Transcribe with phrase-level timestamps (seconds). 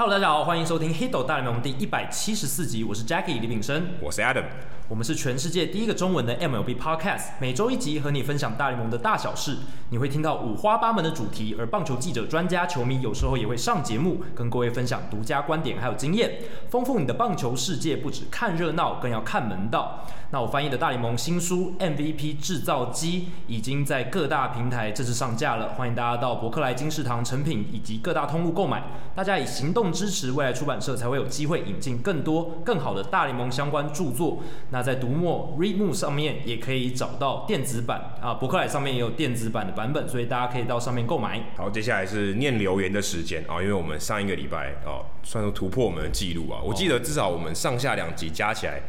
[0.00, 4.44] Hello，大家好，欢迎收听《Hito 大联盟》第一百七十四集，我是 Jackie 李炳生，我是 Adam，
[4.88, 9.58] 我们是全世界第一个中文的 MLB Podcast，每周一集和你分享大联盟的大小事，
[9.90, 16.38] 你会听到五花八门的主题，而棒球记者、专家、球迷有时候也会上节目，跟各位分享独家观点还有经验，
[16.70, 20.06] 丰富你的棒球世界，不止看热闹，更要看门道。
[20.32, 28.84] 那我翻译的大联盟新书 MVP 制造机已经在各大平台正式上架了，欢迎大家到博客来、金石堂、成品以及各大通路购买。
[29.12, 34.38] 大家以行动支持未来出版社，才会有机会引进更多更好的大联盟相关著作。
[34.70, 41.40] 那在读墨 Readmo 上面也可以找到电子版啊，博客来上面也有电子版的版本，所以大家可以到上面购买。
[41.56, 48.80] 好，接下来是念留言的时间啊，因为我们上一个礼拜哦，算是突破我们的记录啊，我记得至少我们上下两集加起来。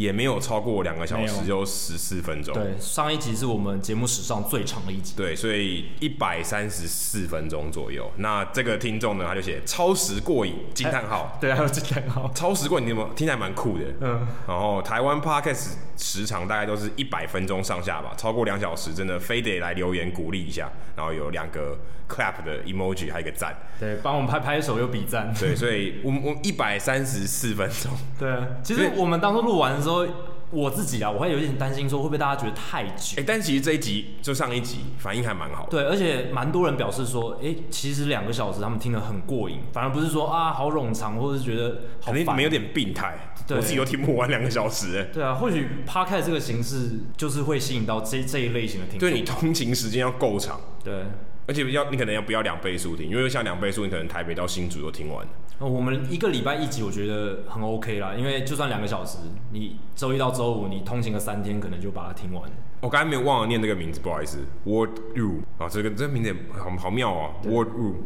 [0.00, 2.54] 也没有超过两个小时，就十四分钟。
[2.54, 5.12] 对，上一集是我们节目史上最长的一集。
[5.14, 8.10] 对，所以一百三十四分钟左右。
[8.16, 11.36] 那这个听众呢，他就写超时过瘾惊叹号。
[11.38, 12.30] 对，还有惊叹号。
[12.34, 13.84] 超时过瘾，你有没有听起来蛮酷的？
[14.00, 14.26] 嗯。
[14.48, 20.70] 然后台湾 Podcast 时长大概都是一百分钟上下吧，超过两小时真的非得来留言鼓励一下。
[20.96, 21.78] 然后有两个
[22.08, 23.54] clap 的 emoji，还有一个赞。
[23.78, 25.32] 对，帮我们拍拍手又比赞。
[25.38, 27.92] 对，所以我们我 一百三十四分钟。
[28.18, 29.89] 对啊，其实我们当初录完的时候。
[29.90, 30.06] 说
[30.50, 33.14] 我自己啊，我会有点担心，说会不会大家觉得太久？
[33.16, 35.70] 哎、欸，但其实这一集就上一集反应还蛮好的。
[35.70, 43.16] 对，而且蛮多人表示说，哎、欸，其实两个小时他们听得很过瘾，反而不是说啊好冗长，或者是觉得好没有点病态。
[43.50, 45.08] 我自己都听不完两个小时。
[45.12, 49.10] 对啊，或许 Podcast 这个形式就是会吸引到这这一类型的听众。
[49.10, 50.60] 对，你通勤时间要够长。
[50.84, 51.04] 对。
[51.50, 55.26] 而且要你可能要不要两倍速听，因为像两倍速，你可能台北到新竹都听完。
[55.58, 59.18] 我们一个礼拜一集，我觉得很 OK 啦，因为就算两个小时，
[59.50, 62.48] 你周一到周五你通勤个三天，可能就把它听完。
[62.82, 67.96] 我刚才没有忘了念这个名字，不好意思，Word U 啊，这个这个名字也好好妙啊，Word U。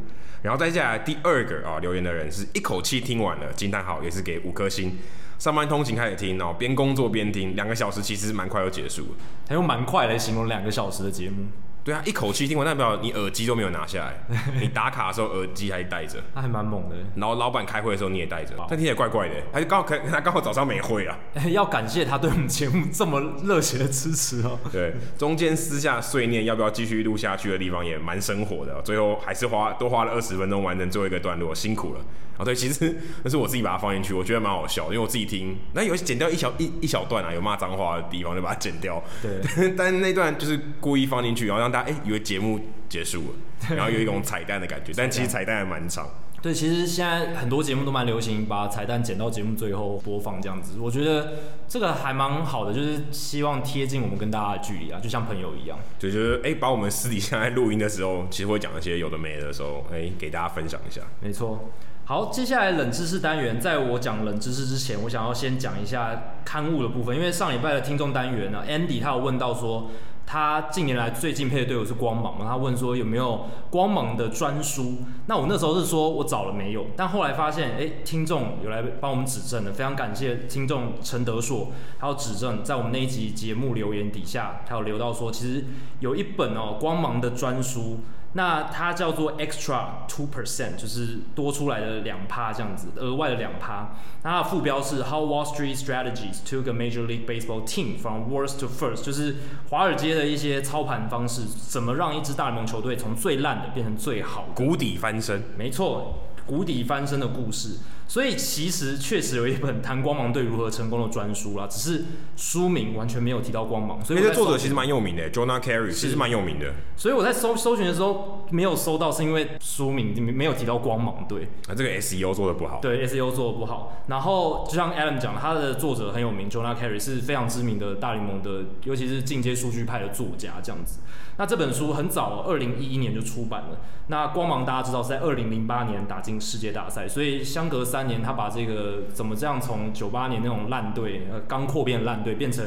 [0.41, 4.97] 然后再下来第二个啊留言的人是一口气听完了，惊叹号也是给五颗星。
[5.38, 9.09] 上班通勤开始听，然后边工作边听，两个小时其实蛮快就结束了。
[9.47, 11.44] 他用蛮快来形容两个小时的节目。
[11.84, 14.15] 对啊，一口气听完，代表你耳机都没有拿下来。
[14.59, 16.97] 你打卡的时候耳机还戴着，他还蛮猛的。
[17.15, 19.34] 然后老板开会的时候你也戴着，但听起来怪怪的。
[19.53, 21.15] 他就刚好可他刚好早上没会啊。
[21.50, 24.59] 要感谢他对我们节目这么热血的支持哦。
[24.73, 28.81] 对，中间私下碎念要不要继续录下去的地方也蛮生活的。
[28.81, 32.00] 最后还是花多花了二十分钟完成最后一个段落，辛苦了。
[32.37, 39.03] 啊，对，其实那是我自己把它放进去，我觉得蛮好笑，因为我自己听，那有剪掉一小一一小段啊，有骂脏话的地方就把它剪掉。
[39.22, 39.41] 对，
[39.77, 46.09] 但那段就是故意放进去，然后让大家哎、欸、以为节目结束了，然后有一种彩蛋的感觉，但其实彩蛋还蛮长。
[46.43, 55.78] 对，其实现在很多节目都蛮流行把彩蛋剪到节目最后播放这样子，我觉得这个还蛮好的，就是希望贴近我们跟大家的距离啊，就像朋友一样。
[55.99, 61.00] 就觉得哎，把我们私底下在录音的时候，其实会讲一些有的没的时候，哎，给大家分享一下。
[61.23, 61.71] 没错。
[62.06, 69.88] 好，接下来冷知识单元，在我讲冷知识之前，我想要先讲一下刊物的部分，因为上礼拜的听众单元呢，Andy 他有问到说，
[70.26, 74.98] 他近年来最敬佩的队友是光芒嘛，他问说有没有光芒的专书，
[75.28, 85.64] 那我那时候是说我找了没有，但后来发现，哎，听众有来帮我们指正的，非常感谢听众陈德硕，他有指正，在我们那一集节目留言底下，他有留到说，其实
[86.00, 88.00] 有一本哦光芒的专书。
[88.37, 93.95] 那它叫做 extra two percent，就是多出来的两趴这样子，额外的两趴。
[94.22, 99.37] 那它的副标是 How Wall Street Strategies Took a Major League Baseball Team from Worst to First，就是
[99.71, 105.43] 华尔街的一些操盘方式，怎么让一支大联盟球队从最烂的变成最好的，谷底翻身。
[105.56, 107.78] 没错，谷底翻身的故事。
[108.14, 112.05] 所以其实确实有一本谈光芒队如何成功的专书啦，只是
[112.37, 114.00] 书名完全没有提到光芒。
[114.05, 116.75] 所以这作者其实蛮有名的，Jonah Carey 其实蛮有名的。
[116.96, 121.49] 所以我在搜搜寻的时候没有搜到，是因为书名没有提到光芒队。
[121.66, 122.78] 啊，这个 SEO 做的不好。
[122.81, 124.05] 对，SEO 做的不好。
[124.06, 131.00] 然后就像 Alan 讲，他的作者很有名，Jonah Carey 是非常知名的大联盟的，尤其是进阶数据派的作家这样子。
[131.37, 133.81] 那这本书很早，二零一一年就出版了。
[134.06, 142.65] 那光芒大家知道是在二零零八年打进世界大赛，所以相隔三年，他把这个怎么这样从九八年那种烂队，呃，刚扩编烂队变成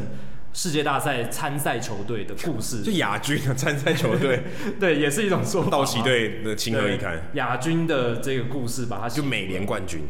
[0.53, 4.43] 世界大赛参赛球队的故事，就亚军的参赛球队，
[4.79, 5.69] 对，也是一种说法。
[5.69, 7.29] 道奇队的情何以堪？
[7.33, 10.07] 亚军的这个故事，把它就美联冠军，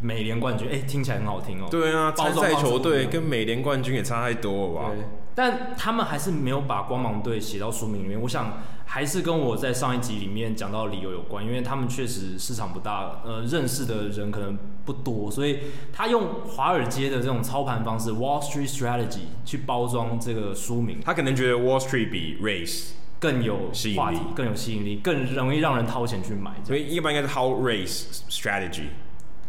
[0.00, 1.66] 美联冠军，哎、欸，听起来很好听哦。
[1.70, 4.90] 对啊，参赛球队跟美联冠军也差太多了吧？
[5.38, 8.20] 但他们还是没有把光芒队写到书名里面。
[8.20, 8.54] 我想
[8.84, 15.60] 还是跟我在上一集里面讲到的理由有关，因为他们确实市场不大，呃，认识的人可能不多，所以
[15.92, 20.98] 他用华尔街的这种操盘方式 （Wall Street Strategy） 去包装这个书名。
[21.04, 26.50] 他可能觉得 Wall Street 比 Race 更有吸引力，更有吸引力，更容易让人掏钱去买。
[26.64, 28.88] 所以一般应该是 How Race Strategy。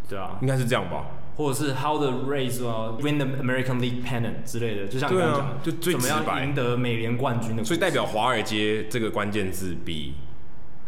[0.07, 1.07] 对啊，应该是这样吧。
[1.39, 2.59] 或者是 How the Rays
[3.01, 7.63] win the American League pennant 之类的，就像你刚刚讲，啊，就怎么样赢得美联冠军的。
[7.63, 10.15] 所以代表华尔街这个关键字比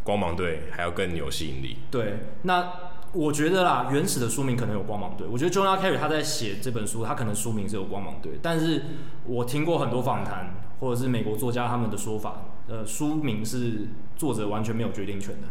[0.04, 1.78] 光芒队还要更有吸引力。
[1.90, 2.70] 对，那
[3.14, 5.26] 我觉得啦，原始的书名可能有光芒队。
[5.26, 8.84] 我觉得 John Carey 他在写这本书，他可能书名是有光芒队，但是
[9.24, 13.88] 我听过很多访谈，或者是美国作家他们的说法，呃，书名是
[14.18, 15.48] 作者完全没有决定权的，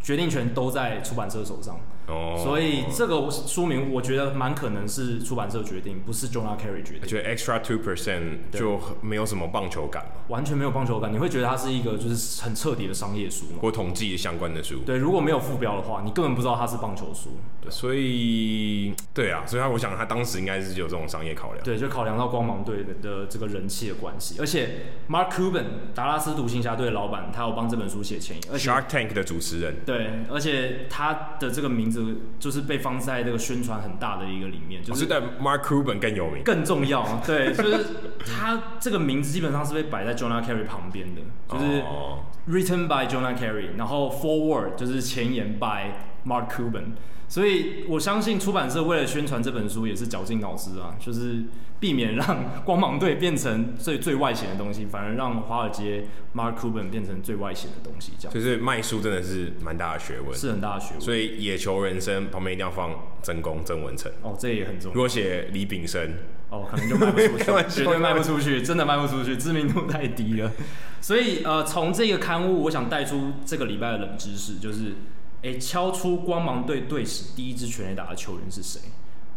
[0.00, 1.80] 决定权都在出版社手上。
[2.06, 7.00] 哦，所以这个书名我觉得蛮可能是出版社决定，不是 Jonah Carey 决定。
[7.02, 11.12] 我觉得 Extra Two Percent 就没有什么棒球感，完全没有棒球感。
[11.12, 13.58] 你会觉得它是一个就是很彻底的商业书吗？
[13.60, 14.80] 或统计相关的书。
[14.84, 17.38] 对，如果没有副标的话，你根本不知道它是棒球书。
[17.60, 21.64] 对，所以对啊，所以他我想他当时应该是有这种商业考量。
[21.64, 25.64] 对，就考量到光芒队的这个人气的关系，而且 Mark Cuban
[25.94, 28.44] 达拉斯独行侠队的老板，他有帮这本书写前言。
[28.52, 29.76] 而且 Shark Tank 的主持人。
[29.86, 32.74] 对，而且他的这个名字就是被。
[32.84, 37.22] 放在这个宣传很大的一个里面，就是在 Mark Cuban 更有名，更重要。
[37.24, 37.78] 对，就是
[38.26, 41.82] 他这个名字基本上是被摆在 John Carey 旁边的，就是
[42.46, 45.94] Written by John Carey，然后 Forward 就是前言 by
[46.26, 46.88] Mark Cuban。
[47.28, 51.44] 所以我相信出版社为了宣传这本书也是绞尽脑汁啊，就是。
[51.80, 58.32] 避免让光芒队变成最最外显的东西，反而让华尔街 Mark Cuban 变成最外显的东西，这样。
[58.32, 61.00] 就是卖书真的是蛮大的学问，是很大的学问。
[61.02, 62.90] 所以野球人生旁边一定要放
[63.22, 64.94] 曾公曾文成哦，这也很重要。
[64.94, 66.14] 如果写李炳生
[66.48, 70.52] 哦，可能就卖不出去， 绝对卖不出去，真的卖不出去，知名度太低了。
[71.02, 74.94] 所以呃，从这个刊物，我想带出这个礼拜的冷知识，就是
[75.44, 78.80] 哎、欸，敲出光芒队队史第一支全垒打的球员是谁？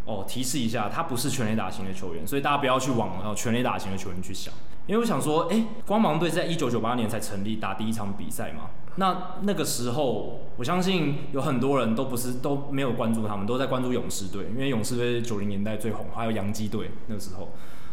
[0.06, 4.54] 哦，提示一下，他不是全垒打型的球员，所以大家不要去往呃全垒打型的球员去想，
[4.86, 17.50] 因为我想说，哎，光芒队在一九九八年才成立，打第一场比赛嘛，那那个时候，我相信有很多人都不是都没有关注他们，都在关注勇士队，因为勇士队九零年代最红，还有洋基队那个时候，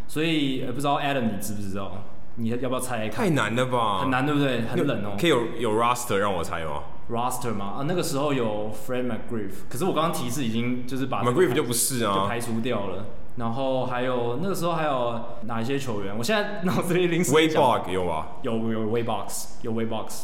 [0.07, 2.05] 所以不知道 Adam 你知不知道？
[2.37, 3.09] 你要不要猜？
[3.09, 3.99] 太难了吧？
[4.03, 4.63] 很难，对不对？
[4.63, 5.17] 很冷哦。
[5.19, 7.67] 可以有有 roster 让我猜吗？roster 嘛？
[7.79, 13.07] 啊，那个时候有 Fred McGriff，可是我刚刚提示已经就是把 McGriff 就不是啊，就排除掉了。
[13.37, 16.17] 然后还有那个时候还有哪一些球员？
[16.17, 18.37] 我现在 脑子里临时 Wade Boggs 有吧？
[18.43, 20.23] 有有 Wade Boggs，有 Wade Boggs。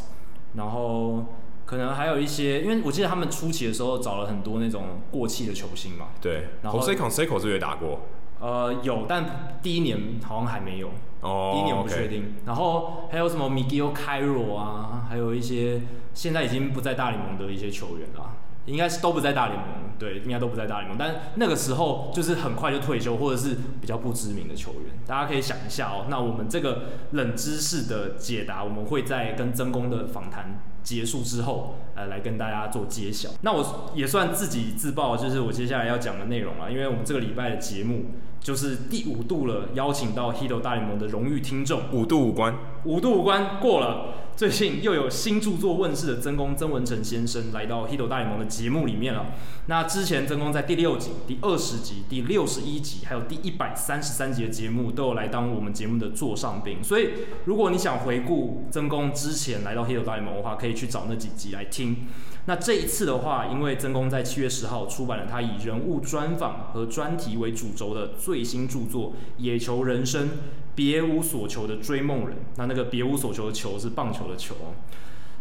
[0.54, 1.24] 然后
[1.66, 6.08] 可能还有一些，因为我记得他们初期的时候找了很多那种过气的球星嘛。
[6.20, 6.48] 对。
[6.62, 8.00] 然后 Canseco 是不是也打过？
[8.40, 10.90] 呃，有，但第一年好像还没有。
[11.20, 12.34] 哦，第一年我不确定。
[12.46, 15.82] 然后还有什么 Miguel Cairo 啊，还有一些
[16.14, 18.36] 现在已经不在大联盟的一些球员啦，
[18.66, 19.66] 应该是都不在大联盟。
[19.98, 20.96] 对，应该都不在大联盟。
[20.98, 24.98] 但那个时候就是很快就退休，或者是比较不知名的球员。
[25.06, 26.06] 大家可以想一下哦。
[26.08, 33.28] 那我们这个冷知识的解答，我们会在跟曾公的访谈结束之后，呃，来跟大家做揭晓。
[33.42, 38.06] 那我也算自己自曝，就是我接下来要讲的内容了，因为我们这个礼拜的节目。
[38.40, 42.54] 就是第五度了，邀请到 h i d o 大联盟的荣誉听众，五度五关，
[42.84, 44.14] 五度五关过了。
[44.36, 49.34] 最近又有新著作问世的曾公曾文成先生来到 Hito 大联盟的节目里面了。
[49.66, 56.82] 那之前曾公在第六集、第二十集、第六十一集，还有第一百三十三集的节目都有来当我们节目的座上宾。
[56.82, 57.10] 所以
[57.44, 62.08] 如果你想回顾曾公之前来到 Hito 大联盟的话，可以去找那几集来听。
[62.46, 70.30] 那这一次的话，因为曾公在七月十号出版了他以人物专访和专题为主轴的最新著作《野球人生：
[70.74, 72.36] 别无所求的追梦人》。
[72.56, 74.54] 那那个别无所求的球是棒球的球。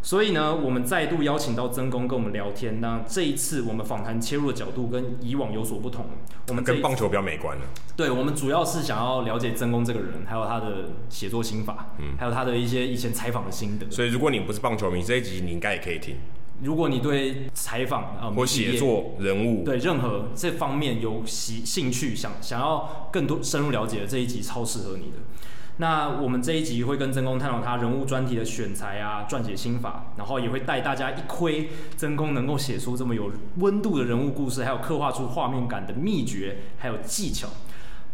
[0.02, 2.80] 所以呢，我们再度邀请到曾公跟我们聊天。
[2.80, 6.06] 那这一次我们访谈切入的角度跟以往有所不同。
[6.48, 7.58] 我们跟棒球比较没关。
[7.98, 13.92] 对，我们主要是想要了解曾公这个人，还有他的写作心法，嗯，还有他的一些以前采访的心得。
[13.92, 16.16] 所以如果你不是棒球迷，这一集你应该也可以听。
[16.62, 25.18] 如果你对采访啊或写作人物对任何这方面有喜兴趣，想想要更多深入了解的这一集超适合你的。
[25.78, 37.48] 那我们这一集会跟曾公探讨他人物专题的选材啊、撰写心法，然后也会带大家一窥曾公能够写出这么有温度的人物故事，还有刻画出画面感的秘诀，还有技巧。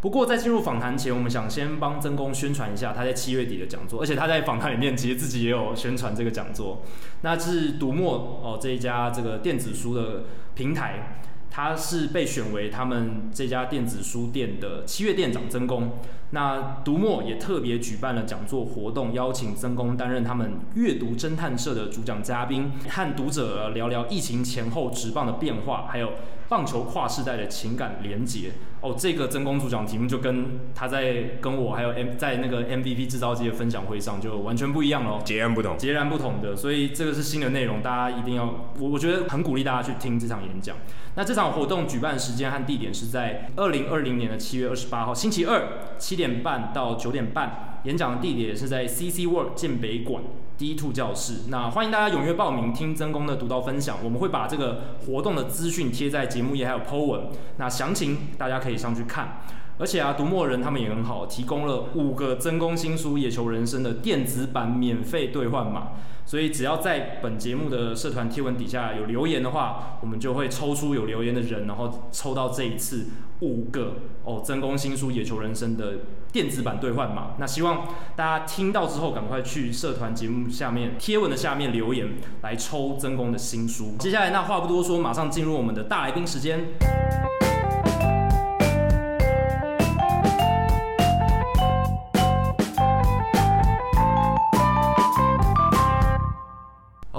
[0.05, 6.83] 不过在进入访谈前，我们想先帮曾公宣传一下他在七月底的讲座，而且他在访谈里面其实自己也有宣传这个讲座。
[7.21, 15.93] 那是读墨哦这一家这个电子书的平台，他是被选为他们这家电子书店的七月店长曾公。
[16.31, 26.13] 那读墨也特别举办了讲座活动，邀请曾公担任他们阅读侦探社的主讲嘉宾，和读者聊聊疫情前后职棒的变化，还有
[26.49, 28.51] 棒球跨世代的情感连结。
[28.81, 36.55] 哦，这个曾公主讲题目就跟他在跟我还有 M 在那个 MVP 制造机的分享会上就完全不一样喽，截然不同，截然不同的。
[36.55, 38.45] 所以这个是新的内容，大家一定要
[38.79, 40.75] 我我觉得很鼓励大家去听这场演讲。
[41.15, 50.23] 那这场场活动举办时间和地点是在二零二零年的七月二十八号星期二七点半到九点半，演讲的地点是在 CC Work 建北馆
[50.57, 51.49] D Two 教室。
[51.49, 59.41] 那欢迎大家踊跃报名听曾公的独到分享，我们会把这个活动的资讯贴在节目页还有 Po 文，那详情大家可以上去看。
[59.77, 65.89] 而且啊，读墨人他们也很好，提供了五个真功新书《野球人生》的电子版免费兑换码，
[66.25, 73.07] 所以只要在本节目的社团贴文底下有留言的话，我们就会抽出有留言的人，然后抽到这一次
[73.41, 75.95] 五个哦真功新书《野球人生》的
[76.31, 77.31] 电子版兑换码。
[77.37, 83.97] 那希望大家听到之后，赶快去社团节目下面贴文的下面留言来抽曾公的新书。
[83.99, 86.65] 接下来那话不多说，马上进入我们的大来宾时间。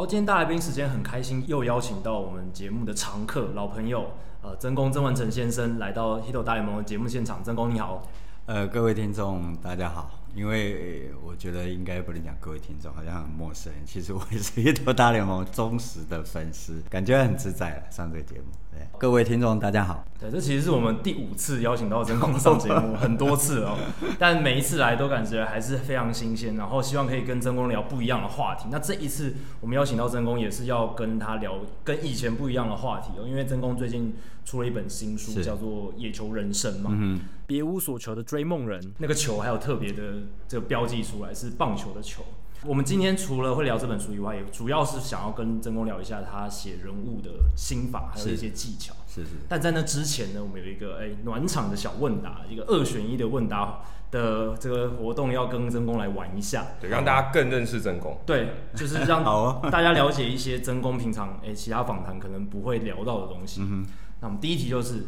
[0.07, 7.43] 今天大来宾时间很开心，又邀请到我们节目的常客、老朋友，呃，曾公曾文成先生来到《Hito 大联盟》的节目现场。
[7.43, 8.07] 曾公你好，
[8.47, 10.09] 呃，各位听众大家好。
[10.33, 13.73] 因为我觉得应该不能讲各位听众，好像很陌生。
[13.85, 18.45] 其实我也是《Hito 大联盟》忠实的粉丝，感觉很自在了上这个节目。
[18.77, 20.05] 对，各位听众大家好。
[20.21, 23.79] 对，这其实是我们第五次邀请到曾公上节目， 很多次哦，
[24.19, 26.57] 但每一次来都感觉还是非常新鲜。
[26.57, 28.69] 然后希望可以跟曾公聊不一样的话题。
[28.71, 34.15] 那这一次我们邀请到曾公，也是要跟他聊跟以前不一样的话题哦，因为曾公最近
[34.45, 36.91] 出了一本新书，叫做《野球人生》嘛。
[36.93, 40.03] 嗯别无所求的追梦人，那个球还有特别的
[40.49, 42.25] 这个标记出来是棒球的球。
[42.67, 48.95] 我们今天除了会聊这本书以外，也主要是想要跟曾公聊一下他写人物的心法，还有一些技巧。
[49.07, 49.31] 是是。
[49.49, 53.81] 但在那之前呢，我们有一个哎暖场的小问答，一个二选一的问答
[54.11, 58.19] 的这个活动，要跟曾公来玩一下，对，让大家更认识曾公。
[58.27, 59.25] 对，就是让
[59.71, 63.61] 大家了解一些曾公平常哎其他访谈可能不会聊到的东西。
[63.63, 63.87] 嗯哼。
[64.21, 65.07] 那我们第一题就是。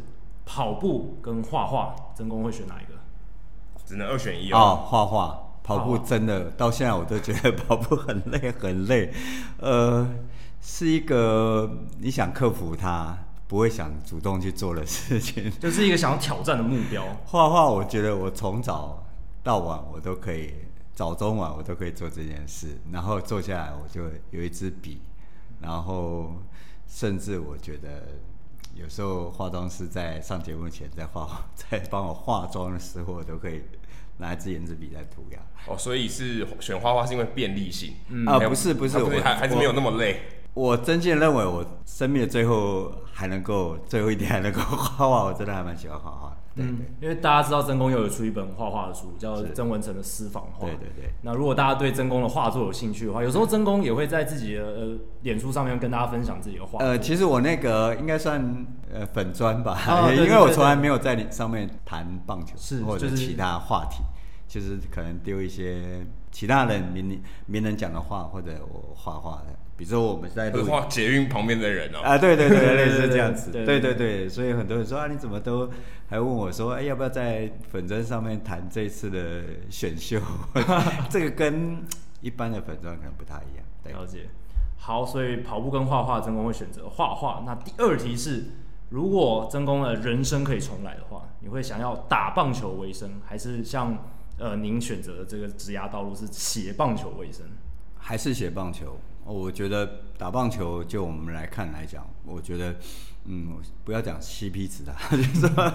[0.51, 2.95] 跑步跟画画，曾公会选哪一个？
[3.85, 4.57] 只能二选一哦。
[4.57, 9.13] 哦，画画，跑步真的到现在我都觉得跑步很累很累，
[9.59, 10.09] 呃，
[10.63, 13.15] 是一个你想克服它，
[13.47, 17.05] 不会想主动去做的事情，就是一个想要挑战的目标。
[17.27, 19.07] 画画，我觉得我从早
[19.43, 20.55] 到晚我都可以，
[20.95, 25.03] 早中晚我都可以做这件事，然后坐下来我就有一支笔，
[25.61, 26.33] 然后
[26.87, 28.05] 甚至我觉得。
[28.75, 33.61] 有时候化妆师在上节目前在画，在帮我化妆的时候，我都可以
[34.19, 35.39] 拿一支颜色笔在涂鸦。
[35.67, 37.95] 哦，所以是选画画是因为便利性？
[38.09, 40.21] 嗯、啊，不是不是，我还还是没有那么累。
[40.55, 46.37] 我真心认为，我生命的最后还能够最后一天还能够画画，我真的还蛮喜欢画画。
[46.59, 50.67] 嗯，因为大家知道曾公又有出一本画画的书，叫《曾文成的私房画》。
[50.71, 51.13] 对对对。
[51.23, 56.79] 那如果大家对曾公的画作有兴趣的话，有时候曾公也会在自己的呃脸书上面跟大家分享自己的画。
[56.81, 64.03] 呃，其实我那个应该算呃粉砖吧，啊、 因为我从来没有在你上面谈棒球，是或者其他话题，
[64.49, 69.57] 就是可能丢一些其他人名名人讲的话，或者我画画的。
[69.79, 75.71] 比如说我们在画捷运旁边的人哦，啊，对对对， 类似这样子，对对对，所以很多人说啊，你怎么都
[76.09, 80.21] 还问我说，哎，要不要在粉砖上面谈这次的选秀？
[81.09, 81.81] 这个跟
[82.21, 83.65] 一般的粉砖可能不太一样。
[83.85, 84.29] 對，了解。
[84.77, 87.45] 好，所以跑步跟画画，曾公会选择画画。
[87.47, 88.47] 那第二题是，
[88.89, 93.97] 如果曾公的人生可以重来的话，你会想要打棒球为生，还是像
[94.39, 97.47] 呃您选择的这个职涯道路是写棒球为生？
[97.97, 98.99] 还是写棒球？
[99.29, 102.75] 我觉得打棒球，就我们来看来讲，我觉得，
[103.27, 105.73] 嗯，不要讲 CP 值啊， 就是说，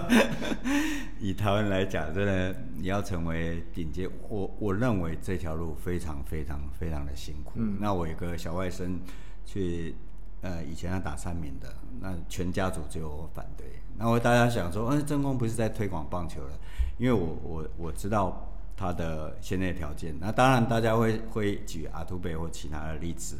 [1.20, 7.52] 以台湾来讲，真的你要成为顶尖，我我认为这条路非常非常非常的辛苦。
[7.54, 8.98] 嗯，那我有个小外甥，
[9.46, 9.94] 去，
[10.40, 13.66] 呃，以前要打三名的，那全家族只有我反对。
[13.96, 16.58] 那我大家想说，嗯，曾公不是在推广棒球了？
[16.98, 18.50] 因为我我我知道。
[18.76, 23.38] 他的先天条件，那当然大家会会举阿土伯或其他的例子。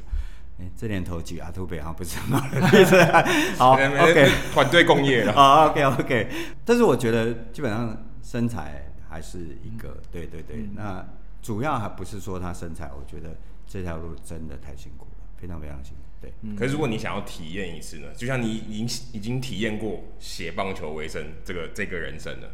[0.60, 3.04] 哎，这年头举阿图北好像不是很好的例子。
[3.58, 5.32] 好，OK，团队工业了。
[5.32, 6.04] 好， OK，OK。
[6.04, 6.28] Okay, okay.
[6.64, 10.58] 但是我觉得基本上身材还是一个，嗯、对对对。
[10.58, 11.04] 嗯、那
[11.42, 13.36] 主要还不是说他身材，我觉得
[13.66, 16.02] 这条路真的太辛苦了，非常非常辛苦。
[16.20, 16.32] 对。
[16.42, 18.06] 嗯、可是如果你想要体验一次呢？
[18.16, 22.48] 就像你已经已经体验过写棒球为生这个这个人生了。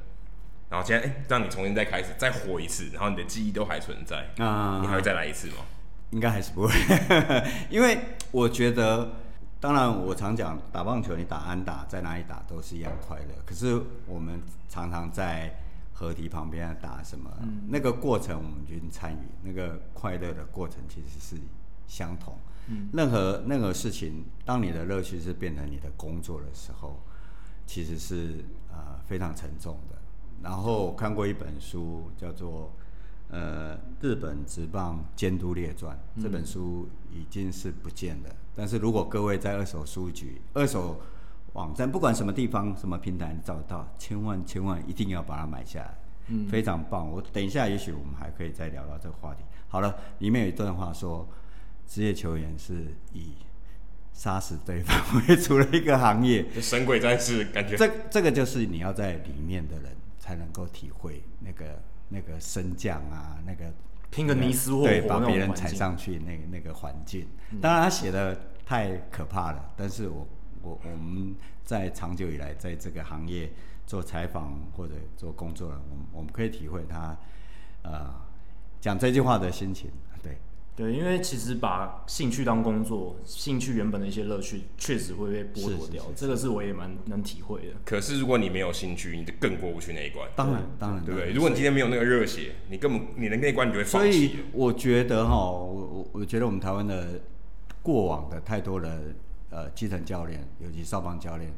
[0.71, 5.57] 然后现在，哎，让你重新再开始，再活一次，然后你的记忆都还存在，啊，你还会再来一次吗？
[6.11, 6.73] 应该还是不会，
[7.69, 7.99] 因为
[8.31, 9.11] 我觉得，
[9.59, 13.35] 当然我常讲打棒球，你打安打，在哪里打都是一样快乐。
[13.45, 15.53] 可是我们常常在
[15.93, 21.37] 河堤旁边打什么，嗯、那个过程我们就参与，那个快乐的过程其实是
[21.89, 22.39] 相同。
[22.69, 27.03] 嗯、任何任何事情，当你的乐趣是变成你的工作的时候。
[27.67, 29.97] 其实是呃非常沉重的。
[30.43, 32.73] 然后我看过一本书，叫做
[33.29, 38.31] 呃《日本职棒监督列传》，这本书已经是不见了。
[38.55, 41.01] 但是如果各位在二手书局、二手
[41.53, 45.99] 网站，不管什么地方、什么平台找到，千万千万一定要把它买下来。
[46.29, 47.11] 嗯，非常棒。
[47.11, 49.43] 我等一下，也许我们还可以再聊到这个话题。
[49.69, 51.29] 好了，里面有一段话说，
[51.87, 53.33] 职业球员是以
[54.13, 54.97] 杀死对方
[55.29, 56.47] 为主的一个行业。
[56.61, 57.77] 神鬼战士感觉。
[57.77, 59.97] 这这个就是你要在里面的人
[60.31, 63.65] 才能够体会那个那个升降啊，那个
[64.11, 67.27] 拼个你死我活，对，把别人踩上去那个那个环境。
[67.61, 70.25] 当然他写的太可怕了，但是我
[70.63, 71.35] 我我们
[71.65, 73.51] 在长久以来在这个行业
[73.89, 77.19] 做采访或者做工作了，我们我们可以体会他
[77.83, 78.15] 呃
[78.81, 79.91] 讲这句话的心情。
[80.77, 87.75] 对，因为其实把兴趣当工作，兴趣原本的一些乐趣确实会被剥夺掉，这个是我也蛮能体会的。
[87.85, 90.27] 可是如果你没有兴趣，你就更过不去那一关。
[90.35, 91.33] 当然，当然，对不对？
[91.33, 94.13] 如果你今天没有那个热血，你根本你的那一关你就会放弃。
[94.13, 97.21] 所以我觉得哈，我我我觉得我们台湾的
[97.83, 99.15] 过往的太多的
[99.51, 101.53] 呃基层教练，尤其少棒教练，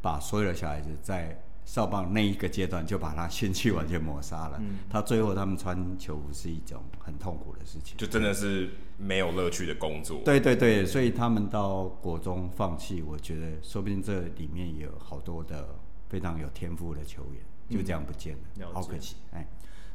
[0.00, 1.38] 把所有的小孩子在。
[1.68, 10.22] 少棒那一个阶段就把他兴趣完全抹杀了，嗯，他最后他们穿球服是一种很痛苦的事情，就真的是没有乐趣的工作。
[10.24, 19.16] 对对对，所以他们到国中放弃，我觉得说不定这里面也有好多的非常有天赋的球员就这样不见了，嗯、好可惜。
[19.32, 19.46] 哎，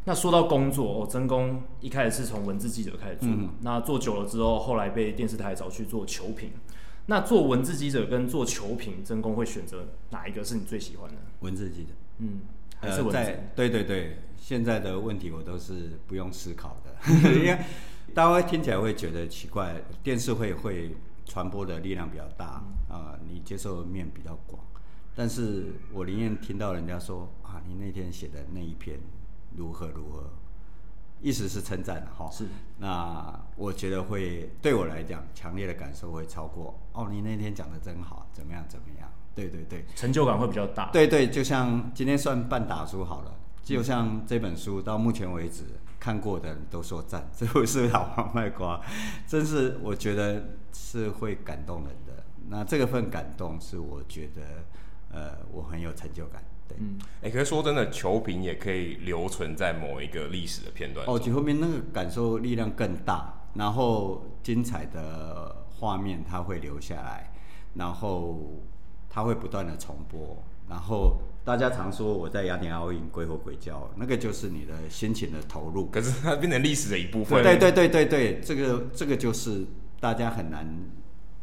[0.06, 6.52] 那说到工作，哦，曾公一开始是从文字记者开始做，嗯，那做久了之后，后来被电视台找去做球评。
[7.08, 11.18] 那做文字记者跟做球评，曾公会选择哪一个是你最喜欢的？
[11.44, 12.42] 文字记的，嗯，
[12.80, 13.18] 还是文字？
[13.18, 16.96] 呃、对对对，现在的问题我都是不用思考的，
[17.36, 17.60] 因为
[18.16, 24.64] 大家会听起来会觉得奇怪，电视会会传播的力量比较大啊、嗯呃，你接受的面比较广，
[25.14, 29.00] 但是我宁愿听到人家说啊，你那天写的那一篇
[29.56, 30.30] 如何如何。
[31.22, 32.46] 意思是称赞的哈，是。
[32.80, 39.10] 那我觉得会对我来讲，强烈的感受会超过哦，你那天讲的真好，怎么样怎么样？
[39.36, 40.90] 对对对，成就感会比较大。
[40.92, 45.64] 对对，就像今天算半打书好了，就像这本书到目前为止
[46.00, 48.82] 看过的人都说赞，这不是老王卖瓜，
[49.28, 52.24] 真是我觉得是会感动人的。
[52.50, 54.42] 那这个份感动是我觉得
[55.12, 56.44] 呃，我很有成就感。
[56.80, 61.06] 嗯，哎、欸，可是说真的，球评也可以留存在某一个历史的片段。
[61.06, 67.32] 哦，后面那个感受力量更大，然后精彩的画面它会留下来，
[67.76, 68.64] 然后
[69.14, 70.36] 它会不断的重播，
[70.68, 75.86] 然后大家常说我在雅典奥运鬼吼鬼叫，那个就是你的心情的投入。
[75.92, 77.44] 可是它变成历史的一部分。
[77.44, 79.68] 对对对对对，这个这个就是
[80.00, 80.68] 大家很难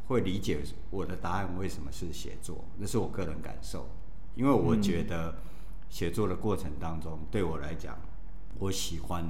[0.08, 0.58] 会理解
[0.90, 3.88] 我的答案为什么是写作，那是我个人感受。
[4.34, 5.36] 因为我觉得
[5.88, 7.96] 写作的过程当中，对我来讲，
[8.58, 9.24] 我喜欢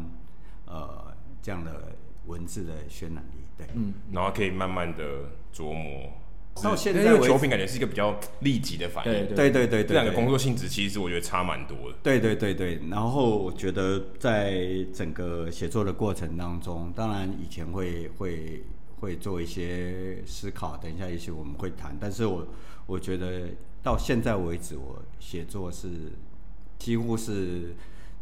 [0.64, 1.92] 呃这样的
[2.24, 5.04] 文字的渲染力，对，嗯，然后可以慢慢的
[5.52, 6.10] 琢磨。
[6.62, 11.96] 到现在，因为球评感觉是一个比较立即的反应，对对对对，这两个工作性质其实我觉得差蛮多的。
[12.02, 14.62] 对对对对，然后我觉得在
[14.94, 18.64] 整个写作的过程当中，当然以前会会
[19.00, 22.46] 会做一些思考，等一下也许我们会谈，但是我
[22.86, 23.48] 我觉得。
[23.82, 25.88] 到现在为止，我写作是
[26.78, 27.74] 几乎是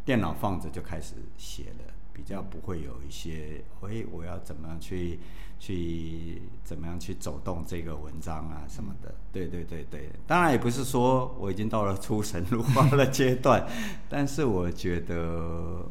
[0.05, 5.19] 电脑放着就开始写了，比较不会有一些，哎，我要怎么样去
[5.59, 9.13] 去怎么样去走动这个文章啊什么的。
[9.31, 13.67] 对对对对，当然也不是说我已经到了出神入化的阶段，
[14.09, 15.85] 但是我觉得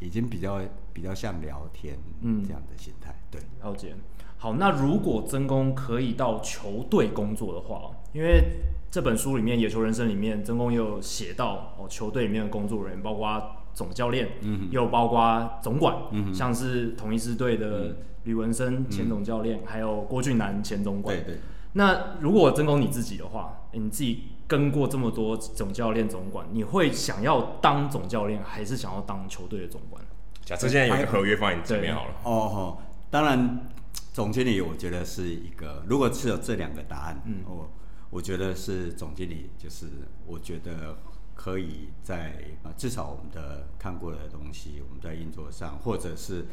[0.00, 0.60] 已经比较
[0.92, 3.14] 比较像聊天嗯这样的心态。
[3.30, 3.94] 对，了解。
[4.38, 8.42] 好，那如果曾公可以到球队工作的话，因为
[8.90, 13.28] 这本书里面《野球人生》里面，曾公也有写到哦，球队里面的工作人员，包括
[13.74, 21.16] 总教练，嗯，又包括总管，嗯，像是同一支队的吕文生前总教练，嗯，还有郭俊南前总管。
[21.16, 21.40] 对对。
[21.72, 30.02] 那如果真攻你自己的话，你自己跟过这么多总教练、总管，你会想要当总教练，还是想要当球队的总管？
[30.44, 32.14] 假设现在有一个合约放在你这边好了。
[32.24, 32.78] 哦哦，
[33.10, 33.68] 当然，
[34.12, 37.68] 总经理我觉得是一个，如果是有这两个答案，嗯哦。
[38.12, 39.86] 我觉得是总经理，就是
[40.26, 40.98] 我觉得
[41.42, 46.44] 可以在啊，至少我们的看过的东西，我们在运作上，或者是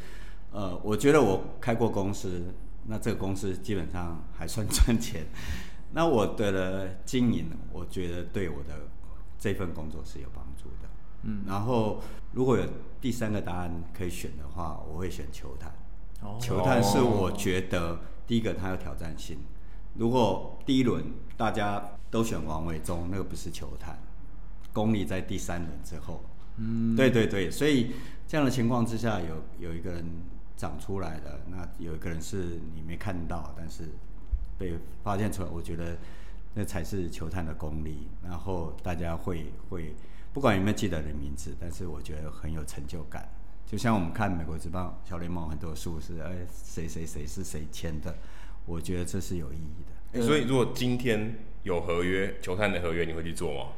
[0.54, 2.54] 呃，我觉得我开过公司，
[2.86, 5.26] 那这个公司基本上还算赚钱，
[5.91, 8.88] 那我的经营，我觉得对我的
[9.38, 10.88] 这份工作是有帮助的。
[11.23, 12.00] 嗯，然后
[12.32, 12.63] 如果有
[13.02, 15.69] 第三个答案可以选的话，我会选球探。
[16.21, 19.39] 哦，球探是我觉得第一个它有挑战性。
[19.95, 21.04] 如果第一轮
[21.36, 24.00] 大家都选王伟忠，那个不是球探，
[24.77, 26.23] 功力在第三轮之后。
[26.57, 27.93] 嗯，对对对，所以
[28.27, 30.05] 这样的情况之下，有有一个人
[30.55, 33.89] 长出来的，那有一个人是你没看到，但是
[34.57, 35.97] 被发现出来，我觉得
[36.53, 38.07] 那才是球探的功力。
[38.23, 39.95] 然后大家会会
[40.31, 43.27] 不管有没有记得你的名字，但是我觉得很有成就感。
[43.65, 48.15] 就像我们看美国职棒小联盟很多书是哎谁谁谁是谁签的，
[48.65, 50.19] 我觉得这是有意义的。
[50.19, 53.71] 欸、所以如果今天有合约球探的合约，你会去做吗？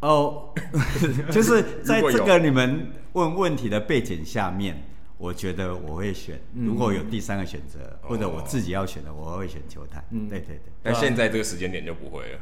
[0.00, 0.54] 哦，
[1.32, 4.84] 就是在这个你们问问题的背景下面，
[5.16, 6.40] 我觉得我会选。
[6.54, 10.04] 如果有第三个选择，嗯、或者我自己要选的，我会选球探。
[10.10, 10.72] 嗯，对对对。
[10.84, 12.38] 但现在这个时间点就不会了。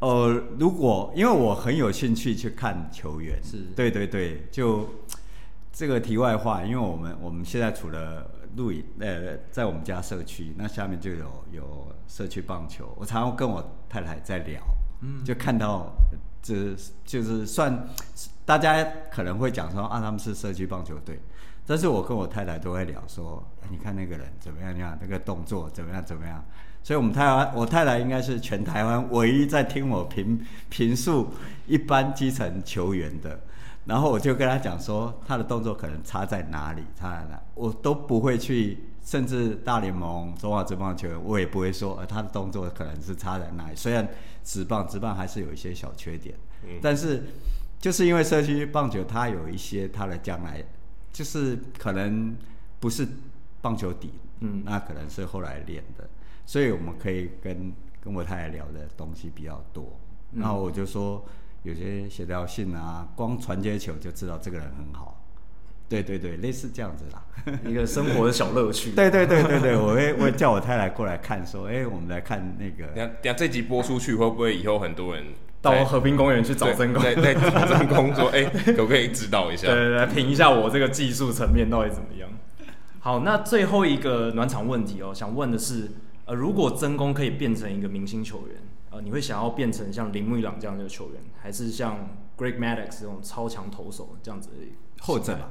[0.00, 4.86] 哦、呃，如果因为我很有兴趣去看球员，是，对对对，就
[5.72, 14.60] 这个题外话，因为我们我们现在除了录影，呃，在我们家社区，那下面就有有社区棒球，我常常跟我太太在聊，
[15.00, 15.90] 嗯，就看到。
[16.42, 16.74] 这
[17.04, 17.88] 就是算，
[18.44, 21.20] 大家可能会讲说啊，他们是社区棒球队，
[21.66, 26.44] 但是我跟我太太都会聊说，你看那个人怎么样样，那个动作怎么样怎么样，
[26.82, 31.28] 所以我们台湾，我太太应该是全台湾唯一在听我评评述
[31.66, 33.40] 一般基层球员的，
[33.84, 38.84] 然后我就跟他讲说，他的动作可能差在哪里，差在哪，我都不会去。
[39.08, 43.74] 甚至大联盟、中华职棒球员，我也不会说，呃，他的动作可能是差在哪里。
[43.74, 44.06] 虽然
[44.44, 47.22] 职棒、职棒还是有一些小缺点，嗯，但是
[47.80, 50.62] 就是因为社区棒球，它有一些它的将来，
[51.10, 52.36] 就是可能
[52.80, 53.08] 不是
[53.62, 56.06] 棒球底，嗯，那可能是后来练的，
[56.44, 59.98] 所以我们可以跟跟我太太聊的东西比较多。
[60.32, 61.24] 然后我就说，
[61.62, 65.17] 有些协调性啊，光传接球就知道这个人很好。
[65.88, 67.24] 对对对，类似这样子啦，
[67.64, 68.90] 一个生活的小乐趣。
[68.92, 72.92] 对对对对对， 我会我会叫我太太过来看，说，哎，我们来看那个。
[72.92, 75.24] 等下等下，这集播出去会不会以后很多人
[75.62, 77.02] 到和平公园去找真功？
[77.02, 79.66] 对对，找真功说， 哎，可不可以指导一下？
[79.68, 82.28] 对对对，评一下我这个技术层面到底怎么样？
[83.00, 85.90] 好，那最后一个暖场问题哦，想问的是，
[86.26, 88.56] 呃，如果真功可以变成一个明星球员，
[88.90, 94.56] 呃，你会想要变成像铃木一朗这样的球员，还是像 Greg Maddux 这种超强投手这样子的？
[95.00, 95.50] 后者吧。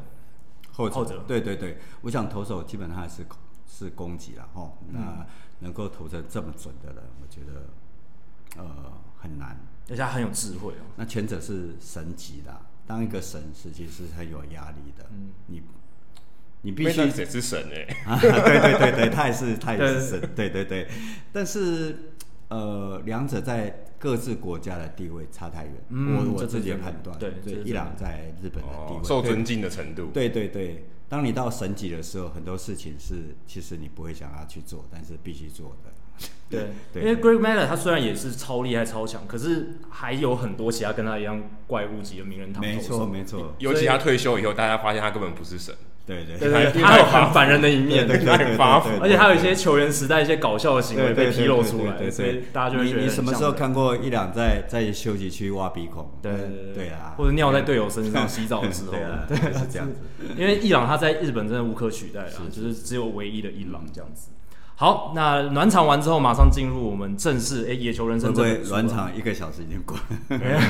[0.77, 3.25] 后者，后者对对对，我想投手基本上还是
[3.67, 4.71] 是攻击了哈。
[4.91, 5.25] 那
[5.59, 9.59] 能够投成这么准的人，我觉得呃很难，
[9.89, 10.85] 而且他很有智慧哦。
[10.95, 15.07] 那前者是神级的，当一个神实际是很有压力的。
[15.11, 15.63] 嗯，你
[16.61, 20.87] 你必须也是神哎、 欸啊，对对对对，他也是他也是神，对对对，
[21.33, 22.13] 但是。
[22.49, 25.73] 呃，两者在各自国家的地位差太远。
[25.89, 30.07] 嗯，我我自己的判断，对，对，一朗在日本的地位，哦、受尊敬的程度。
[30.13, 35.91] 对对对，当你到神级的时候，很多事情是其实你不会想要去做，但是必须做的。
[36.49, 42.61] 对，对，因为 Greg Maddux 他虽然也是超厉害、超强，可是还有很多其他跟他一样怪物级的名人堂。
[42.61, 43.53] 没错，没错。
[43.59, 45.75] 尤其他退休以后，大家发现他根本不是神。
[46.07, 48.33] 对对对，他有很反人的一面，对对，
[49.01, 53.01] 而且他有一些球员时代一些搞笑的行为被披露出来，所以大家就会觉得。
[53.01, 56.09] 你什么时候看过一两在在休息区挖鼻孔？
[56.21, 56.31] 对
[56.73, 58.93] 对啊，或者尿在队友身上洗澡的时候
[59.27, 59.95] 对，是这样子。
[60.37, 64.29] 因为伊朗他在日本真的无可取代啊，就是只有唯一的一朗这样子。
[64.75, 68.33] 好，那暖场完之后，马上进入我们正式哎，野球人生。
[68.33, 69.97] 对，暖场一个小时已经过，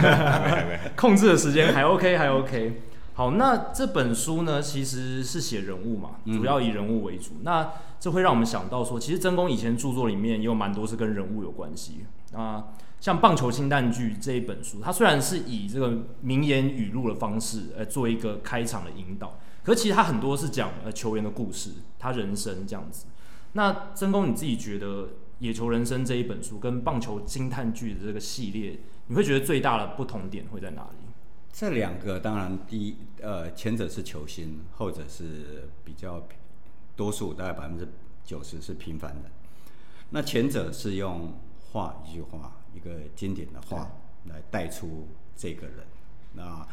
[0.96, 2.82] 控制的时间还 OK，还 OK。
[3.18, 7.32] 好，那这本书呢，其实是写人物嘛，主要以人物为主。
[7.38, 12.66] 嗯、那这会让我们想到说，其实真宫以前著作里面也有蛮多是跟人物有关系啊。
[13.00, 23.08] 像《棒球清淡剧》这一本书，它虽然是以这个名言语录的方式来做一个开场的引导，可其实它很多是讲呃球员的故事，他人生这样子。
[23.54, 25.06] 那真宫你自己觉得
[25.40, 31.07] 《野球人生》这一本书跟《棒球惊叹剧》的这个系列，你会觉得最大的不同点会在哪里？
[31.58, 36.22] 这两个当然，第一，呃，前者是球星，后者是比较
[36.96, 37.88] 多数，大概百分之
[38.24, 39.32] 九十是平凡的。
[40.12, 43.90] 那前者是用话一句话，一个经典的话
[44.26, 45.78] 来带出这个人。
[46.34, 46.64] 那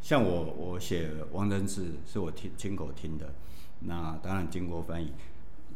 [0.00, 3.34] 像我，我写王贞治是我听亲口听的，
[3.80, 5.12] 那当然经过翻译，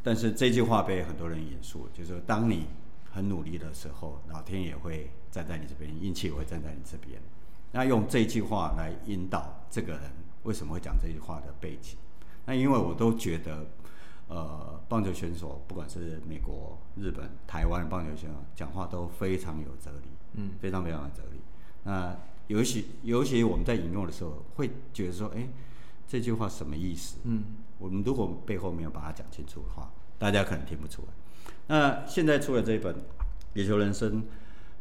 [0.00, 2.66] 但是这句话被很多人引述，就是说，当你
[3.10, 7.20] 很努力的时候，老天也会站在你这边，运气也会站在你这边。
[7.72, 10.02] 那用这句话来引导这个人
[10.44, 11.96] 为什么会讲这句话的背景？
[12.46, 13.66] 那因为我都觉得，
[14.28, 21.40] 呃，棒球选手不管是美国、日本、台湾棒球选手讲话都非常有哲理，嗯，非常非常有哲理。
[21.84, 25.46] 那尤其尤其我们在引用的时候，会觉得说，哎，
[26.06, 27.18] 这句话什么意思？
[27.24, 27.44] 嗯，
[27.78, 31.08] 我们如果背后没有把它讲清楚的话，大家可能听不出来。
[31.66, 32.94] 那现在出了这一本
[33.52, 34.22] 《野球人生》。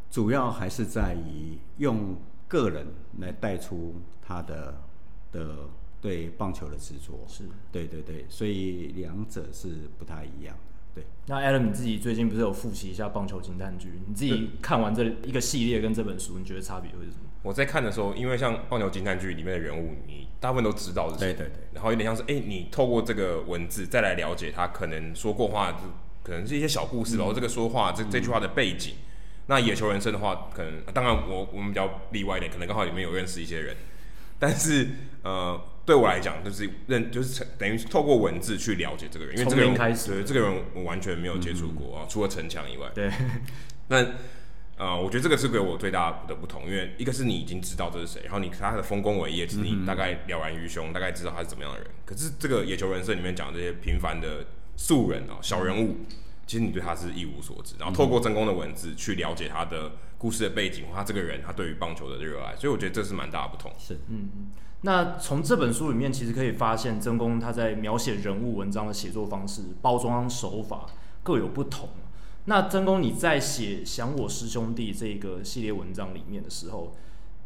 [0.10, 2.15] 主要还是在于用
[2.47, 2.88] 个人
[3.19, 4.81] 来带出他的
[5.31, 5.69] 的
[6.01, 7.25] 对棒球的执着。
[7.27, 10.55] 是，对对对，所以两者是不太一样。
[10.95, 13.99] 对，那 Adam 你自己最近不是有复习一下棒球惊叹剧？
[14.07, 17.23] 你自己看完这一个系列跟这本书，你觉得差别会是什么？
[17.43, 25.79] 我在看的时候，因为像棒球惊叹剧里面的人物，你大部分都知道的，对对对，然后有点像是，哎、欸，你透过这个文字再来了解他可能说过话，就
[26.23, 28.95] 可能是一些小故事，然后这个说话这这句话的背景。
[28.95, 29.03] 嗯、
[29.47, 33.75] 那野球人生的话，可能当然我我们比较例外一点，可能刚好里面有认识一些人，
[34.39, 34.88] 但是
[35.23, 43.12] 呃，对我来讲，就是认就是等于透过文字去了解这个人，因为这个人开始对这个人我完全没有接触过啊，嗯、除了城墙以外，对，
[43.88, 44.05] 那。
[44.79, 51.89] 呃，我觉得这个是给我最大的不同，因为一个是你已经知道这是谁，然后你他的丰功伟业，其实你大概了然于胸，大概知道他是怎么样的人。
[52.05, 55.97] 可是这个野球人生里面讲这些平凡的素人啊、小人物，
[56.47, 57.75] 其实你对他是一无所知。
[57.77, 63.71] 然后透过真宫的文字去了解他的故事的背景，他这个人他对于棒球的热爱，所以我觉得这是蛮大的不同。
[63.77, 64.51] 是，嗯嗯。
[64.81, 70.86] 那从这本书里面，其实可以发现真宫他在描写人物文章的写作方式、包装手法
[71.23, 71.89] 各有不同。
[72.45, 76.95] 那真宫，你在写《想我师兄弟》这个系列文章里面的时候，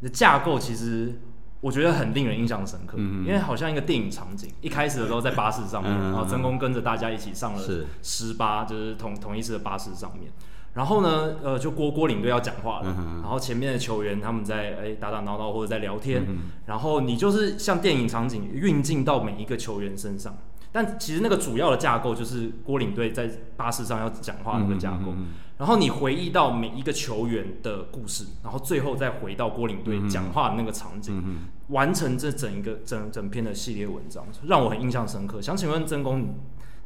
[0.01, 1.21] 你的架构其实
[1.62, 4.52] 我觉得很令人印象深刻，嗯、因为好像一个电影场景。
[4.62, 7.63] 一开始的时候在巴士上面，嗯、然后真宫跟着大家一起上了
[8.02, 10.32] 十八，就是同同一次的巴士上面。
[10.74, 20.36] 然后呢，呃，就郭郭领队要讲话了，嗯、然后前面的球员他们在哎打打闹闹或者在聊天，嗯、然后你就是像电影场景运镜到每一个球员身上。
[20.71, 25.13] 但其实那个主要的架构就是郭领队在巴士上要讲话那个架构，
[25.57, 35.41] 然后你回忆到每一个球员的故事，然后最后再回到郭领队讲话的那个场景，完成这整一个整整篇的系列文章，让我很印象深刻。
[35.41, 36.27] 想请问真宫，你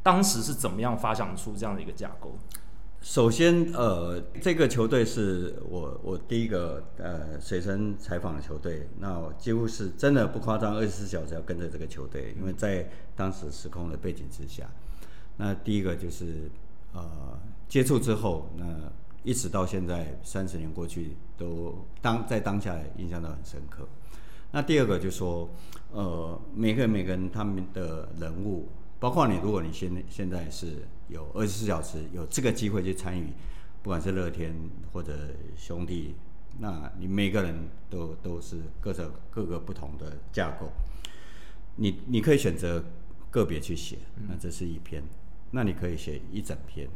[0.02, 2.36] 当时是怎么样发想出这样的一个架构？
[3.06, 14.68] 首先，呃，这个球队是我我第一个呃随身采访的球队，那几乎是真的不夸张，二十四小时要跟着这个球队，因为在当时时空的背景之下，
[15.36, 16.50] 那第一个就是
[16.94, 17.38] 呃
[17.68, 18.64] 接触之后，那
[19.22, 23.86] 一直到现在三十年过去，都当在当下印象都很深刻。
[24.50, 25.48] 那第二个就说，
[25.92, 28.66] 呃，每个人每个人他们的人物，
[28.98, 30.82] 包括你，如果你现现在是。
[31.08, 33.32] 有二十四小时有这个机会去参与，
[33.82, 34.54] 不管是乐天
[34.92, 35.12] 或者
[35.56, 36.14] 兄弟，
[36.58, 40.70] 那你每个人都都是各种各个不同的架构，
[41.76, 42.84] 你你可以选择
[43.30, 45.02] 个别去写，那这是一篇，
[45.50, 46.88] 那你可以写一整篇。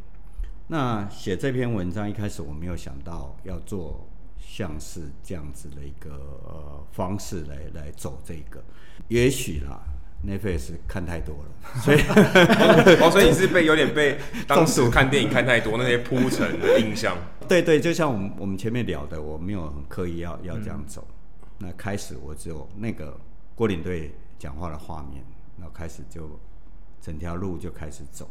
[0.69, 8.63] 那写这篇文章一开始我没有想到要做像是这样子的一个呃方式来来走这个，
[9.09, 9.83] 也许啦。
[10.27, 11.99] Netflix 看太多了， 所以
[13.01, 17.17] 哦，所以你是被有点被 当时看电影看太多那些铺陈的印象。
[17.49, 21.09] 对对，就像我们我们前面聊的，我没有很刻意要要这样走。
[21.59, 23.19] 嗯、那开始我只有那个
[23.55, 25.25] 郭领队讲话的画面，
[25.57, 26.39] 然后开始就
[27.01, 28.29] 整条路就开始走，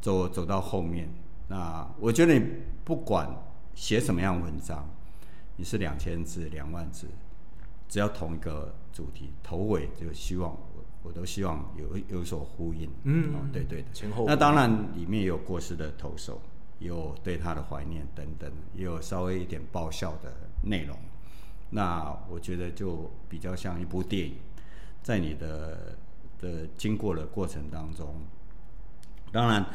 [0.00, 1.08] 走走到后面。
[1.48, 2.44] 那我觉得你
[2.84, 3.28] 不管
[3.74, 4.86] 写什么样文章，
[5.56, 7.06] 你是两千字、两万字，
[7.88, 10.54] 只要同一个主题，头尾就希望。
[11.02, 14.24] 我都希望有有所呼应，嗯，哦，对对的，前后。
[14.26, 16.40] 那当然里面也有过世的投手，
[16.78, 20.96] 有对他的怀念等等，也有稍微一点爆笑的内容。
[21.70, 24.36] 那我觉得就比较像一部电影，
[25.02, 25.96] 在你的
[26.38, 28.14] 的经过的过程当中，
[29.32, 29.66] 当然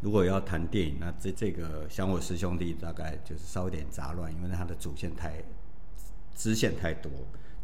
[0.00, 5.42] 如果要谈电影，那这这个想我师兄弟大概就是稍微有点杂乱，因为它的主线太
[6.34, 7.10] 支线太多，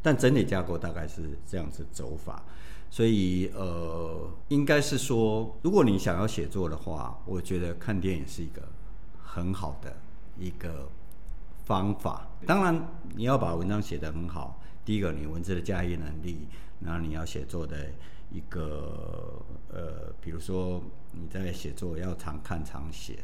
[0.00, 2.42] 但整体架构大概是这样子走法。
[2.92, 8.60] 所以，呃，应该是说，如果你想要写作的话，我觉得看电影是一个
[9.22, 9.96] 很好的
[10.36, 10.88] 一个
[11.64, 12.28] 方法。
[12.44, 16.48] 当然，你要把文章写得很好，第一个，你文字的驾驭能力，
[16.80, 17.88] 然后你要写作的
[18.28, 19.40] 一个，
[19.72, 23.20] 呃，比如说你在写作要常看常写。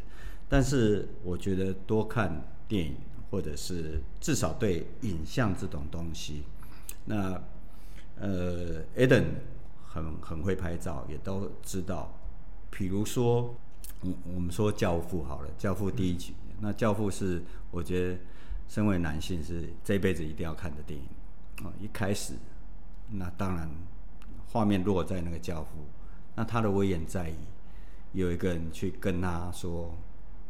[0.48, 2.94] 但是，我觉得多看电影，
[3.32, 6.44] 或者是至少对影像这种东西，
[7.04, 7.42] 那，
[8.20, 9.24] 呃，Eden。
[9.96, 12.12] 很很会拍照，也都知道。
[12.70, 13.54] 比如说，
[14.02, 18.18] 我我们说《教父》好了，《教父》第一集，嗯、那《教父》是我觉得
[18.68, 21.06] 身为男性是这辈子一定要看的电影
[21.66, 21.72] 啊。
[21.80, 22.34] 一开始，
[23.10, 23.70] 那当然
[24.52, 25.70] 画面落在那个教父，
[26.34, 27.36] 那他的威严在于
[28.12, 29.94] 有一个人去跟他说，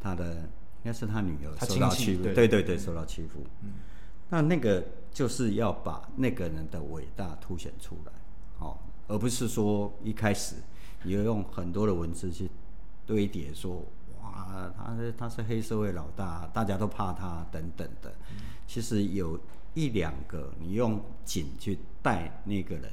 [0.01, 3.47] 他的应该是他女儿受到欺负，对，对对对，受到欺负。
[3.63, 3.75] 嗯，
[4.31, 8.13] 那那个就是要把那个人的伟大凸显出来，
[8.59, 8.77] 哦。
[9.09, 10.57] 而不是说一开始
[11.03, 12.51] 你要用很多的文字去
[13.07, 13.85] 堆叠，说
[14.21, 18.13] 哇，啊，他是他是黑社会老大，大家都怕他等等的。
[18.67, 19.39] 其实有
[19.75, 22.91] 一两个，你用景去带那个人，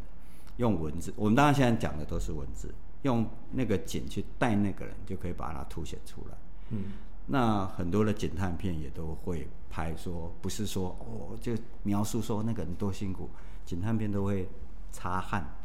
[0.58, 2.72] 用文字，我们当然现在讲的都是文字，
[3.02, 6.38] 用那个景去带那个人，就可以把它凸显出来。
[6.70, 6.92] 嗯，
[7.26, 13.30] 那很多的警探片也都会拍说，不是说哦，就描述说那个人多辛苦，
[13.66, 14.48] 警探片都会
[14.92, 15.56] 擦汗，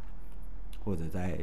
[0.84, 1.38] 或者在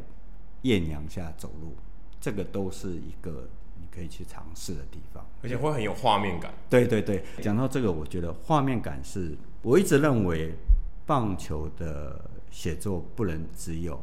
[0.62, 1.76] 艳阳下走路，
[2.19, 3.48] 这个都是一个
[3.80, 3.86] 你。
[3.91, 6.54] 可以去尝试的地方，而且会很有画面感。
[6.69, 10.54] 对对对，讲到这个，我觉得画面感是我一直认为
[11.06, 13.98] 棒球的写作不能只有，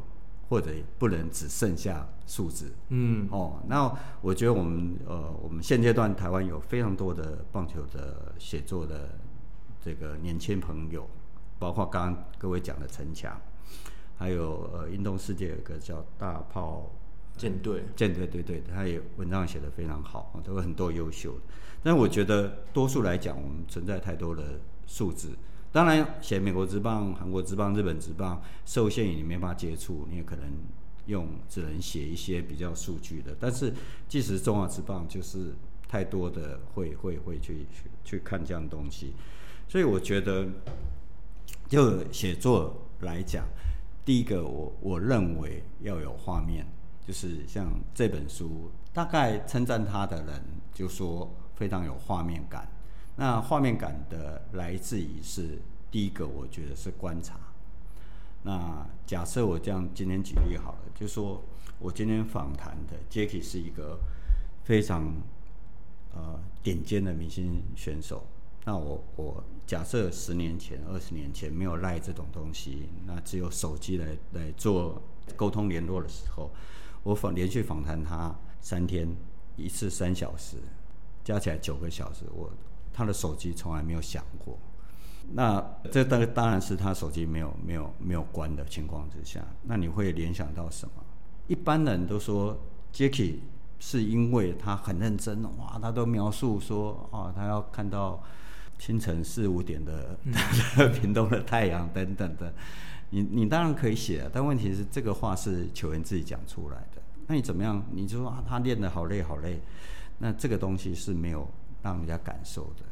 [0.49, 2.73] 或者不能只剩下数字。
[2.89, 9.19] 嗯，哦，那我觉得我们呃，我们现阶段台湾有非常多的棒球的写作的
[9.79, 11.07] 这个年轻朋友，
[11.59, 13.39] 包括刚刚各位讲的陈强，
[14.17, 16.91] 还有呃，运动世界有一个叫大炮。
[17.35, 21.41] 舰队，舰队，对对，他也文章写得非常好啊，都有很多优秀的。
[21.81, 25.31] 但我觉得多数来讲，我们存在太多的数字。
[25.71, 30.45] 当然，写美国职棒、韩国职棒、日本职棒，受限于你没办法接触，你也可能
[31.07, 33.35] 用只能写一些比较数据的。
[33.39, 33.73] 但是，
[34.07, 35.55] 即使中华职棒，就是
[35.89, 39.13] 太多的会会会去去去看这样东西。
[39.67, 40.47] 所以，我觉得
[41.67, 43.43] 就写作来讲，
[44.05, 46.65] 第一个我我认为要有画面。
[47.05, 50.41] 就是像这本书，大概称赞他的人
[50.73, 52.65] 就说非常有画面感。
[53.17, 55.59] 那画面感的来自于是
[55.91, 57.37] 第一个，我觉得是观察。
[58.43, 61.43] 那假设我这样今天举例好了，就说
[61.77, 63.99] 我今天访谈的 Jacky 是一个
[64.63, 65.13] 非常
[66.13, 68.25] 呃顶尖的明星选手。
[68.63, 75.01] 那我我假设十年前、二十年前没有赖这种东西，那只有手机来来做
[75.35, 76.51] 沟通联络的时候。
[77.03, 79.07] 我访连续访谈他三天，
[79.55, 80.57] 一次三小时，
[81.23, 82.25] 加起来九个小时。
[82.33, 82.49] 我
[82.93, 84.57] 他的手机从来没有响过。
[85.31, 89.45] 那这当当然是他手机没有没有没有关的情况之下。
[89.63, 91.03] 那你会联想到什么？
[91.47, 92.57] 一般人都说
[92.93, 93.39] Jacky
[93.79, 98.21] 是因为他很认真，哇，他都描述说啊，他要看到
[98.83, 100.19] 清晨四五点的
[100.91, 102.53] 屏东的太阳等等的。
[103.11, 107.01] 你你当然可以写，但问题是这个话是球员自己讲出来的。
[107.25, 107.81] 那你怎么样？
[107.93, 109.61] 你就说啊，他练得好累好累，
[110.17, 111.47] 那这个东西是没有
[111.81, 112.83] 让人家感受的。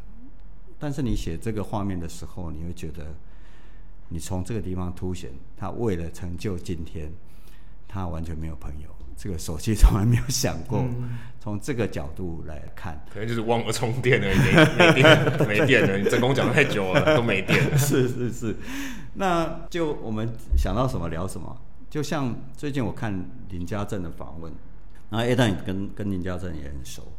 [0.79, 3.13] 但是你写这个画面的时候，你会觉得，
[4.07, 7.11] 你从这个地方凸显他为了成就今天，
[7.85, 10.85] 他完全没有朋友，这个手机从来没有想过。
[11.39, 14.37] 从这个角度来看，可能就是忘了充电而已，
[14.77, 15.97] 没电没电了。
[15.97, 17.75] 你真功讲得太久了，都没电了。
[17.79, 18.55] 是是是。
[19.15, 24.53] 那就我们想到什么聊什么，就像最近我看林家正的访问，
[25.09, 27.11] 然后 A 蛋跟跟林家正也很熟。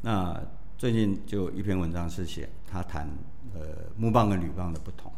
[0.00, 0.36] 那
[0.76, 3.08] 最近就一篇文章是写他谈
[3.54, 3.60] 呃
[3.96, 5.12] 木棒跟铝棒的不同。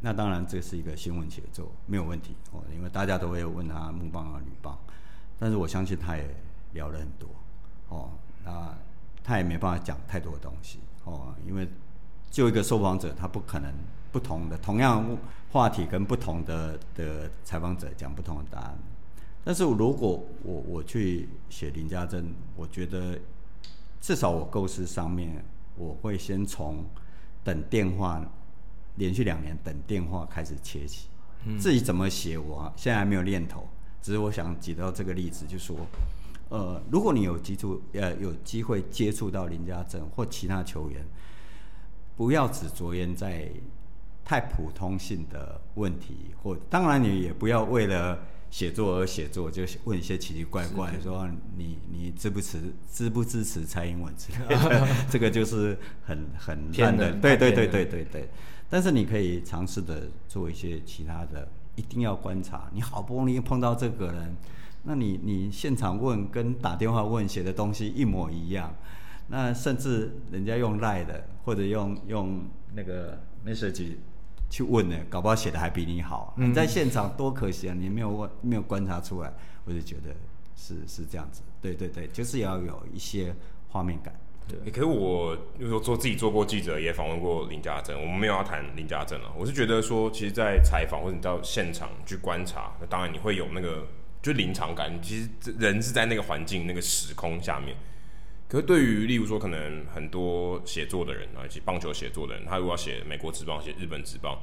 [0.00, 4.76] 那当然这是一个新闻写作，没有问题哦，因为大家都会问他木棒和铝棒，
[5.38, 6.24] 但是我相信他也
[6.72, 7.28] 聊了很多
[7.88, 8.10] 哦，
[8.44, 8.74] 那
[9.22, 11.68] 他也没办法讲太多的东西哦，因为
[12.30, 13.72] 就一个受访者，他不可能。
[14.14, 15.04] 不同的同样
[15.50, 18.78] 话题跟不同的的采访者讲不同的答案，
[19.42, 23.18] 但是如果我我去写林家珍，我觉得
[24.00, 25.44] 至少我构思上面
[25.76, 26.84] 我会先从
[27.42, 28.24] 等电话
[28.94, 31.08] 连续两年等电话开始切起，
[31.58, 33.66] 自己怎么写我现在还没有念头，
[34.04, 35.74] 只是我想举到这个例子，就说
[36.50, 41.02] 呃，如果你有接触呃有机会接触到林家正或其他球员，
[42.16, 43.50] 不要只着眼在。
[44.26, 48.18] 太普通性的问题，或当然你也不要为了
[48.50, 51.28] 写作而写作，就问一些奇奇怪怪，说
[51.58, 55.76] 你你支不支支不支持蔡英文之类的， 这个就是
[56.06, 57.12] 很很烂的。
[57.16, 58.26] 对对对对对对。
[58.70, 61.46] 但是你可以尝试的做一些其他的，
[61.76, 62.70] 一定要观察。
[62.72, 64.36] 你好不容易碰到这个人，
[64.82, 68.74] 那你你现场问跟打电话问写的东西一模一样，
[69.28, 72.40] 那甚至人家用赖的或者用用
[72.74, 73.96] 那个 message。
[74.50, 76.32] 去问呢，搞不好写的还比你好。
[76.36, 77.74] 你在现场多可惜啊！
[77.76, 79.32] 你没有问，没有观察出来，
[79.64, 80.14] 我就觉得
[80.54, 81.42] 是是这样子。
[81.60, 83.34] 对对对，就是要有一些
[83.68, 84.14] 画面感。
[84.46, 87.98] 对，可是我就说做自己做过记者，也访问过林家珍。
[87.98, 89.32] 我们没有要谈林家珍了。
[89.36, 93.86] 我是觉得说，其实，在采访或者你到现场去观察，那当然你会有那个
[94.22, 95.00] 就临场感。
[95.02, 95.28] 其实
[95.58, 97.74] 人是在那个环境、那个时空下面。
[98.46, 104.38] 可是对于例如说，可能很多写作的人啊，以及棒球写作的人，他如果要写美国职棒、写日本职棒，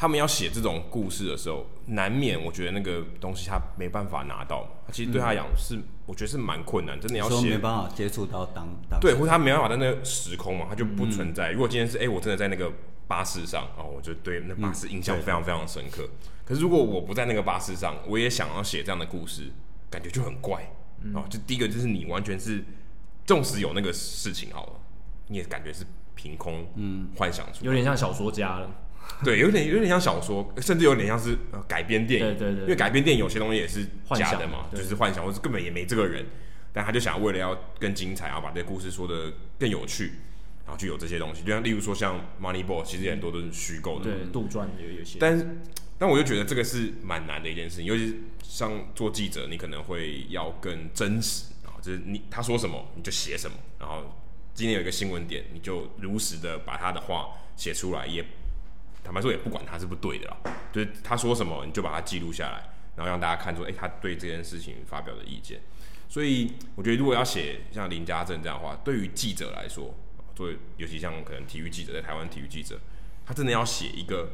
[0.00, 11.50] 他们要写这种故事的时候，难免我觉得那个东西他没办法拿到，他其实对他讲是、嗯，我觉得是蛮困难，真的要写没办法接触到当当对，或者他没办法在那个时空嘛，他就不存在。
[11.50, 12.72] 嗯、如果今天是哎、欸，我真的在那个
[13.08, 16.28] 巴士上，哦，我就对那巴士印象非常非常深刻、嗯。
[16.44, 19.50] 可是如果我不在那个巴士上，我也想要写这样的故事，
[19.90, 20.62] 感觉就很怪。
[21.12, 22.64] 哦，就第一个就是你完全是，
[23.26, 24.72] 纵使有那个事情好了，
[25.26, 25.84] 你也感觉是
[26.14, 28.70] 凭空嗯幻想出有点像小说家了。
[29.24, 31.36] 对，有点有点像小说，甚至有点像是
[31.66, 32.26] 改编电影。
[32.38, 33.84] 对对对，因为改编电影有些东西也是
[34.14, 36.24] 假的嘛，就是幻想，或者根本也没这个人，
[36.72, 40.12] 但他就想为了要更精彩，然后把这个故事说的更有趣，
[40.64, 41.42] 然后就有这些东西。
[41.42, 45.18] 就像例如说像 Moneyball，其实很多都是虚构的，对，杜撰有有些。
[45.18, 45.44] 但是，
[45.98, 54.16] 但我就觉得这个是蛮难的一件事情，尤其是像做记者，你可能会要更真实啊，就是你他说什么你就写什么，然后
[54.54, 58.24] 今天有一个新闻点，你就如实的把他的话写出来，也。
[59.08, 60.36] 坦白说，也不管他是不对的啦，
[60.70, 65.62] 就是他说什么，你就把它记录下来，然后让大家看出，哎、欸，他对这件事情发表的意见。
[66.10, 69.94] 所以，我觉得如果要写像林家正这样的话，对于记者来说，
[70.34, 72.78] 作为尤其像可能体育记者，在台湾体育记者，
[73.24, 74.30] 他真的要写一个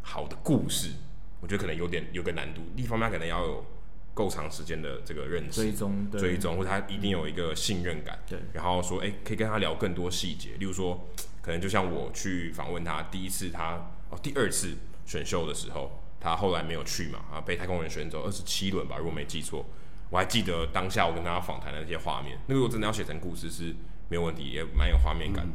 [0.00, 0.92] 好的故事，
[1.40, 2.62] 我觉得可能有点有个难度。
[2.74, 3.66] 一方面，他可能要有
[4.14, 11.08] 够长时间的这个认知、追踪、追踪，或者他一定有一个信任感，对，然后说，哎、欸，可以跟他聊更多细节，例如说，
[11.42, 13.90] 可能就像我去访问他第一次他。
[14.22, 19.64] 第二次选秀的时候，他后来没有去嘛，啊，被太空人选走二十七轮吧，如果没记错。
[20.10, 23.74] 我还记得当下我跟他访谈的那些画面，那个如果真的要写成故事是
[24.08, 25.44] 没有问题，也蛮有画面感。
[25.44, 25.52] 嗯。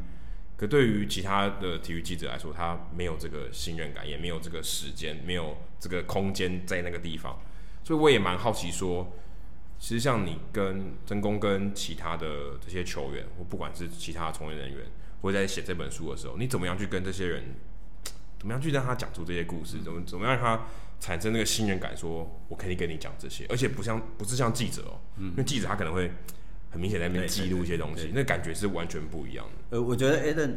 [0.57, 7.39] 可对于其他的体育记者来说，他没有这个信任感，也没有这个时间，没有这个空间在那个地方，
[7.86, 9.10] 所以我也蛮好奇说，
[9.78, 14.88] 其实像你跟真宫跟其他的这些球员，或不管是其他的从业人员，
[15.22, 17.55] 或者在写这本书的时候，你怎么样去跟这些人？
[18.39, 19.81] 怎么样去让他讲出这些故事？
[19.83, 20.65] 怎么怎么样让他
[20.99, 21.95] 产生那个信任感？
[21.95, 26.11] 说我可以跟你讲这些，而且不像不是像记者哦、喔嗯，因为记者他可能会
[26.71, 29.77] 很明显在那边记录一些东西，那感觉是完全不一样的。
[29.77, 30.53] 呃，我觉得 Adam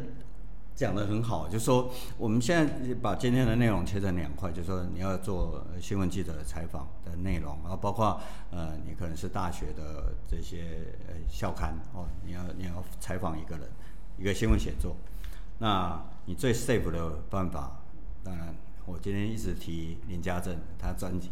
[0.75, 8.19] 讲的很好，就是说我们现在把今天的内容切成两块，就是说你要做新闻记者的采访的内容，然后包括
[8.49, 13.69] 呃，你可能是大学的这些呃校刊哦，你要你要采访一个人，
[14.17, 14.95] 一个新闻写作。
[15.59, 17.79] 那你最 safe 的办法，
[18.23, 18.55] 当然，
[18.85, 21.31] 我今天一直提林家正他专辑，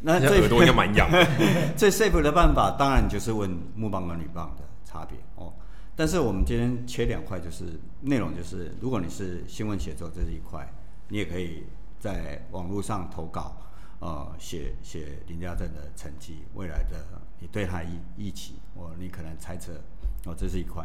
[0.00, 1.08] 那最耳朵应该蛮痒。
[1.76, 5.52] 最 safe 的办法，当然就是问木棒跟女棒的差别哦。
[5.96, 10.68] 但是我们今天切两块，就是内容，就是如果你是新闻写作，这是一块，
[11.08, 11.64] 你也可以
[12.00, 13.56] 在网络上投稿，
[14.00, 17.04] 呃，写写林家正的成绩，未来的
[17.38, 19.72] 你对他预预期，哦，你可能猜测，
[20.24, 20.84] 哦，这是一块。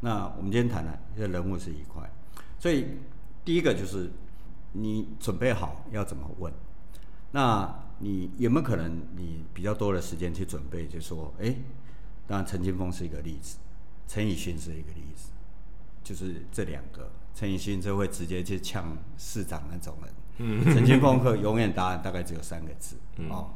[0.00, 2.10] 那我们今天谈的这人物是一块，
[2.60, 2.86] 所以
[3.44, 4.12] 第一个就是
[4.72, 6.52] 你准备好要怎么问，
[7.32, 10.86] 那你有没有可能你比较多的时间去准备？
[10.86, 11.52] 就说，哎，
[12.26, 13.56] 当然陈金峰是一个例子，
[14.06, 15.30] 陈以勋是一个例子，
[16.04, 23.50] 就是这两个，陈以勋就会直接去呛市长那种人，嗯，陈金锋可永远答案大概只有三个字，嗯、哦，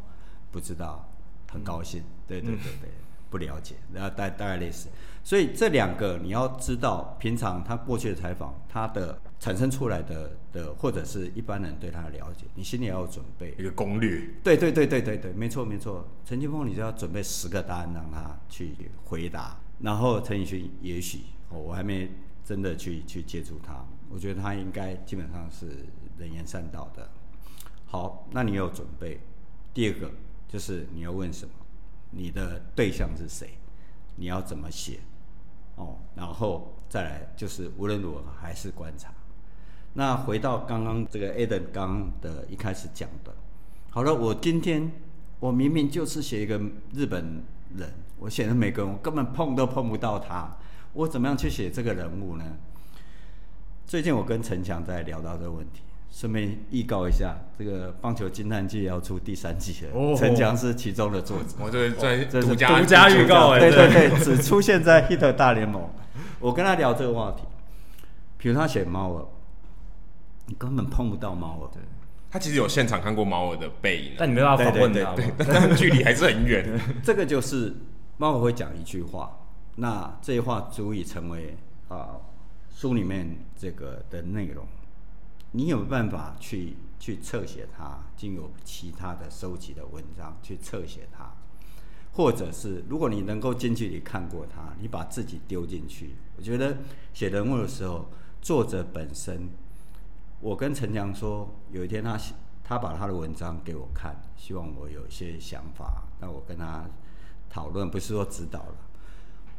[0.50, 1.06] 不知道，
[1.52, 2.88] 很高兴，对对对对。
[2.88, 4.88] 嗯不了解，然后大大概类似，
[5.24, 14.20] 所以这两个你要知道，平常他过去的采访，他的产生出来的的，或者是一般人对他的了解，你心里要有准备一个攻略。
[14.42, 16.06] 对对对对对对，没错没错。
[16.26, 19.58] 陈金峰，你就要准备十个答案让他去回答。
[19.80, 22.10] 然后陈以勋，也许我还没
[22.44, 25.86] 真的去去接触他，我觉得他应该基本上是
[26.18, 27.10] 能言善道的。
[27.86, 29.18] 好，那你有准备。
[29.72, 30.10] 第二个
[30.46, 31.52] 就是你要问什么？
[32.10, 33.56] 你的对象是谁？
[34.16, 35.00] 你要怎么写？
[35.76, 39.12] 哦，然后再来就是无论如何还是观察。
[39.94, 43.34] 那回到刚刚这个 Adam 刚的一开始讲的，
[43.90, 44.90] 好了，我今天
[45.38, 46.60] 我明明就是写一个
[46.92, 47.44] 日本
[47.76, 50.56] 人，我写的每个人我根本碰都碰不到他，
[50.94, 52.44] 我怎么样去写这个人物呢？
[53.86, 55.82] 最近我跟陈强在聊到这个问题。
[56.14, 60.16] 顺便预告一下，这个棒球惊叹季要出第三季了。
[60.16, 61.56] 陈、哦、强是其中的作者。
[61.58, 65.90] 我这在这是独家独家预告哎，对对对，只出现在 Hit 大联盟。
[66.38, 67.42] 我跟他聊这个话题，
[68.38, 69.26] 比如他写猫儿，
[70.46, 71.78] 你根本碰不到猫儿。
[72.30, 76.80] 他其实有现场看过猫儿的背影，但你没办法访问他，对， 但距离还是很远。
[77.02, 77.74] 这个就是
[78.18, 79.36] 猫儿会讲一句话，
[79.74, 81.56] 那这句话足以成为
[81.88, 82.10] 啊
[82.72, 84.64] 书里面这个的内容。
[85.56, 91.32] 你有办法去去侧写它，经由其他的收集的文章去侧写它，
[92.12, 96.16] 或者是如果你能够近距离看过它，你把自己丢进去。
[96.36, 96.78] 我觉得
[97.12, 98.10] 写人物的时候，
[98.42, 99.48] 作者本身
[100.40, 102.18] 我跟陈强说，有一天他
[102.64, 106.84] 他把他的文章给我看，希望我有一些想法，那我跟他
[107.48, 108.76] 讨论，不是说指导了。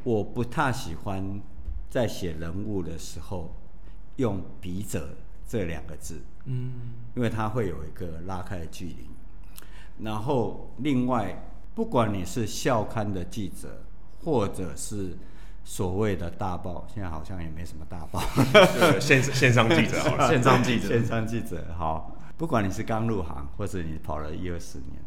[0.04, 1.42] 我不太喜欢
[1.90, 3.56] 在写人物的时候
[4.18, 5.16] 用笔者
[5.48, 6.74] 这两个字，嗯，
[7.16, 9.10] 因为它会有一个拉开的距离。
[10.00, 13.84] 然后另外，不管你是校刊的记者，
[14.24, 15.18] 或者是
[15.64, 18.20] 所谓的大报，现在好像也没什么大报，
[19.00, 22.18] 线线上记者好了，线上记者，线上记者好。
[22.38, 25.02] 不管你是刚入行，或者你跑了一二十年，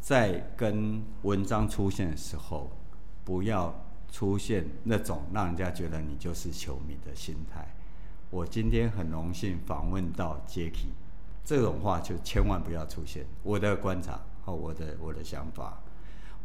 [0.00, 2.70] 在跟文章出现的时候，
[3.24, 3.74] 不要
[4.10, 7.68] 出现那种让人家觉得你就是球迷的心态。
[8.30, 10.90] 我今天很荣幸访问到 Jacky，
[11.44, 13.26] 这种话就千万不要出现。
[13.42, 15.82] 我的观察和我的我的想法，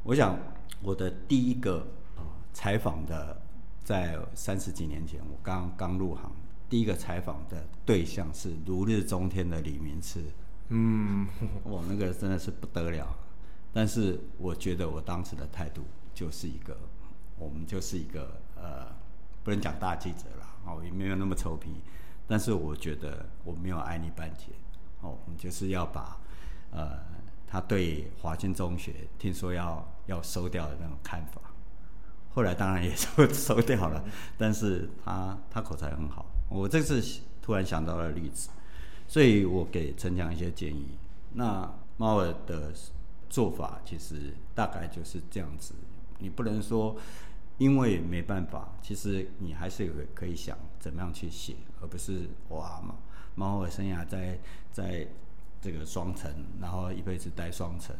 [0.03, 0.37] 我想
[0.81, 1.85] 我的第一个
[2.53, 3.39] 采访的，
[3.83, 6.31] 在三十几年前，我刚刚入行。
[6.67, 10.23] 第一个采访的对象是如日中天的李明志，
[10.69, 11.27] 嗯，
[11.63, 13.15] 我，那个真的是不得了。
[13.71, 15.83] 但是我觉得我当时的态度
[16.15, 16.75] 就是一个，
[17.37, 18.87] 我们就是一个呃，
[19.43, 21.69] 不能讲大记者了，哦，也没有那么臭皮。
[22.27, 24.45] 但是我觉得我没有爱你半截，
[25.01, 26.19] 哦，我们就是要把
[26.71, 26.97] 呃，
[27.47, 31.39] 他对华军中学听说要要收掉的那种看法，
[32.33, 34.03] 后来当然也 收收掉了，
[34.37, 36.25] 但是他他口才很好。
[36.49, 36.99] 我这次
[37.41, 38.49] 突然想到了例子，
[39.07, 40.97] 所以我给陈强一些建议。
[41.33, 42.73] 那猫儿的
[43.29, 45.75] 做法其实大概就是这样子，
[46.17, 46.95] 你不能说
[47.57, 52.95] 因为没办法，其实你还是有个可以想怎么样去写，而不是哇嘛
[53.35, 54.39] 猫儿生涯在
[54.71, 55.07] 在
[55.61, 57.95] 这个双城，然后一辈子待双城。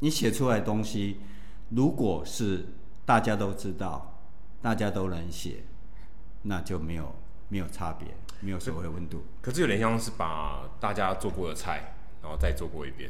[0.00, 1.20] 你写出来的东西，
[1.70, 2.66] 如果是
[3.04, 4.20] 大家都知道，
[4.60, 5.64] 大家都能写，
[6.42, 7.14] 那就没有。
[7.48, 8.08] 没有差别，
[8.40, 9.22] 没有所谓温度。
[9.40, 13.08] 可是有点像是把大家做过的菜，然后再做过一遍。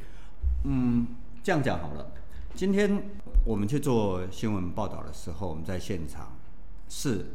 [0.65, 1.07] 嗯，
[1.43, 2.13] 这样讲好了。
[2.57, 3.11] 今天
[3.45, 6.39] 我们去做新闻报道的时候，我们在现场
[6.89, 7.27] 是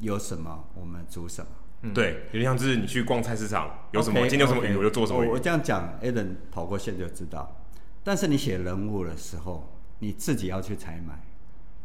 [0.00, 1.50] 有什么我们煮什么。
[1.82, 5.28] 嗯，对，有点像是你去逛菜市场，有什么 okay, 今天有什么鱼我就做什么鱼。
[5.28, 7.56] 我，我这样讲，Alan 跑过线就知道。
[8.02, 9.70] 但是你写人物的时候，
[10.00, 11.22] 你自己要去采买，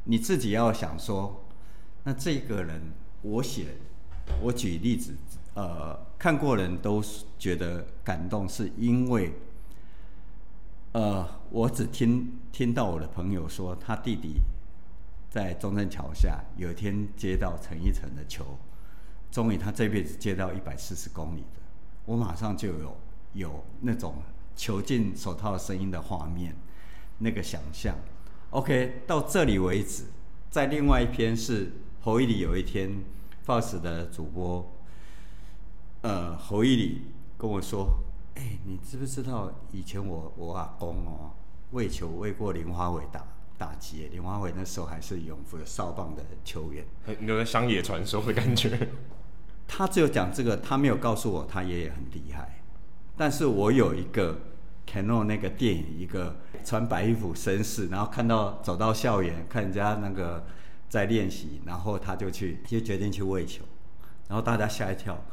[0.05, 1.45] 你自己要想说，
[2.03, 2.81] 那这个人
[3.21, 3.67] 我写。
[4.43, 5.13] 我举例子，
[5.55, 7.03] 呃，看过人都
[7.39, 9.33] 觉得感动，是因为，
[10.91, 14.41] 呃，我只听听到我的朋友说，他弟弟
[15.29, 18.57] 在中正桥下有一天接到陈奕成的球，
[19.31, 21.61] 终于他这辈子接到一百四十公里的，
[22.05, 22.97] 我马上就有
[23.33, 24.15] 有那种
[24.55, 26.55] 球进手套声音的画面，
[27.19, 27.95] 那个想象。
[28.51, 30.05] OK，到这里为止，
[30.49, 31.71] 在另外一篇是
[32.01, 33.03] 侯一里有一天。
[33.45, 34.71] Fox 的主播，
[36.01, 37.01] 呃，侯一里
[37.35, 37.89] 跟我说
[38.39, 41.31] ：“哎、欸，你知不知道以前我我阿公哦，
[41.71, 43.27] 喂球喂过林华伟打
[43.57, 46.85] 打击，林华伟那时候还是永福的少棒的球员，
[47.19, 48.87] 有点乡野传说的感觉。
[49.67, 52.61] 他只有讲这个，他没有告诉我他爷爷很厉害。
[53.17, 54.39] 但是我有一个
[54.87, 60.45] Cano 那个电影，一个穿白衣服绅士，然后看到走到校园看人家那个。”
[60.89, 63.63] 在练习，然后他就去，就决定去喂球，
[64.27, 65.23] 然后大家吓一跳，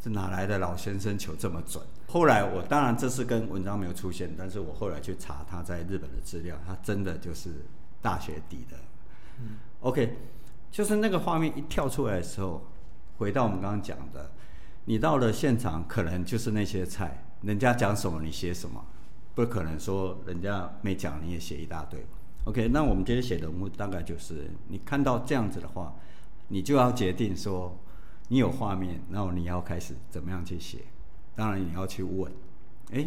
[0.00, 1.82] 这哪来的老先生球这么准？
[2.06, 7.50] 后来我当然这次跟文章没有出现，但是我后来去查他在日本的资料，他真的就是
[8.00, 8.76] 大学底的。
[9.40, 10.16] 嗯，OK，
[10.70, 12.62] 就是那个画面一跳出来的时候，
[13.18, 14.30] 回到我们刚刚讲的，
[14.84, 18.84] 你到了现场可能就是那些菜，人家讲什么你写什么，
[19.34, 22.04] 不可能说人家没讲你也写一大堆。
[22.44, 25.94] OK，那我们今天写的人物大概就是你看到这样子的话，
[26.48, 27.78] 你就要决定说
[28.28, 30.78] 你有画面，然后你要开始怎么样去写。
[31.34, 32.30] 当然你要去问，
[32.92, 33.06] 哎，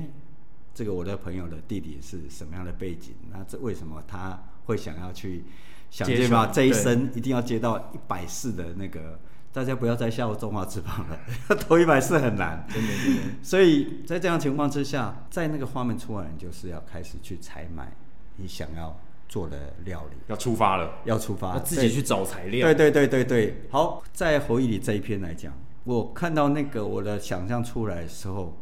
[0.73, 3.13] 这个我的朋友的弟弟是什么样的背景？
[3.29, 5.43] 那这为什么他会想要去
[5.89, 9.19] 想办法这一生一定要接到一百四的那个？
[9.53, 11.19] 大家不要再笑我中华之棒了，
[11.59, 12.65] 投一百四很难。
[12.69, 13.21] 真的，真的。
[13.43, 17.91] 所以在这样情况之下，在那个画面出来，你就是要开始去采买
[18.37, 18.97] 你想要。
[19.31, 22.67] 做的料理要出发了，要出发，自己去找材料。
[22.67, 25.53] 对对对对对，好，在侯一里这一篇来讲，
[25.85, 28.57] 我看到那个我的想象出来的时候，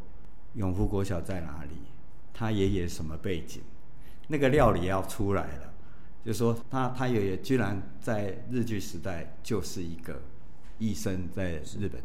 [0.53, 1.71] 永福国小在哪里？
[2.31, 3.63] 他爷爷什么背景？
[4.27, 5.73] 那个料理要出来了，
[6.23, 10.21] 就说他他爷爷居然在日据时代就是一个
[10.77, 11.99] 医生，在日本，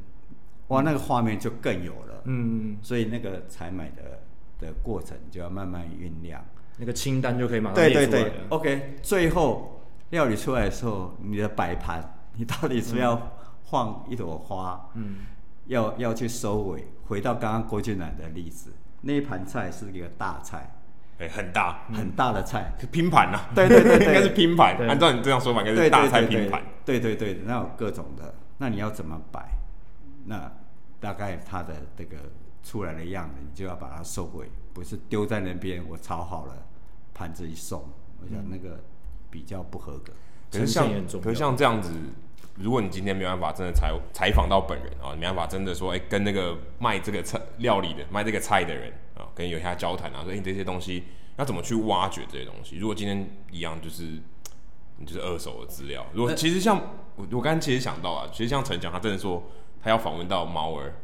[0.69, 2.23] 哇，那个画面就更有了。
[2.25, 4.23] 嗯，所以那个采买的
[4.59, 6.43] 的过程就要慢慢酝酿。
[6.77, 8.07] 那个清单就可以马上列出来。
[8.07, 8.31] 对对。
[8.31, 8.97] 对，OK。
[9.03, 12.03] 最后料理出来的时候，你的摆盘，
[12.35, 15.19] 你到底是要放一朵花，嗯，
[15.67, 20.71] 要要去收尾，回到刚刚郭俊南的例子，那一盘菜是一个大菜，
[21.19, 21.85] 哎、欸，很大。
[21.93, 23.41] 很大的菜，是拼盘呐。
[23.55, 24.77] 对对对，对，应该是拼盘。
[24.89, 26.63] 按照你这样说法，应该是大菜拼盘。
[26.85, 29.47] 对对对，那有各种的，那你要怎么摆？
[30.27, 30.51] 那
[31.01, 32.17] 大概它的这个
[32.63, 36.67] 出来的样子，你就要把它收尾，不是丢在那边，我炒好了，
[37.15, 37.83] 盘子一送，
[38.21, 38.83] 我想那个
[39.31, 40.13] 比较不合格。
[40.51, 40.89] 可是像
[41.23, 41.91] 可是像这样子，
[42.57, 51.05] 如果你今天没办法真的采采访到本人啊，没办法真的说，哎、欸，跟那个卖这个菜料理的、卖这个菜的人啊，跟有一下交谈啊，说你、欸、这些东西
[51.37, 52.77] 要怎么去挖掘这些东西？
[52.77, 54.03] 如果今天一样，就是
[54.99, 56.05] 你就是二手的资料。
[56.13, 56.77] 如果其实像
[57.17, 59.43] 我我刚刚其实想到啊，其实像陈讲，他真的说
[59.81, 60.95] 他要访问到猫儿，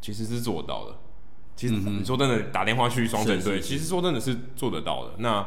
[0.00, 0.96] 其实是做到的。
[1.60, 5.12] 其实你说真的，打电话去双城队，其实说真的是做得到的。
[5.18, 5.46] 那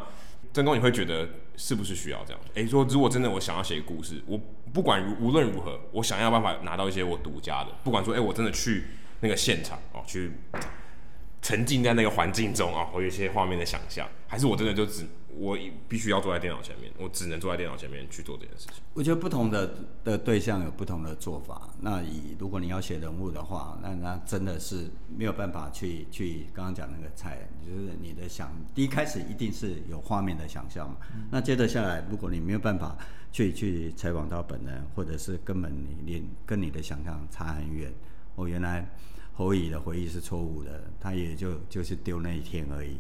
[0.54, 2.40] 真工，你会觉得是不是需要这样？
[2.50, 4.40] 哎、欸，说如果真的我想要写故事，我
[4.72, 8.84] 不管无论如何，我想要办法拿到一些我独家的，不管说哎、欸，我真的去
[9.22, 10.32] 那个现场哦，去
[11.42, 15.08] 沉浸在那个环境中啊，我有一些画面的想象，还是我真的就只。
[15.38, 15.58] 我
[15.88, 18.84] 必须要坐在电脑前面，我只能坐在电脑前面去做这件事情。
[18.94, 21.70] 我觉得不同的的对象有不同的做法。
[21.82, 30.98] 那以如果你要写人物的话，那那真的是没有办法去去刚刚讲那个菜，就是你的想第一开始一定是有画面的想象嘛。
[31.16, 32.98] 嗯、那接着下来，如果你没有办法
[33.32, 37.92] 去去采访到本人，或者是根本你连跟你的想象差很远，
[38.36, 38.88] 我原来
[39.34, 42.98] 侯乙的回忆是错误的，他也就就是丢那一天而已。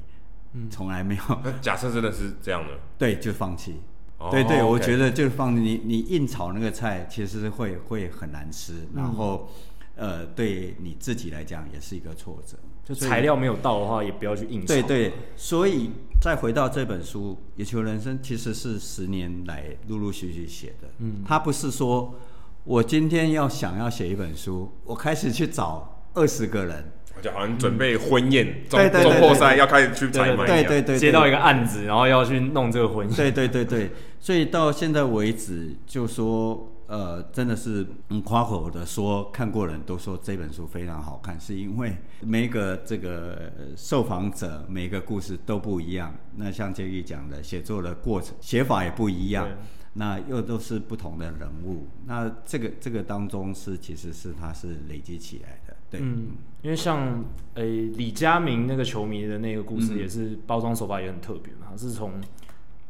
[0.69, 1.21] 从来没有。
[1.61, 3.81] 假设真的是这样的，对，就放弃。
[4.19, 4.65] Oh, 对对，okay.
[4.65, 9.49] 我觉得就放你你硬炒那个菜，其实会会很难吃，嗯、然后
[9.95, 12.57] 呃，对你自己来讲也是一个挫折。
[12.85, 14.67] 就材料没有到的话，也不要去硬炒。
[14.67, 15.91] 对对，所以
[16.21, 20.87] 再回到这本书《野球人生》，其实是十年来陆陆续续写的。
[20.99, 22.15] 嗯，他不是说
[22.63, 26.91] 我今天要想要写一本书，我开始去找二十个人。
[27.21, 33.15] 就好像准备婚宴，中中后赛要开始去采买对对对，接到一个案子，然后要去弄这个婚宴。
[33.15, 46.13] 对对对对，所以到现在为止，就说呃，真的是嗯夸口的说，看过人都说这本书非常好看，是因为每一个这个受访者每一个故事都不一样。
[46.35, 49.47] 那像杰宇讲的，写作的过程写法也不一样，
[49.93, 51.87] 那又都是不同的人物。
[52.05, 55.62] 那这个这个当中是其实是它是累积起来的。
[55.93, 56.29] 对嗯，
[56.63, 57.23] 因为像
[57.53, 62.13] 诶、欸、李佳明那个球迷的那个故事，也是包装手法也很特别嘛，是从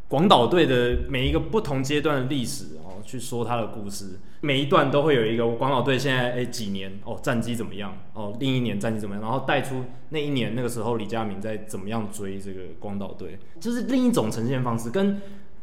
[0.07, 15.19] 广岛队的每一个不同阶段的历史哦去说他的故事，每一段都会有一个广岛队现在诶、欸、几年哦战绩怎么样哦，另一年战绩怎么样，然后带出那一年那个时候李佳明在怎么样追这个广岛队，就是另一种呈现方式，跟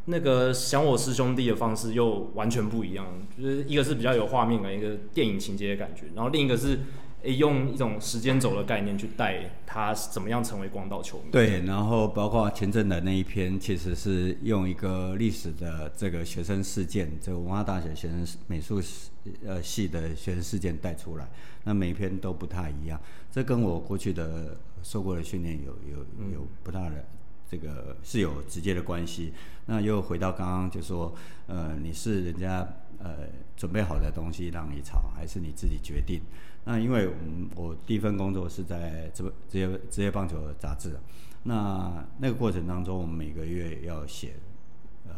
[0.07, 3.07] 那个想我师兄弟的方式又完全不一样，
[3.39, 6.81] 就是一个是比较有画面感，一个电影情节的感觉，然后另一个是。
[7.23, 11.31] 诶，用一种时间轴的概念去带他怎么样成为广岛球迷。
[11.31, 18.81] 对，然后包括前阵的那一篇，其实是用一个历史的这个学生事件，这个文化大学学生美术
[19.45, 21.29] 呃系的学生事件带出来。
[21.65, 22.99] 那每一篇都不太一样，
[23.31, 25.99] 这跟我过去的受过的训练有有
[26.33, 27.05] 有不大的
[27.51, 29.35] 这个是有直接的关系。
[29.67, 31.15] 那又回到刚刚就说，
[31.47, 32.67] 呃，你是人家
[32.99, 36.23] 呃准备好的东西让你炒，还是你自己决定？
[36.65, 40.95] 那因为我们，我第一份工作是在职职业职业棒球杂志，
[41.45, 44.35] 那那个过程当中，我们每个月要写，
[45.09, 45.15] 呃，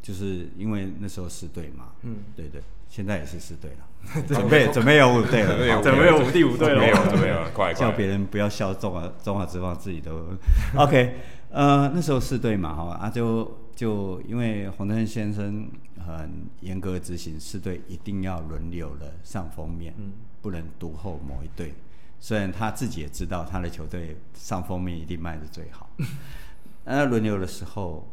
[0.00, 10.30] 就是因为那时候四队嘛，嗯，对对，现在也是四队了，准备准备有五队了， 准备有五第五队了，没有准备了，快叫别人不要笑中华中华之棒自己都，
[10.78, 11.16] OK，
[11.50, 15.68] 呃，那时候四队嘛，好吧，啊就就因为洪登先生
[15.98, 20.12] 很严格执行四队一定要轮流的上封面，嗯。
[20.42, 21.74] 不能独后某一队，
[22.20, 25.90] 虽然他自己也知道他的球队上封面一定卖的最好。
[26.84, 28.08] 那轮流的时候，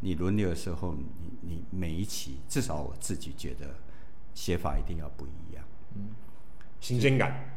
[0.00, 1.04] 你轮流的时候，你
[1.42, 3.74] 你每一期至少我自己觉得
[4.34, 5.64] 写法一定要不一样，
[5.94, 6.10] 嗯，
[6.80, 7.54] 新鲜感。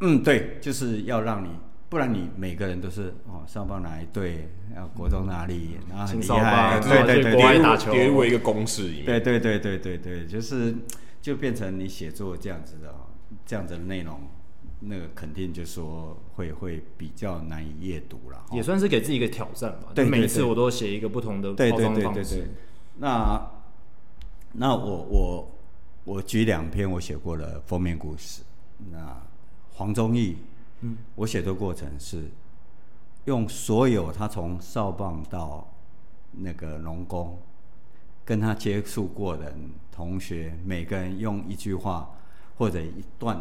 [0.00, 1.50] 嗯，对，就是要让你，
[1.90, 9.04] 不然你每个人都是哦，上报哪一队，然后国中哪里，然后很厉害，对对对，国外打球，跌入一个公式里面。
[9.04, 10.74] 对对对对对对，就是
[11.20, 12.94] 就变成你写作这样子的。
[13.46, 14.20] 这样子的内容，
[14.80, 19.92] 那个肯定就说会会比较难以阅读了，也算是给自己一个挑战吧。
[19.94, 22.00] 对，每次我都写一个不同的包装方式。
[22.00, 22.48] 对对对对对。
[22.98, 23.50] 那
[24.52, 25.50] 那我我
[26.04, 28.42] 我举两篇我写过的封面故事。
[28.90, 29.16] 那
[29.74, 30.36] 黄宗义，
[30.80, 32.30] 嗯，我写的过程是
[33.26, 35.72] 用所有他从少棒到
[36.32, 37.38] 那个农工
[38.24, 39.54] 跟他接触过的
[39.92, 42.10] 同学，每个人用一句话。
[42.60, 43.40] 或者一段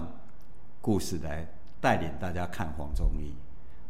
[0.79, 1.45] 故事来
[1.81, 3.33] 带领大家看黄宗义。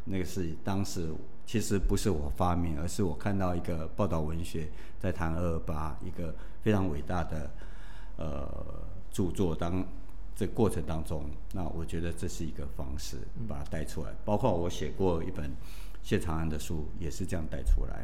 [0.05, 1.13] 那个是当时
[1.45, 4.67] 其实不是我发明，而是我看到一个报道文学
[4.99, 7.51] 在谈二二八一个非常伟大的
[8.17, 8.49] 呃
[9.11, 9.85] 著作当
[10.35, 11.23] 这个过程当中，
[11.53, 13.17] 那我觉得这是一个方式
[13.47, 14.09] 把它带出来。
[14.25, 15.55] 包括我写过一本
[16.01, 18.03] 谢长安的书，也是这样带出来。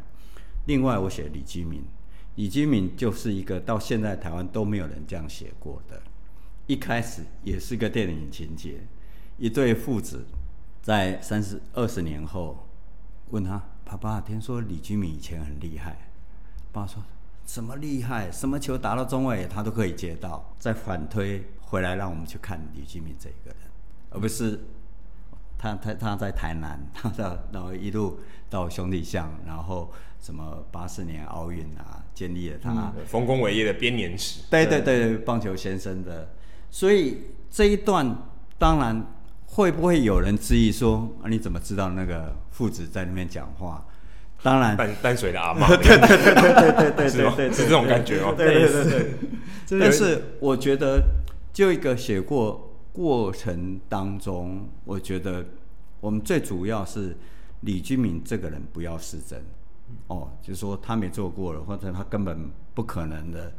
[0.67, 1.83] 另外，我写李基敏，
[2.35, 5.99] 李基敏就是一个到现在台湾都没有人这样写过的。
[6.67, 8.79] 一开始也是个电影情节，
[9.37, 10.25] 一对父子
[10.81, 12.67] 在三十二十年后
[13.29, 16.09] 问他：“爸爸，听说李居明以前很厉害。”
[16.73, 17.03] 爸说
[17.45, 18.31] ：“什么厉害？
[18.31, 23.57] 什么球打到中位他都可以接到。”再反推回来，让我们去看李居明这一个人，
[24.09, 24.59] 而不是
[25.59, 34.41] 他他他在台南，他的然后一路到兄弟巷，然后什么八四年奥运啊，建立了他丰功伟业的编年史。
[34.49, 36.33] 对对对对，棒球先生的。
[36.69, 38.17] 所以这一段
[38.57, 39.05] 当然
[39.47, 43.85] 会不会有人质疑说，啊，你怎么知道那个父子在那边讲话？
[44.43, 48.33] 当然淡淡水的阿嬷， 对对对对对对对对对，是这种感觉哦。
[48.37, 48.83] 对对对
[49.67, 49.79] 对。
[49.79, 51.01] 但是我觉得，
[51.51, 55.43] 就一个写过过程当中，我觉得
[55.99, 57.17] 我们最主要是
[57.61, 59.41] 李居明这个人不要失真
[60.07, 63.51] 哦，就是说他没做过了，或者他根本不可能的。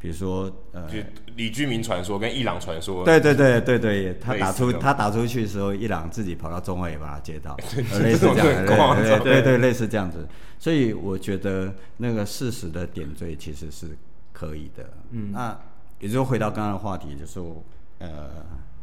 [0.00, 0.88] 比如说，呃，
[1.36, 7.54] 李居明传说跟伊朗传说，对对对对对，他打出他打出去的时候，伊朗自己跑到中卫把他接到，
[8.00, 8.66] 类似这样，
[9.04, 10.26] 对对对，类似这样子。
[10.58, 13.94] 所以我觉得那个事实的点缀其实是
[14.32, 14.88] 可以的。
[15.10, 15.54] 嗯，那
[15.98, 17.62] 也就回到刚刚的话题，就是说，
[17.98, 18.30] 呃，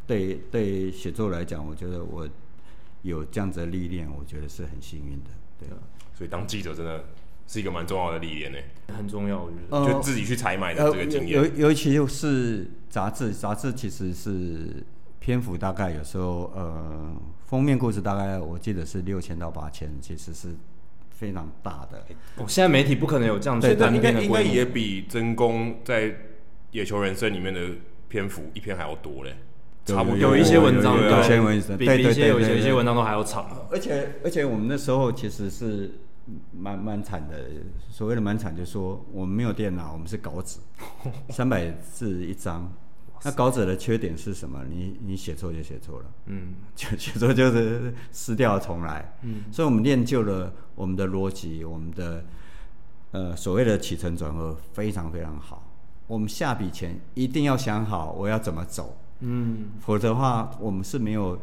[0.06, 2.28] 对对写作来讲，我觉得我
[3.02, 5.30] 有这样子的历练，我觉得是很幸运的。
[5.58, 5.68] 对，
[6.16, 7.04] 所以当记者真的。
[7.50, 8.58] 是一个蛮重要的历练呢，
[8.94, 9.90] 很重要，我觉得。
[9.90, 14.84] 就自己去采买的这个经验，尤、呃、尤其是杂志，杂志其实是
[15.18, 17.10] 篇幅大概有时候呃
[17.46, 20.48] 封面故事大概我记得是六千到八千，其实是
[21.10, 22.04] 非常大的。
[22.36, 26.02] 哦，现在媒体不可能有这样子单篇的规模，应该也比真宫在
[26.72, 27.60] 《野球人生》里面的
[28.10, 29.34] 篇幅一篇还要多嘞，
[29.86, 30.18] 差不多。
[30.18, 35.90] 有一些文章，有些文章，对对对，有一些文章都还要长，而且而且我们那时候其实是。
[36.52, 37.48] 蛮蛮惨的，
[37.90, 40.58] 所谓的蛮惨，就是说我们没有电脑，我们是稿纸，
[41.30, 42.70] 三百字一张。
[43.24, 44.64] 那稿纸的缺点是什么？
[44.68, 49.42] 你你写错就写错了，嗯， 就写错就是撕掉重来，嗯。
[49.50, 52.24] 所以我们练就了我们的逻辑，我们的
[53.10, 55.64] 呃所谓的起承转合非常非常好。
[56.06, 61.38] 我们下笔前一定要想好我要怎么走，嗯，否则的话我们是没有。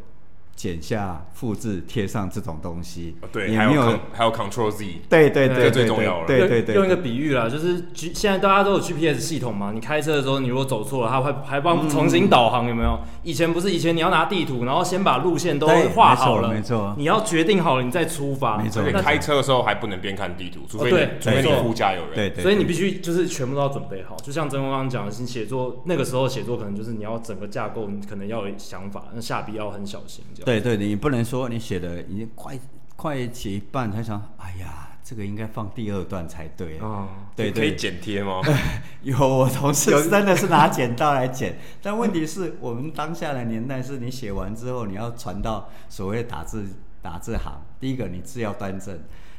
[0.56, 6.26] 剪下、复制、贴上这种东西，对，还有还有 Control Z，对对对，这最重要了。
[6.26, 12.98] 对对对，用一个比喻啦，就是现在大家都有 GPS 系统嘛，你开车的时候，你如果走错了，它会还帮重新导航，有没有？
[13.22, 18.82] 以前不是，以前你要拿地图，然后先把路线都画好了，没错，你要决定好了，你再出发，没错。
[19.02, 20.90] 开车的时候还不能边看地图，除非
[21.20, 22.42] 除非你副驾有人，对对。
[22.42, 30.45] 所以你必须就是全部都要准备好，就像真功刚刚讲的，你写作那个时候写作可能就是你要整个架构，你可能要有想法，那下笔要很小心，这样。
[30.46, 31.24] 对对，你不能。
[31.24, 32.56] 说你写的已经快
[32.94, 37.08] 快写一半，才想，哎呀，这个应该放第二段才对哦。
[37.34, 38.40] 对，可以剪贴吗？
[39.02, 41.58] 有，我同事真的是拿剪刀来剪。
[41.82, 46.64] 但问题是我们当下的年代，是你写完之后，你要传到所谓打字
[47.02, 47.60] 打字行。
[47.80, 48.96] 第一个，你字要端正，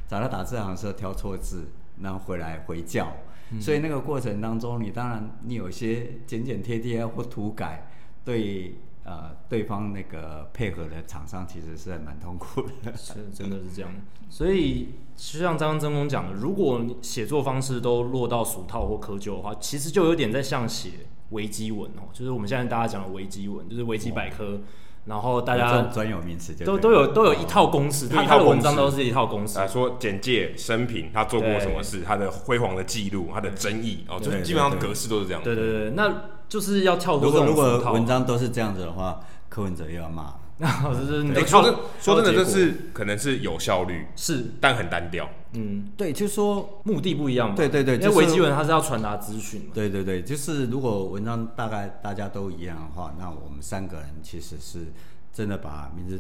[0.10, 1.70] 找到打字行的时候挑错字，
[2.02, 3.16] 然后回来回校。
[3.52, 7.88] 嗯、所以那个过程当中，你当然你有些剪剪贴贴或涂改，
[8.26, 8.76] 对。
[9.08, 13.90] 呃，对方那个配合的厂商其实是很蛮痛苦的，是 真的是这样。
[14.30, 20.90] 所以就像刚刚真功讲的，如果你写作方式都落到俗套或窠臼的话，其实就有点在像写
[21.30, 24.60] 维基文哦，就是我们现在大家讲的维基文，就是维基百科，哦、
[25.06, 35.42] 然后大家专有名词都都有都有一套公式，他他的文章都是一套公式，啊说简介、生平，他做过什么事，他的辉煌的记录，他的争议哦，就基本上格式都是这样。
[35.42, 36.14] 对对对，那。
[36.50, 37.26] 就是要跳脱。
[37.26, 39.20] 如果如果文章都是这样子的话，
[39.50, 40.40] 柯文哲又要骂了。
[40.92, 45.30] 就是你说真说真的，这是可能是有效率，是，但很单调。
[45.54, 47.56] 嗯，对，就是说目的不一样嘛。
[47.56, 49.68] 对对对，因为维基文它是要传达资讯嘛。
[49.72, 54.88] 对对对，就是如果文章大概大家都一样的话，那我们三个人其实是
[55.32, 56.20] 真的把名字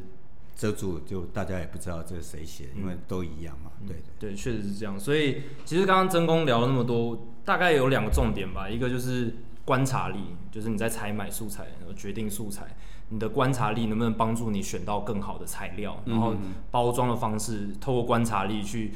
[0.55, 3.71] 遮住，就大家也不知道这是谁写的，因为都一样嘛。
[3.87, 4.99] 对对，确实是这样。
[4.99, 9.33] 所以其实刚刚真公聊了那么多，大概有两个重点吧，一个就是。
[9.67, 12.77] 观察力就是你在采买素材，然后决定素材，
[13.09, 16.01] 你的观察力能不能帮助你选到更好的材料？
[16.05, 16.33] 然后
[16.71, 18.93] 包装的方式，透过观察力去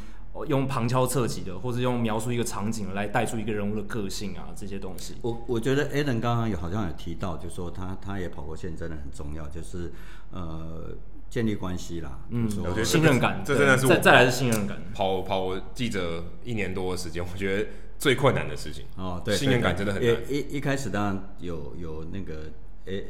[0.48, 5.18] 用旁敲侧击的，或者用描述一个场景来带出一个人物的个性啊，这些东西。
[5.24, 9.92] 我我觉得 Alan 刚刚有好像有提到，就是说他他也跑过线，真的很重要，就是
[10.32, 10.96] 呃
[11.30, 14.82] 建立关系啦，嗯，我觉得信任感，这真的是再再来是信任感。
[14.94, 17.70] 跑跑记者一年多的时间，我觉得
[18.02, 20.12] 最困难的事情哦，对，信任感真的很难。
[20.28, 22.52] 一一开始当然有有那个
[22.86, 23.06] 诶，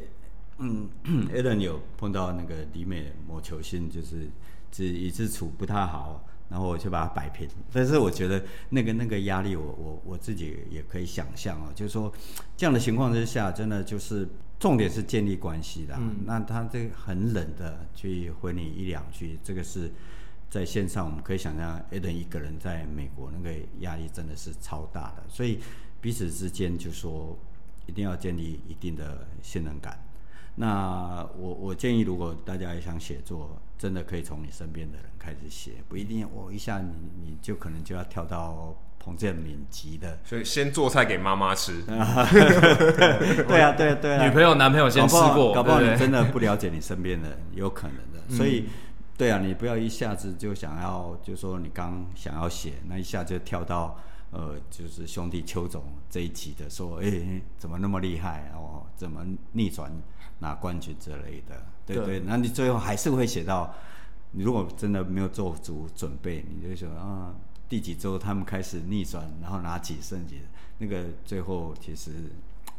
[0.58, 0.86] 嗯
[1.32, 4.28] ，Alan 有碰到那个李美某球星，就是
[4.70, 6.28] 只一直处不太好。
[6.50, 12.12] 然后我就把它摆平，但是我觉得那个那个压力我，我我我自己也可以想象哦，就是说
[12.58, 14.28] 这样的情况之下，真的就是
[14.60, 15.94] 重点是建立关系的。
[15.98, 19.90] 嗯、那他这个很冷的去回你一两句，这个是
[20.52, 25.58] 在线上我们可以想象 a d e n 一个人在美国那个压力真的是超大的，所以
[25.98, 27.38] 彼此之间就说
[27.86, 29.98] 一定要建立一定的信任感。
[30.56, 36.92] 那我我建议，如果大家也想写作，真的可以从你身边的人开始写，不一定我一下你
[37.22, 40.18] 你就可能就要跳到彭建敏级的。
[40.22, 41.80] 所以先做菜给妈妈吃。
[41.88, 44.26] 对啊，对啊，对啊。
[44.26, 48.36] 女朋友、男朋友先吃过，搞不好你真的不了解你身边的人，有可能的。
[48.36, 48.66] 所以，
[49.22, 53.96] 对啊，你不要一下子就想要，就说你刚想要写，那一下就跳到
[54.32, 58.84] 呃，就是兄弟邱总这一集的，说，哎，怎么那么厉害哦？
[58.96, 59.92] 怎么逆转
[60.40, 61.64] 拿冠军之类的？
[61.86, 63.72] 对对，那你最后还是会写到，
[64.32, 67.32] 你如果真的没有做足准备，你就说啊，
[67.68, 70.40] 第几周他们开始逆转，然后拿几胜几，
[70.78, 72.10] 那个最后其实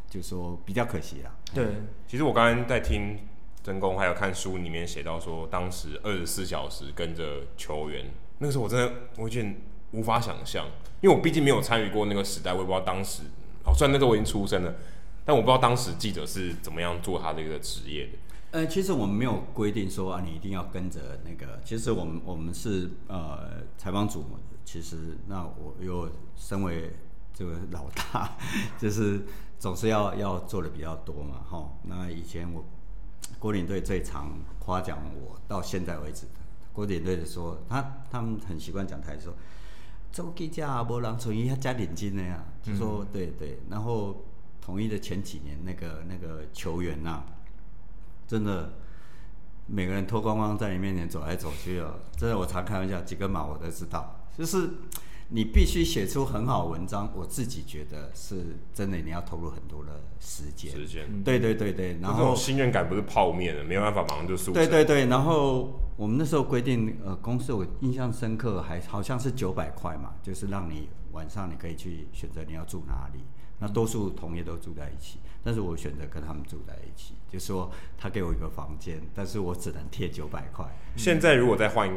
[0.10, 1.34] 就说比较可惜啊。
[1.54, 3.18] 对，其实我刚刚在听
[3.64, 9.56] 真功，还有看书里面写到说，当时二十四小时跟着球员，那个时候我真的我有点
[9.92, 10.66] 无法想象，
[11.00, 13.24] 因为我毕竟没有参与过那个时代，我也不知道当时，
[13.64, 14.76] 哦，虽然那时候我已经出生了，
[15.24, 18.12] 但我不知道当时记者是怎么样做他的一个职业的。
[18.52, 21.60] 呃，其实我们没有规定说啊，你一定要跟着那个。
[21.64, 24.26] 其实我们我们是呃采访组，
[24.66, 26.92] 其实那我又身为
[27.34, 28.38] 这个老大，
[28.78, 29.26] 就是
[29.58, 31.68] 总是要要做的比较多嘛，哈。
[31.84, 32.64] 那以前我
[33.44, 36.26] 国领队最常夸奖我，到现在为止，
[36.72, 39.34] 国领队的说他他们很习惯讲台说，
[40.14, 43.60] 做记者啊，无人像伊遐加点金的呀，就说对对。
[43.70, 44.24] 然后
[44.62, 47.26] 统一的前几年，那个那个球员呐、啊。
[48.26, 48.76] 真的，
[49.68, 52.00] 每个人脱光光在你面前走来走去哦。
[52.16, 54.22] 真的，我常开玩笑，几个码我都知道。
[54.38, 54.70] 就是
[55.36, 60.72] 你必须写出很好文章，我自己觉得是真的，你要投入很多的时间。
[60.72, 61.24] 时间。
[61.24, 64.54] 对对对对，然后信任感不是泡面的，没有办法马上就输。
[64.54, 73.20] 对对对，然后我们那时候规定，呃，公司我印象深刻，还好像是九百块嘛，就是让你晚上你可以去选择你要住哪里。
[73.58, 80.64] 那多数同业都住在一起，但是我选择跟他们住在一起，就是说他给我一个房间，但是我只能贴九百块。
[80.96, 81.90] 现在如果再换，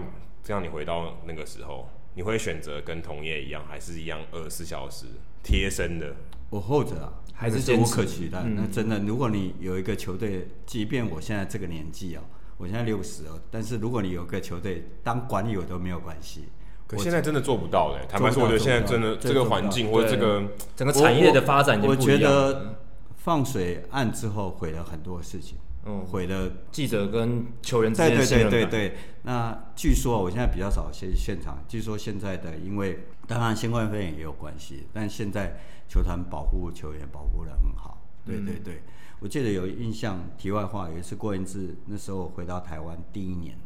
[0.43, 5.05] 这样你回到那个时候，你会选择跟同业一样，还是一样二十四小时
[5.43, 6.17] 贴身的？
[6.49, 8.43] 我后者啊，还是无可取代。
[8.43, 12.23] 那真的，如果你有一个球队，即便我现在这个年纪哦，
[12.57, 16.45] 我现在六十哦，但是如果你有个球队当管理，我都没有关系。
[16.87, 20.43] 可现在真的做不到嘞，坦白说，我觉得现在真的这个环境或者这个
[20.75, 22.81] 整个产业的发展，我觉得
[23.19, 28.51] 放水案之后毁了很多事情，嗯，毁了记者跟球员之间的信任感。
[28.51, 35.57] 对对对对，那据说我现在比较少现现场，据说现在的因为当然新冠肺炎也有关系，但现在
[35.89, 38.03] 球团保护球员保护的很好。
[38.25, 38.83] 对对对，
[39.21, 43.57] 我记得有印象，题外话，有一次郭潅志那时候回到台湾第一年。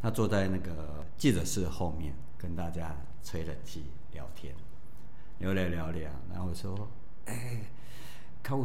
[0.00, 4.52] 他坐在那个记者室后面，跟大家吹冷气聊天，
[5.38, 6.10] 聊聊聊聊。
[6.28, 6.90] 然后我说
[7.26, 7.66] ：“哎、欸，
[8.42, 8.64] 客户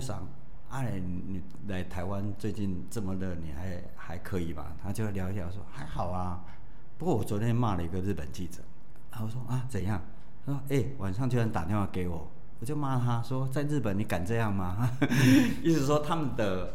[0.70, 6.44] 桑，哎、啊，你来台湾最近这么热，你还还可以吧？”他就聊一聊说：“还好啊。”
[6.98, 8.62] 不过我昨天骂了一个日本记者，
[9.12, 10.02] 然后说：“啊，怎样？”
[10.46, 14.90] 他说：“哎、欸，晚上居然打电话给我，我就骂他说：‘在日本你敢这样吗？’
[15.64, 16.74] 意思说他们的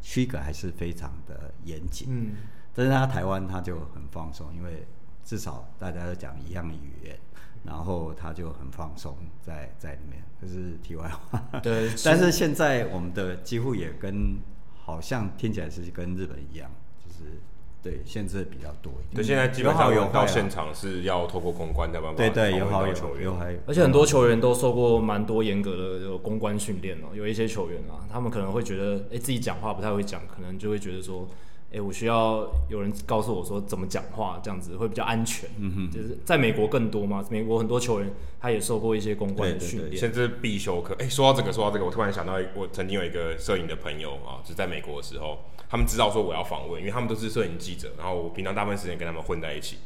[0.00, 2.36] 区隔还是非常的严谨。”嗯。
[2.76, 4.84] 但是他台湾他就很放松，因为
[5.22, 7.16] 至少大家都讲一样的语言，
[7.64, 10.22] 然后他就很放松在在里面。
[10.40, 11.42] 这是题外话。
[11.62, 11.88] 对。
[12.04, 14.36] 但是现在我们的几乎也跟
[14.74, 17.40] 好像听起来是跟日本一样，就是
[17.82, 19.16] 对限制比较多一点。
[19.16, 22.16] 对，现在基本上有到现场是要透过公关的办法。
[22.16, 23.58] 对对，有好有有还有。
[23.66, 27.14] 而且很多球员都受过蛮多严格的这个公关训练哦。
[27.14, 31.26] 有一些球员啊，他们可能会觉得，哎，自己讲话不太会讲，可能就会觉得说。
[31.74, 35.50] 哎，我需要有人告诉我说怎么讲话，这样子会比较安全。
[35.58, 38.08] 嗯哼，就是在美国更多嘛，美国很多球员
[38.40, 40.94] 他也受过一些公关的训练，甚至必修课。
[41.00, 49.78] 哎，说到这个，说到这个，我突然想到，我曾经有一个摄影的朋友啊，就是在美国的时候，他们知道说我要访问，因为他们都是摄影记者，然后我平常大部分时间跟他们混在一起，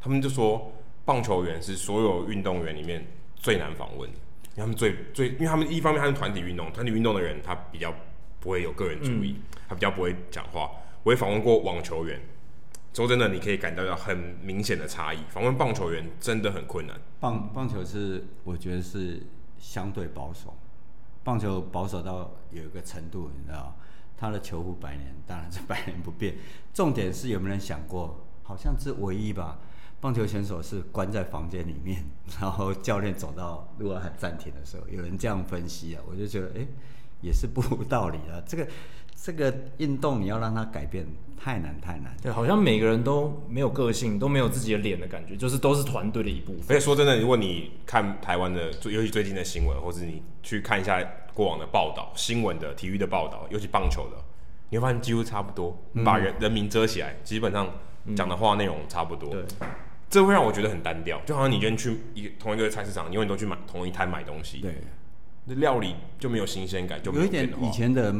[0.00, 0.72] 他们就说
[1.04, 4.16] 棒球员是所有运动员里面最难访问的，
[4.54, 7.92] 因为他们最最，因为他们一方面他是团体运动，团体运动的人他比较
[8.40, 10.70] 不会有个人主义，嗯、他比较不会讲话。
[11.06, 12.20] 我也访问过网球员，
[12.92, 15.18] 说真的，你可以感到到很明显的差异。
[15.28, 17.00] 访问棒球员真的很困难。
[17.20, 19.22] 棒棒球是我觉得是
[19.56, 20.52] 相对保守，
[21.22, 23.76] 棒球保守到有一个程度，你知道。
[24.18, 26.34] 他的球服百年，当然是百年不变。
[26.74, 29.60] 重点是有没有人想过，好像是唯一吧？
[30.00, 32.02] 棒球选手是关在房间里面，
[32.40, 36.66] 然后教练走到如果喊暂停的时候，有人这样分析啊，我就觉得，哎，
[37.20, 38.42] 也是不无道理的。
[38.46, 38.66] 这个
[39.20, 41.06] 这个运动你要让它改变，
[41.36, 42.14] 太难太难。
[42.22, 46.64] 对，好像每个人都没有个性，都没有自己的脸的感觉，就是都是团队的一部分。
[46.68, 51.04] 而且说真的，如果你看台湾的，尤其最近的新闻，或者你去看一下。
[51.36, 54.16] 过往的报道、新闻的、体育的报道，尤其棒球的，
[54.70, 57.70] 你会发现几乎差不多，嗯、把人人名遮起来，基本上
[58.16, 59.28] 讲的话内容差不多。
[59.28, 59.44] 对，
[60.08, 64.60] 这会让我觉得很单调，就好像你今天去一同一个菜市场，你永远都去买同一摊买东西。
[64.60, 64.76] 对，
[65.44, 68.14] 那料理就没有新鲜感，就没有，有一点以前的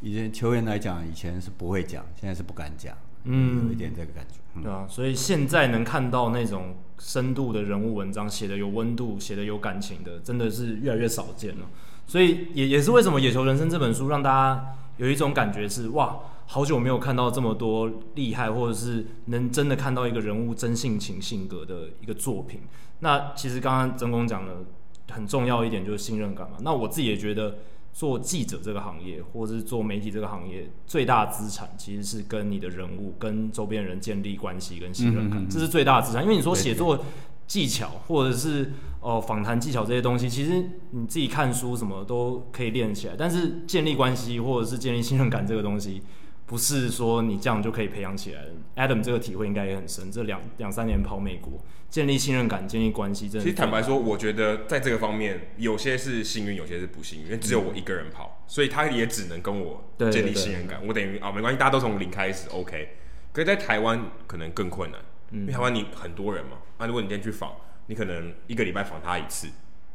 [0.00, 2.96] 以前球员来讲，以前是不会讲，现在是不敢讲。
[3.24, 4.36] 嗯，有一点这个感觉。
[4.54, 11.66] 嗯、对啊，所以现在能看到那种深度的人物文章，写的有温度，写的有感情的，真的是越来越少见了。
[12.06, 22.62] 所以也也是为什么《野球人生》这本书让大家有一种感觉是哇，好久没有看到这么多厉害，或者是能真的看到一个人物真性情性格的一个作品。
[23.00, 24.64] 那其实刚刚曾公讲的
[25.10, 26.56] 很重要一点就是信任感嘛。
[26.62, 27.58] 那我自己也觉得
[27.92, 36.22] 做记者这个行业，或者是做媒体这个行业，最大资产其实是跟你的人物、跟周边人建立关系跟信任感，嗯嗯嗯，这是最大的资产。
[36.22, 37.04] 因为你说写作
[37.46, 40.62] 技巧或者是哦访谈技巧这些东西，其实
[40.92, 43.14] 你自己看书什么都可以练起来。
[43.18, 46.02] 但是建立关系或者是建立信任感这个东西，
[46.50, 48.50] 不是说你这样就可以培养起来的。
[48.74, 50.10] Adam 这个体会应该也很深。
[50.10, 53.44] 这两两三年跑美国，建立信任感、建立关系，真的。
[53.44, 60.84] 其实坦白说，我觉得在这个方面，有些是幸运，有些是不幸运，因为只有我一个人跑，嗯、所以他也只能跟我建立信任感。
[60.84, 62.96] 我等于啊、哦，没关系，大家都从零开始，OK。
[63.32, 66.58] 可是在台湾可能更困难，嗯、因为台湾你很多人嘛。
[66.78, 67.54] 那、啊、如果你今天去访，
[67.86, 69.46] 你可能一个礼拜访他一次，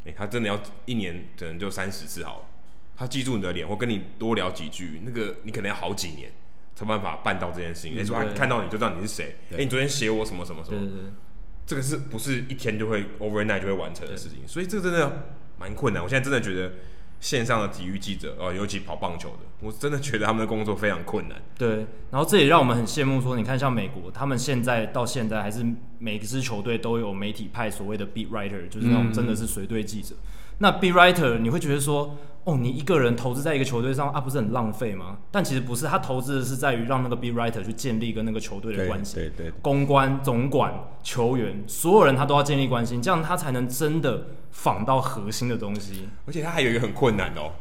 [0.05, 2.45] 诶、欸，他真的要一年可能就三十次好了。
[2.95, 6.31] 他记住你的脸，或跟你多聊几句，那个你可能要好几年
[6.75, 7.95] 才办法办到这件事情。
[7.95, 9.37] 诶、嗯，说他看到你就知道你是谁。
[9.51, 10.87] 哎、欸，你昨天写我什么什么什么？
[11.65, 14.39] 这个是不是一天就会 overnight 就会完成的事情？
[14.45, 16.03] 所以这个真的蛮困难。
[16.03, 16.73] 我现在真的觉得。
[17.17, 21.41] 线上的体育记者哦，尤其跑棒球的，我真的觉得他们的工作非常困难。
[21.57, 25.65] 对，然后这也让我们很羡慕，说你看像美国，他们现在到现在还是
[25.97, 30.13] 每支球队都有媒体派所谓的 beat writer，就是那种真的是随队记者。
[30.13, 30.27] 嗯、
[30.59, 32.15] 那 beat writer 你会觉得说，
[32.45, 35.17] 哦，你一个人投资在一个球队上啊，不是很浪费吗？
[35.31, 40.71] 但其实不是，他投资的是在于让那个 beat writer 去建立跟那个球队的关系，对对，对，公关、总管、
[41.01, 46.07] 球员，所有人他都要建立关系，这样他才能真的仿到核心的东西。
[46.27, 47.51] 而且他还有一个很困难哦。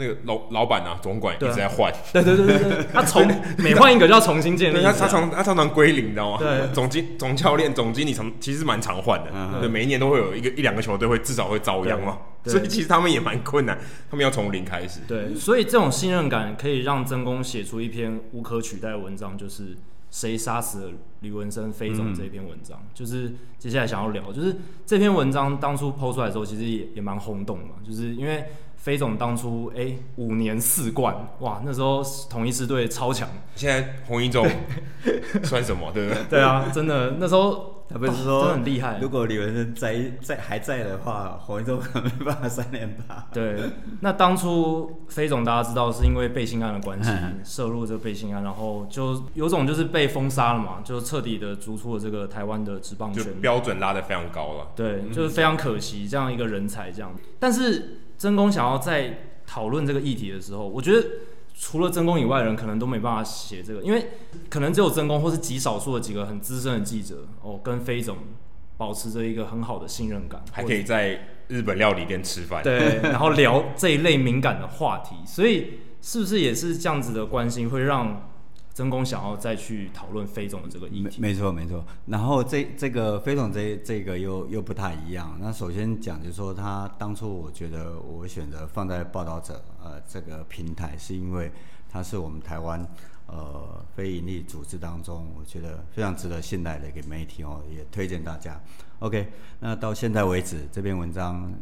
[0.00, 3.22] 那个老老板啊，总管一直在换，对对对对对， 他从
[3.58, 6.38] 每换一个就要重新建立，他他常他常常归零，你知道吗？
[6.38, 9.30] 对，总经总教练、总经理常其实蛮常换的，
[9.60, 13.78] 对，每一年都会有一个一两个球队会至少会遭殃嘛， 所以其实他们也蛮困难，
[14.10, 15.00] 他们要从零开始。
[15.06, 19.76] 对，所以这种信任感可以让曾公写出一篇无可取代的文章，就是
[20.10, 28.46] 谁杀死了吕文生飞总这篇文章，就是接下来想要聊，就是这篇文章当初 PO 出来的时候，其实也也蛮轰动嘛，就是因为。
[28.80, 33.28] 飞总当初哎、欸、五年四冠哇，那时候统一支队超强。
[33.54, 34.48] 现在红一中
[35.44, 35.92] 算什么？
[35.92, 36.24] 对不对？
[36.30, 38.98] 对啊，真的那时候他不是说、的很厉害。
[38.98, 43.28] 如果李文生在在还在的话，黄一中可能没办法三连霸。
[43.34, 43.60] 对，
[44.00, 47.10] 那当初飞总大家知道是因为背信案的关系
[47.44, 54.68] 涉入这个背信案，然后就有种就是被封杀了嘛，就彻底的逐出了这个台湾的职棒圈，标准拉得非常高了。
[54.74, 57.99] 对，就是非常可惜这样一个人才这样，但是。
[58.20, 61.02] 曾公想要在讨论这个议题的时候，我觉得
[61.54, 64.08] 除了曾公以外的人可能都没办法写这个，因为
[64.50, 68.18] 可能只有曾公或是极少数的几个很资深的记者哦，跟飞总
[68.76, 78.29] 保持着一个很好的信任感，还可以在日本料理店吃饭，对，然后聊这一类敏感的话题，所以是不是也是这样子的关心会让？
[78.80, 81.84] 曾公想要再去讨论飞总的这个议题，没错没错。
[82.06, 85.36] 然后这这个飞总这这个又又不太一样。
[85.38, 91.52] 那首先讲就是说，他当初我觉得我选择放在报道者呃这个平台，是因为
[91.90, 92.80] 他是我们台湾
[93.26, 98.58] 呃非营利组织当中，我觉得非常值得信赖的一个媒体哦，也推荐大家。
[99.00, 99.28] OK，
[99.58, 101.52] 那到现在为止，这篇文章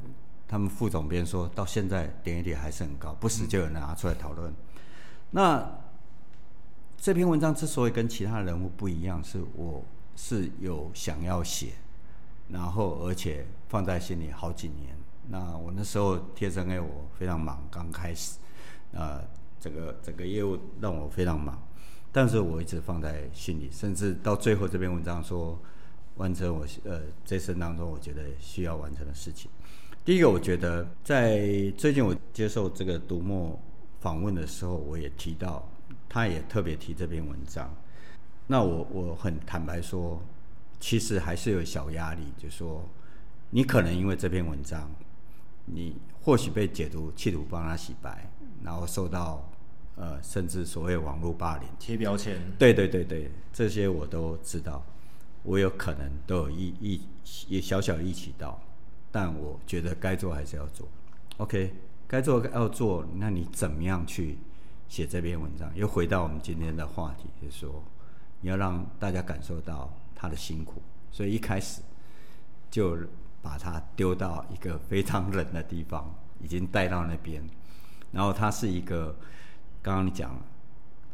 [0.46, 4.54] 他们副总编说到现在点击率还是很高，不时就有人拿出来讨论。
[5.32, 5.68] 那
[7.08, 9.82] 这篇文章之所以跟其他人物不一样，是我
[10.14, 11.68] 是有想要写，
[12.48, 14.94] 然后而且放在心里好几年。
[15.30, 18.36] 那我那时候贴身 A 我非常忙，刚开始，
[18.92, 19.24] 呃，
[19.58, 21.58] 这个整个业务让我非常忙，
[22.12, 25.58] 但是我一直放在心里，甚至到最后这篇文章说
[26.16, 29.50] 完成我呃这生当中我觉得需要完成的事情。
[30.04, 33.58] 第一个，我觉得在最近我接受这个读墨
[33.98, 35.66] 访问的时候，我也提到，
[36.08, 37.74] 他也特别提这篇文章。
[38.46, 40.22] 那我我很坦白说，
[40.80, 42.84] 其实还是有小压力，就说
[43.50, 44.90] 你可能因为这篇文章。
[45.70, 48.26] 你或许被解读企图帮他洗白，
[48.62, 49.46] 然后受到
[49.96, 54.82] 呃甚至所谓网络霸凌贴标签，对对对对，这些我都知道，
[55.42, 57.02] 我有可能都有一一
[57.48, 58.58] 也小小一起到，
[59.12, 60.88] 但我觉得该做还是要做
[61.36, 61.74] ，OK，
[62.06, 64.38] 该做要做，那你怎么样去
[64.88, 65.70] 写这篇文章？
[65.76, 67.84] 又回到我们今天的话题，就是说
[68.40, 70.82] 你要让大家感受到他的辛苦，
[71.12, 71.82] 所以一开始
[72.70, 72.98] 就。
[73.40, 77.40] 把他丢到一个非常冷的地方，已经带到那边，
[78.10, 79.14] 然后他是一个，
[79.80, 80.42] 刚刚你讲了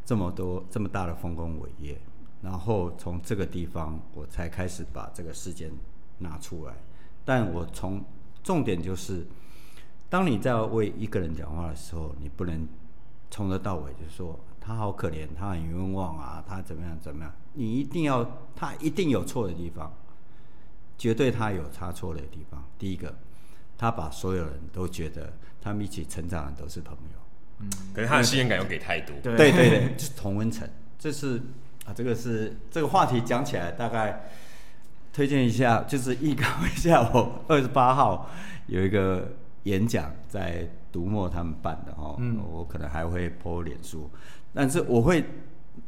[0.03, 2.01] 这么多这么大的丰功伟业，
[2.41, 5.71] 然后从这个地方我才开始把这个事件
[6.17, 6.73] 拿出来，
[7.23, 8.03] 但我从
[8.43, 9.25] 重点就是，
[10.09, 12.67] 当你在为一个人讲话的时候，你不能
[13.35, 18.25] 从头到尾就说他好可怜，他很冤枉啊，他怎么样怎么样，你一定要
[18.55, 19.91] 他一定有错的地方。
[20.97, 22.63] 绝对他有差错的地方。
[22.79, 23.13] 第一个，
[23.77, 27.19] 他把所有人都觉得他们一起成长的都是朋友，
[27.59, 29.13] 嗯，可是他的信任感又给太多。
[29.21, 30.65] 对对对， 就是同温层。
[30.97, 31.37] 这是
[31.85, 34.29] 啊，这个是这个话题讲起来，大概
[35.11, 38.29] 推荐一下，就是预告一下，我二十八号
[38.67, 39.33] 有一个
[39.63, 40.65] 演讲在
[40.95, 44.09] 读墨他们办的哈，嗯，我可能还会 po 脸书，
[44.53, 45.25] 但是我会。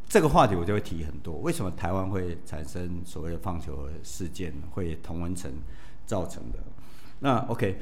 [0.09, 5.49] 这个话题我就会提很多，为什么台湾会产生所谓的放球事件，会同文层
[6.05, 6.59] 造成的？
[7.19, 7.77] 那 OK，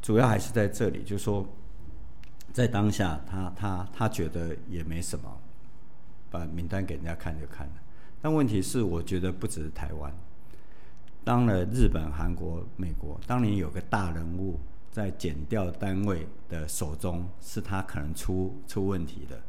[0.00, 1.44] 主要还是在这里，就是说，
[2.52, 5.24] 在当下他他他觉得也没什么，
[6.30, 7.72] 把名单给人家看就看了。
[8.22, 10.12] 但问题是，我觉得不只是台湾，
[11.24, 14.60] 当了日本、韩国、美国，当你有个大人物
[14.94, 19.42] 在减掉单位的手中，是他可能出出问题的。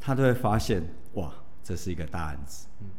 [0.00, 0.82] 他都会发现，
[1.12, 1.32] 哇，
[1.62, 2.66] 这是一个大案子。
[2.80, 2.90] 嗯，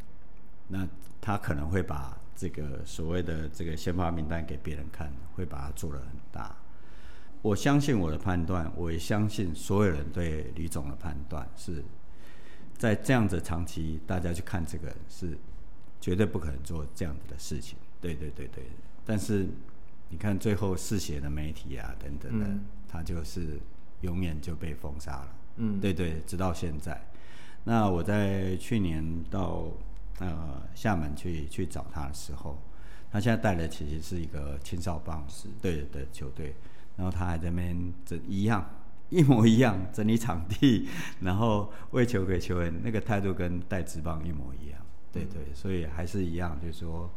[0.70, 0.88] 那
[1.20, 6.56] 他可能会把这个所谓的这个先发名单给别人看，会把它做得很大。
[7.42, 11.84] 我相信我的判断，我也相信所有人对李总的判断是，
[12.78, 15.38] 在这样子长期大家去看这个是
[16.00, 17.78] 绝对不可能做这样子的事情。
[18.00, 18.64] 对对对对。
[19.06, 19.46] 但是
[20.10, 23.60] 你看最后嗜血的媒体啊等等的，嗯，他就是
[24.02, 25.36] 永远就被封杀了。
[25.58, 27.00] 嗯，对对，直到现在。
[27.64, 29.68] 那我在去年到
[30.20, 32.62] 呃厦门去去找他的时候，
[33.12, 36.56] 他现在带的其实是一个青少棒是对的球队，
[36.98, 38.68] 然后他还在那边整一样
[39.10, 40.90] 一模一样整理场地，
[41.22, 44.80] 然后喂球给球员，那个态度跟带职棒一模一样。
[45.12, 47.10] 对对，所以还是一样，就是说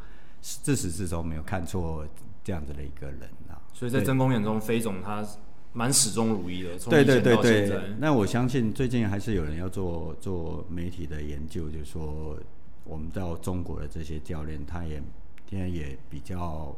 [0.42, 2.06] 自始至终没有看错
[2.46, 3.58] 这样子的一个人啊。
[3.74, 5.26] 所以在曾公眼中，飞总他。
[5.72, 7.80] 蛮始终如一的，对对对对。
[7.98, 12.34] 那我相信最近还是有人要做做媒体的研究，就是说
[12.82, 15.02] 我们到中国的这些教练，他也
[15.50, 16.74] 现在也比较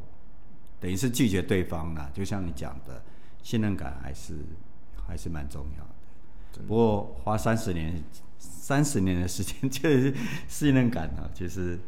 [0.81, 2.11] 等于是拒绝对方了。
[2.13, 3.01] 就像你讲的，
[3.41, 4.33] 信任感还是
[5.07, 6.61] 还是蛮重要的。
[6.67, 8.03] 不过花三十年
[8.37, 10.13] 三十年的时间， 就是
[10.49, 11.79] 信任感啊，其实。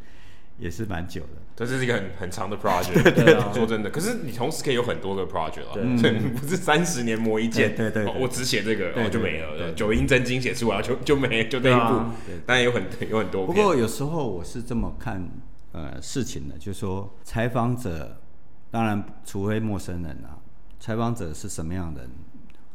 [0.58, 3.02] 也是蛮久的，这是一个很很长的 project。
[3.02, 7.74] 对 对，说真的，可是你同时可以有很多个 project 啊，对， 不是三十年磨一剑。
[7.74, 9.72] 对对，我只写这个，然后就没了。
[9.72, 12.10] 九阴真经写出来就就没就那一部，
[12.46, 13.46] 当然有很有很多。
[13.46, 15.28] 不过有时候我是这么看
[15.72, 18.20] 呃事情的，就是说采访者，
[18.70, 20.38] 当然除非陌生人啊，
[20.78, 22.10] 采访者是什么样的人，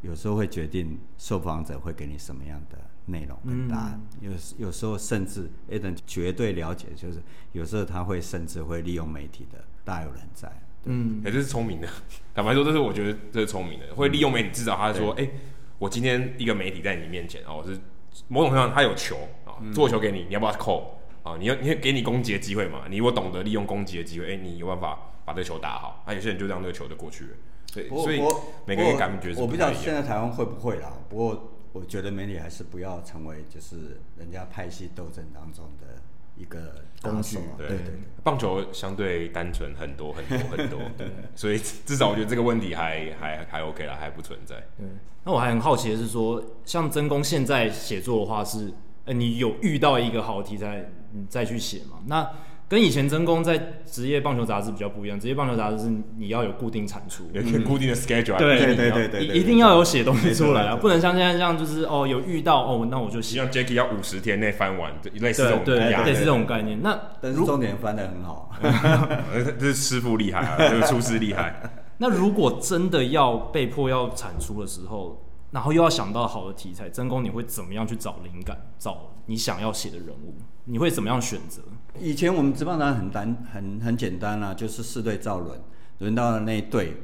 [0.01, 2.77] 有时候会决定受访者会给你什么样的。
[3.07, 7.19] 内容很大，有有时候甚至 Adam 绝对了解，就是
[7.53, 10.51] 有时候他会甚至会利用媒体的，大有人在。
[10.83, 11.87] 嗯，也、欸、这是聪明的。
[12.35, 15.31] 坦白说，这是我觉得这是聪明的，会利用媒体，至少他说，哎、欸，
[15.79, 17.79] 我今天一个媒体在你面前，哦，是
[18.27, 21.35] 某种程度上他有球啊，做球给你，你要不要扣啊？
[21.39, 22.83] 你要你要给你攻击的机会嘛？
[22.89, 26.03] 你如果懂得利用攻击的机会，哎、欸，你有办法把这个球打好。
[26.05, 27.29] 啊，有些人就让这个球就过去了。
[27.73, 28.21] 对，所以
[28.65, 31.53] 每个人感觉是不，我不知道现在台湾会不会啦，不过。
[31.77, 36.01] 我觉得媒体还是不要成为就是人家派系斗争当中的
[36.35, 37.37] 一个工具。
[37.57, 37.93] 对对，对，
[38.23, 44.55] 棒球相对单纯很多很多很多，对， 所以至少我觉得这个问题还还还 OK 啦，还不存在。
[44.77, 44.85] 对，
[45.23, 48.73] 那我还很好奇的是说，像真宫现在写作的话是，
[49.05, 51.99] 呃，你有遇到一个好题材，你再去写嘛？
[52.05, 52.29] 那
[52.69, 63.37] 跟以前真功在职业棒球杂志比较不一样，职业棒球杂志是你要有固定产出，有一个固定的 schedule，对对对对对，一一定要有写东西出来啊，不能像现在这样，就是哦有遇到哦，那我就写。
[63.37, 66.81] 像 Jacky 要五十天内翻完，类似这种对类似这种概念。
[66.81, 68.51] 那但是重点翻的很好，
[69.57, 71.55] 这是师傅厉害啊，这个厨师厉害。
[71.99, 80.35] 那如果真的要被迫要产出的时候，然后又要想到好的题材，真功你会怎么样去找灵感，找你想要写的人物？
[80.65, 81.61] 你会怎么样选择？
[81.99, 85.59] 以前我们职棒单很单很很简单啦、啊，就是四队造轮，
[85.99, 86.97] 轮到了那一队，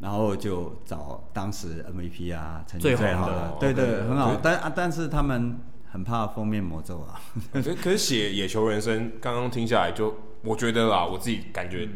[0.00, 4.34] 然后就找当时 MVP 啊，成绩最好的，对对，对，很好。
[4.42, 5.58] 但啊，但是他们
[5.90, 7.20] 很怕封面魔咒啊。
[7.52, 11.88] 可是可是写野球人生，刚刚听下来就，我觉得啦，我自己感觉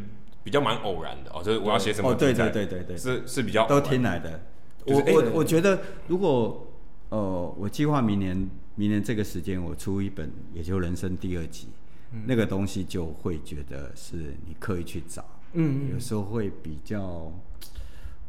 [0.45, 4.41] 比较蛮偶然的哦，就是我要写什么，哦，对对对对对，是是比较都听来的。
[4.87, 6.67] 就是、我我我觉得，如果
[7.09, 8.49] 呃，我计划明年
[8.79, 11.67] 明年这个时间，我出一本《也就人生》第二集。
[12.13, 15.23] 嗯、那个东西就会觉得是你刻意去找，
[15.53, 17.31] 嗯，有时候会比较，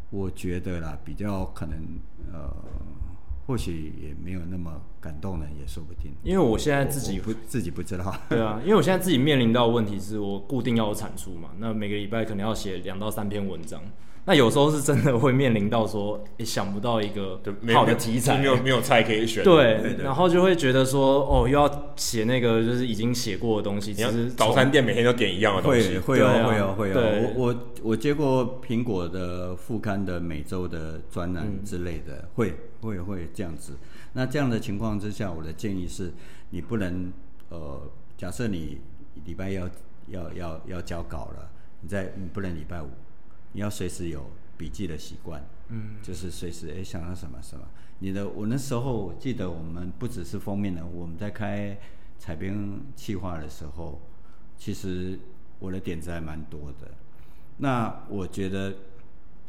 [0.10, 1.80] 我觉得啦，比较可能
[2.34, 2.52] 呃，
[3.46, 6.12] 或许也没有那么感动人，也说不定。
[6.24, 13.82] 因为我现在自己不自己不知道，对啊，因为我现在自己面临到的问题是我固定要有产出嘛，那每个礼拜可能要写两到三篇文章。
[14.26, 17.42] 那有时候是真的会面临到说，也想不到一个
[17.74, 19.44] 好的题材，没有没有菜可以选。
[19.44, 23.92] 对，对，然后就会觉得说，哦，又要写那个就是已经写过的东西。
[23.92, 26.96] 其实早餐店每天都点一样的东西，会会有会有会有。
[26.96, 33.78] 我我我接过苹果的副刊的每周的专栏之类的，嗯、会会会这样子。
[34.14, 36.14] 那这样的情况之下，我的建议是，
[36.52, 37.12] 你不能
[37.50, 37.82] 呃，
[38.16, 38.78] 假设你
[39.26, 39.68] 礼拜要
[40.08, 41.50] 要要要交稿了，
[41.82, 42.90] 你在你不能礼拜五。
[43.52, 47.66] 你要随时有笔记的习惯，嗯，就是随时哎想到什么什么。
[48.00, 51.78] 你的我那时候我记得我们不只是封面的，我们在开
[52.18, 54.00] 采编企划的时候，
[54.58, 55.20] 其实
[55.60, 56.92] 我的点子还蛮多的。
[57.58, 58.74] 那我觉得，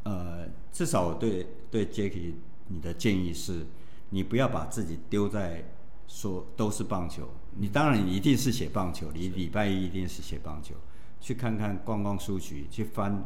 [0.04, 2.32] 呃，至少我对对 Jacky
[2.68, 3.66] 你的建议是，
[4.08, 5.64] 你不要把自己丢在
[6.08, 7.28] 说都是棒球。
[7.56, 10.74] 你当然你一定是写棒球，你礼拜一一定是写棒球，
[11.20, 13.24] 去看看逛逛书局，去翻。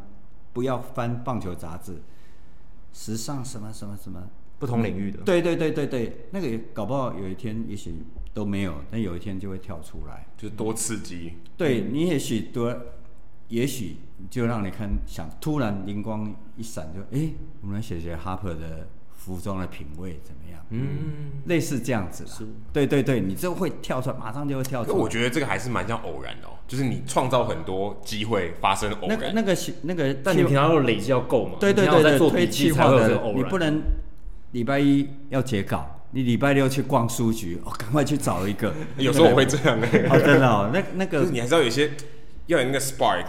[0.54, 2.00] 不要翻棒球杂志，
[2.94, 4.22] 时尚什么什么什么。
[4.56, 7.92] 不同领域的，对对对对对，那个搞不好有一天也许
[8.32, 11.34] 都没有，但有一天就会跳出来，就多刺激。
[11.56, 12.74] 对，你也许多，
[13.48, 13.96] 也许
[14.30, 18.88] 就让你看想突然灵光一闪，就哎，我们来写写 Harper 的
[19.24, 20.60] 服装的品味怎么样？
[20.68, 24.98] 嗯，类似这样子啦，对对对，你就会跳出来，马上就会跳出来。
[24.98, 29.10] 我觉得这个还是蛮像偶然的哦，就是你创造很多机会发生偶然。
[29.10, 31.56] 那个那个那个，但你平常要累积要够嘛？
[31.58, 33.82] 对对对对，推计划的，你不能
[34.52, 38.74] 礼拜一要截稿，你礼拜六去逛书局，哦，赶快去找一个。
[38.98, 41.90] 有时候我会这样的， 哦，真的哦，那那个你还是要有一些，
[42.46, 43.24] 要有那个 spark。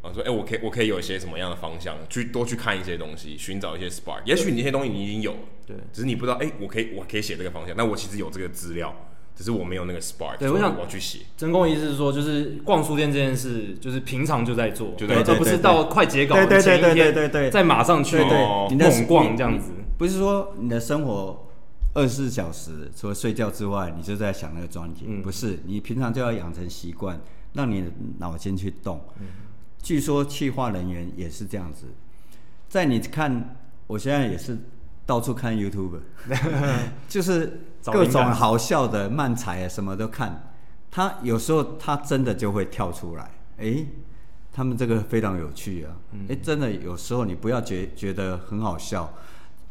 [0.00, 4.22] 我说，哎、欸，我可以，我可以有一些什么样的方向，去多去看一些东西，寻找一些 spark。
[4.24, 5.34] 也许你那些东西你已经有，
[5.66, 7.76] 对，只是你不知道，哎、欸，我可以，我可以写这个方向。
[7.76, 8.94] 那我其实有这个资料，
[9.34, 10.38] 只是我没有那个 spark。
[10.38, 11.20] 对，我想我要去写。
[11.36, 19.72] 真功意思是说，就是逛书店这件事，就是平常就在做，对，而不是到快结稿的前一天，再马上去猛逛这样子。
[19.98, 21.48] 不是说你的生活
[21.94, 27.20] 二十四小时除了睡觉之外，你就在想那个专辑，嗯、不是，你平常就要养成习惯，
[27.54, 27.88] 让你的
[28.18, 29.00] 脑筋去动。
[29.20, 29.26] 嗯
[29.82, 31.86] 据说企划人员也是这样子，
[32.68, 33.56] 在你看，
[33.86, 34.58] 我现在也是
[35.06, 36.00] 到处看 YouTube，
[37.08, 40.52] 就是各种好笑的漫才啊，什么都看。
[40.90, 43.24] 他有时候他真的就会跳出来，
[43.58, 43.86] 哎、欸，
[44.52, 49.12] 他们这个非常有趣啊，哎、欸，真的有时候你不要觉觉得很好笑，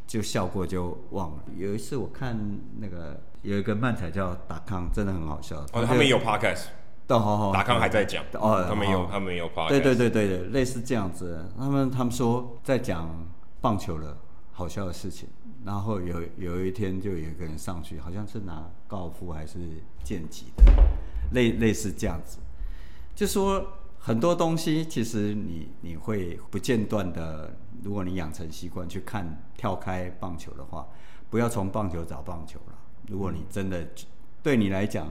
[0.06, 1.44] 就笑过就忘了。
[1.56, 2.38] 有一次我看
[2.80, 5.58] 那个有一个漫才叫达康，真的很好笑。
[5.74, 6.66] 哦，他们有 Podcast。
[7.08, 11.50] 都好好，达康还在讲哦，他们有他们有发，对对对对对，类似这样子。
[11.58, 13.10] 他们他们说在讲
[13.62, 14.18] 棒球的
[14.52, 15.30] 好笑的事情，
[15.64, 19.58] 然后有有一天就有一个人上去，好像是拿高尔夫还是
[20.04, 20.64] 剑击的，
[21.32, 22.40] 类类似这样子，
[23.16, 23.66] 就说
[23.98, 30.86] 很多东西其实你你会不间断的，如果你养成习惯去看跳开棒球的话，
[31.30, 32.74] 不要从棒球找棒球了。
[33.08, 33.88] 如果你真的
[34.44, 35.08] 对你来讲。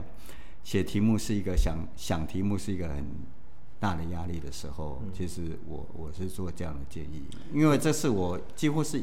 [0.67, 3.05] 写题目是一个想想题目是一个很
[3.79, 7.23] 大的压力的时候，嗯、其实我我是做这样的建议，
[7.53, 9.01] 因为这是我几乎是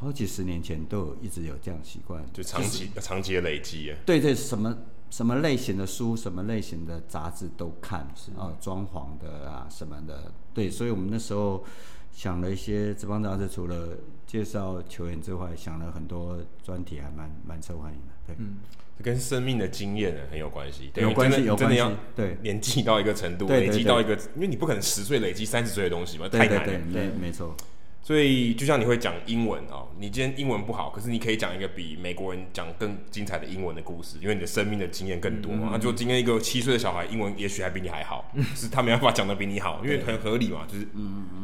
[0.00, 3.94] 好几十年前都有一直有这样习惯，就长期、就是、长期的累积。
[4.04, 4.76] 对对，什么
[5.08, 11.64] 什么类型的书、什么类型的杂志都看，是啊，装潢的啊什么的，对，所以我们那时候
[12.10, 13.96] 想了一些这帮杂志，除了
[14.26, 18.36] 介绍球员之外，想了很多专题，还蛮蛮受欢迎的，对。
[18.40, 18.56] 嗯
[19.02, 21.82] 跟生命的经验很有关系，有关系，有关系。
[22.14, 26.80] 对，年纪到一个程度，累积到一个，因为你不可能十岁累积三十岁的东西嘛，太难了。
[26.92, 27.56] 对，没错。
[28.02, 35.68] 所以就像你会讲英文哦，你今天英文不好，可是你可以讲一个比美国人讲更精彩的英文的故事，因为你的生命的经验更多嘛。
[35.70, 40.88] 那就今天一个七岁的小孩，英文也许还比你还好， 是他没办法讲的比你好，因为很合理嘛，就是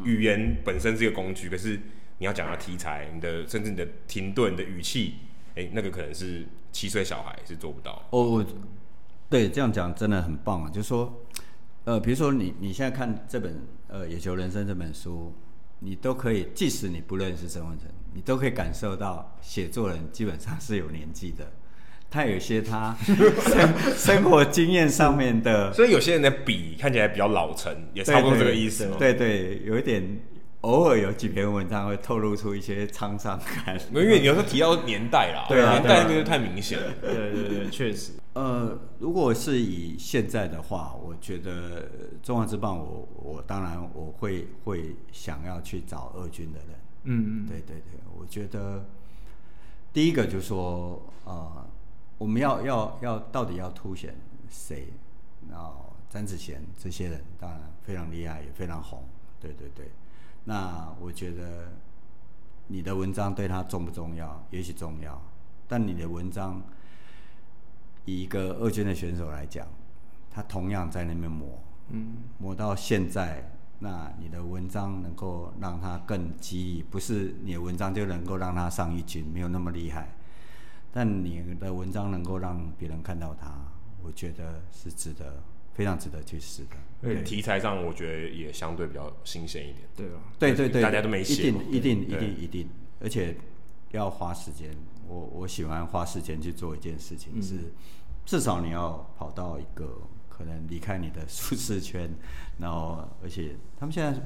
[0.04, 1.78] 语言本身是一个工具，可是
[2.18, 5.14] 你要讲的题材，你的甚至你的停顿的语气，
[5.56, 6.46] 哎，那个可能是。
[6.72, 8.22] 七岁小孩是做不到哦。
[8.22, 8.46] 我，
[9.30, 10.68] 对，这样讲真的很棒啊！
[10.68, 11.22] 就是说，
[11.84, 15.32] 呃，比如说你你现在看这本呃《野球人生》这本书，
[15.78, 21.50] 你都可以，即使你不认识曾文成，你都可以感受到写作人基本上是有年纪的。
[22.10, 28.86] 他有些他生 生活经验上面的，所以有些人的笔看起来比较老成，也差不多这个意思。
[28.98, 30.20] 對，对对，有一点。
[30.66, 36.92] 偶尔有几篇文章会透露出一些沧桑感，因为有时候提到年代啦， 对啊，年代那个太明显了。
[37.00, 38.14] 对对对，确实。
[38.32, 41.88] 呃，如果是以现在的话，我觉得
[42.20, 46.68] 中华之棒，我我当然我会会想要去找二军的人。
[47.04, 48.84] 嗯嗯，对对对，我觉得
[49.92, 51.64] 第一个就是说，呃，
[52.18, 54.16] 我们要要要到底要凸显
[54.50, 54.88] 谁？
[55.48, 59.04] 然后詹子贤这些人当然非常厉害，也非常红。
[59.40, 59.88] 对对对。
[60.48, 61.72] 那我觉得
[62.68, 64.46] 你的文章对他重不重要？
[64.50, 65.20] 也许重要，
[65.66, 66.62] 但你的文章
[68.04, 69.66] 以一个二军的选手来讲，
[70.30, 71.58] 他同样在那边磨，
[71.88, 80.14] 嗯，磨到现在，那你的文章能够让他更激励，不是你的文章就能够让他上一军，没有那么厉害，
[80.92, 83.52] 但你的文章能够让别人看到他，
[84.00, 85.42] 我觉得是值得。
[85.76, 86.70] 非常值得去试的。
[87.02, 89.86] 对，题材上我觉得也相对比较新鲜一点。
[89.94, 91.42] 对啊，对对对，大家都没写。
[91.42, 92.68] 一定一定一定一定，
[93.00, 93.36] 而且
[93.90, 94.70] 要花时间。
[95.06, 97.72] 我我喜欢花时间去做一件事情，是
[98.24, 102.10] 至少你要跑到一个可能离开你的舒适圈，
[102.58, 104.18] 然后而且他们现在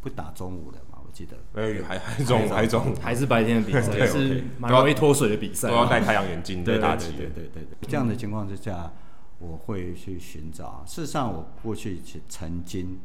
[0.00, 1.36] 不打中午了嘛，我记得。
[1.52, 7.12] 哎，还还中午还中午还是白天的比赛，是蛮容易脱水的比赛，都要戴太阳眼镜，对打击。
[7.12, 8.90] 对对对对，这样的情况之下。
[9.38, 10.84] 我会去寻找。
[10.86, 12.98] 事实上，我过去曾经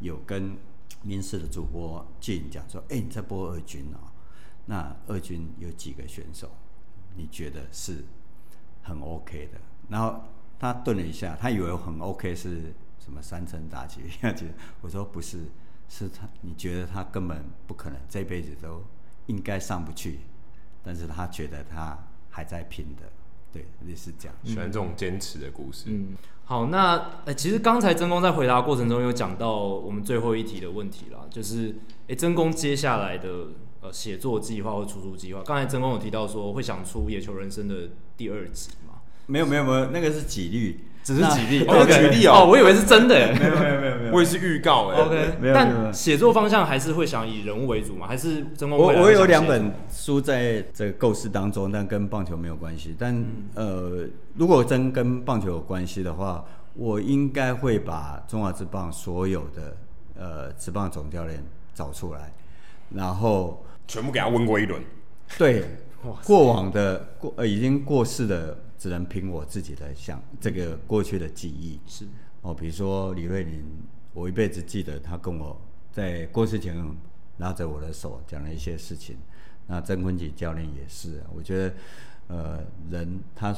[0.00, 0.56] 有跟
[1.02, 4.10] 民视的主播进讲说：“哎，你在播二军哦，
[4.64, 6.50] 那二军有几个选手，
[7.16, 8.04] 你觉得是
[8.82, 10.20] 很 OK 的？”然后
[10.58, 14.00] 他顿了一下，他以为很 OK 是什么三成打击。
[14.80, 15.44] 我说：“不是，
[15.88, 18.82] 是他，你觉得他根本不可能这辈子都
[19.26, 20.20] 应该上不去，
[20.82, 21.96] 但是他觉得他
[22.30, 23.02] 还在拼的。”
[23.56, 25.84] 对，类似这样，喜欢这种坚持的故事。
[25.86, 26.14] 嗯，
[26.44, 31.74] 好，那呃、欸，其实刚才真公在回答过程中有讲到我们最后一题的问题啦，就是
[32.08, 33.48] 哎，曾、欸、公接下来的
[33.80, 39.00] 呃写作计划或出书计划，刚才真公有提到说会想出《野球人生》的第二集吗？
[39.26, 40.84] 没有，没有，没有，那个是几率。
[41.06, 48.08] 只是举例，哦，举例哦，我以为是真的，没有没有没有没有，我也是预告哎，OK，没有但写作方向还是会想以人物为主嘛？
[48.08, 48.76] 还是曾公？
[48.76, 52.92] 我我有两本书在这个构思当中，但跟棒球没有关系。
[52.98, 53.24] 但
[53.54, 54.04] 呃，
[54.34, 59.76] 如果真跟棒球有关系的话，我应该会把中华职棒所有的
[60.18, 61.40] 呃职棒总教练
[61.72, 62.32] 找出来，
[62.90, 64.82] 然后全部给他问过一轮。
[65.38, 65.62] 对，
[66.24, 68.58] 过往的过呃已经过世的。
[68.86, 72.06] 只能凭我自己的想这个过去的记忆是
[72.42, 73.64] 哦，比如说李瑞麟，
[74.12, 75.60] 我一辈子记得他跟我
[75.90, 76.72] 在过世前
[77.38, 79.16] 拉着我的手讲了一些事情。
[79.66, 81.74] 那曾坤吉教练也是，我觉得
[82.28, 83.56] 呃人他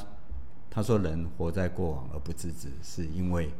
[0.70, 3.50] 他说人活在过往而不自知，是因为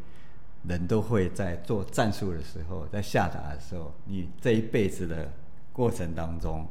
[0.66, 5.30] 人都会在做战术的时候，在下达的时候，你这一辈子的
[5.70, 6.66] 过程当中。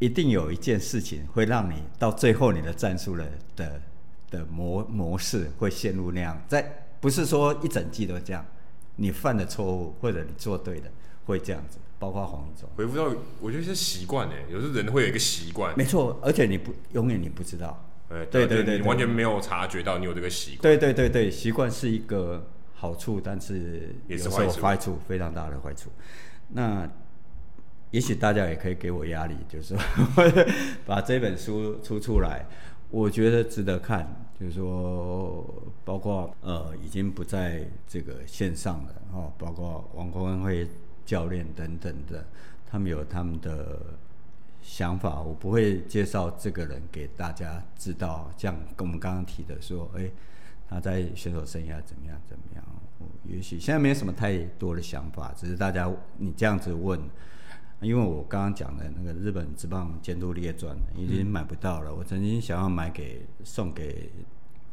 [0.00, 3.80] 一定有一件事情会让你到最后你的战术的的
[4.30, 8.44] 的模模式会陷入那样，在不是说一整季都这样，
[8.96, 10.90] 你犯的错误或者你做对的
[11.26, 12.66] 会这样子，包括黄一中。
[12.76, 15.76] 回复到我觉得是习惯哎，有时候人会有一个习惯。
[15.76, 17.86] 没错，而且你不永远你不知道。
[18.08, 20.62] 对对对对，你完全没有察觉到你有这个习惯。
[20.62, 25.90] 对对对对，习惯是一个好处，但是也是坏处，坏处非常大的坏处。
[26.48, 26.90] 那。
[27.90, 29.78] 也许大家也可以给我压力，就是说
[30.86, 32.46] 把这本书出出来，
[32.90, 34.26] 我觉得值得看。
[34.40, 35.44] 就是说，
[35.84, 40.66] 包括呃已经不在这个线上的哦，包括王国文会
[41.04, 42.24] 教练等等的，
[42.66, 43.82] 他们有他们的
[44.62, 48.32] 想法，我不会介绍这个人给大家知道。
[48.38, 50.10] 像跟我们刚刚提的说，哎，
[50.66, 52.64] 他在选手生涯怎么样怎么样？
[53.24, 56.98] 也许现在没有什么太多的想法，只是大家你这样子问，
[57.80, 61.90] 因为我刚刚讲的那个日本职棒监督列传已经买不到了。
[61.90, 64.10] 嗯、我曾经想要买给送给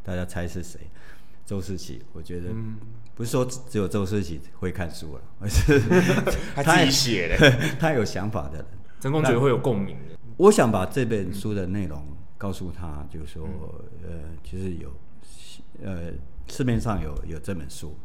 [0.03, 0.79] 大家猜是谁？
[1.45, 2.49] 周世奇，我觉得
[3.15, 5.79] 不是说只有周世奇会看书了， 而是
[6.53, 8.65] 他自己写的， 他有想法的人，
[8.99, 10.17] 真空觉得会有共鸣的。
[10.35, 12.05] 我想把这本书的内容
[12.37, 13.47] 告诉他，就是说，
[14.03, 14.09] 呃，
[14.43, 14.93] 其实有，
[15.81, 16.11] 呃，
[16.49, 17.95] 市面上有有这本书。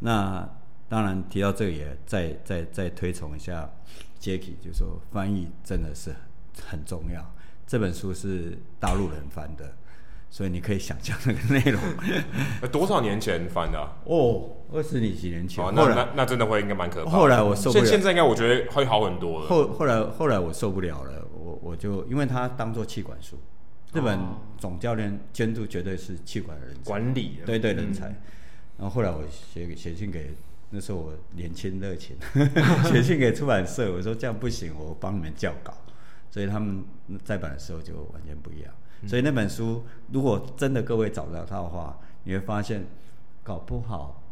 [0.00, 0.46] 那
[0.86, 3.70] 当然提到这个也再再再推崇一下
[4.20, 6.14] Jacky，就是说翻译真的是
[6.66, 7.34] 很重要。
[7.66, 9.76] 这本书是大陆人翻的。
[10.32, 11.82] 所以你可以想象那个内容，
[12.70, 13.80] 多少年前翻的？
[14.04, 15.64] 哦，二十几年前。
[15.74, 17.10] 那那那真的会应该蛮可怕。
[17.10, 17.84] 后来我受不了。
[17.84, 19.48] 现现在应该我觉得会好很多了。
[19.48, 23.40] 后后来后来我受不了了，我我就因为他当做气管书，
[23.92, 24.20] 日本
[24.56, 28.06] 总教练监督绝对是气管人才，管理对对人才。
[28.78, 30.32] 然后后来我写写信给
[30.70, 32.16] 那时候我年轻热情，
[32.90, 35.74] 写信给出版社，我说这样不行，我帮你们校稿。
[36.30, 36.84] 所以他们
[37.24, 38.72] 再版的时候就完全不一样。
[39.04, 39.82] 所以那本书，
[40.12, 42.86] 如果真的各位找不到它的话，你会发现，
[43.42, 44.22] 搞不好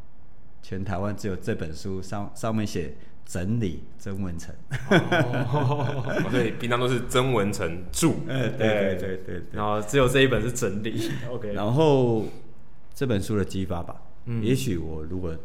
[0.63, 2.95] 全台湾只有这本书上上面写
[3.25, 4.55] 整理曾文成。
[4.91, 8.11] 哦， 对，平常都是曾文成著。
[8.29, 9.43] 呃，对对对对。
[9.51, 11.11] 然后只有这一本是整理。
[11.29, 11.53] OK。
[11.53, 12.27] 然后
[12.95, 15.37] 这本书的激发吧，嗯，也许我如果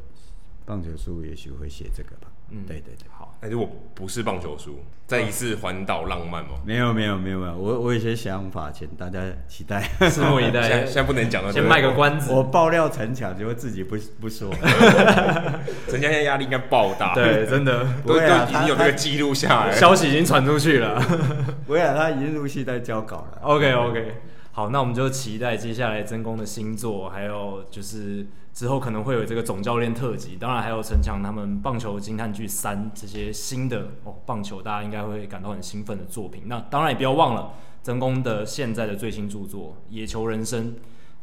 [0.66, 2.28] 棒球书，也许会写这个吧。
[2.50, 3.08] 嗯，对对对。
[3.10, 6.52] 好但是我不是棒球书，再一次环岛浪漫吗？
[6.66, 10.86] 没有没有没有没有，我我有些想法，请大家期待，拭目以待。
[10.86, 12.32] 现在不能讲了，先卖个关子。
[12.32, 14.54] 我爆料陈强，结果自己不不说。
[15.90, 21.02] 陈强现在压力应该爆大，对，真的，都都已经有这个记录下来，消息已经传出去了。
[21.68, 23.40] 不会啊，他已经陆续在交稿了。
[23.42, 24.16] OK OK，
[24.52, 28.26] 好，那我们就期待接下来真宫的新作，还有就是。
[28.54, 36.44] 之后可能会有这个总教练特辑，当然还有陈强他们棒球惊叹剧三这些新的哦，棒球大家应该会感到很兴奋的作品。
[36.46, 40.72] 那当然也不要忘了真宫的现在的最新著作《野球人生》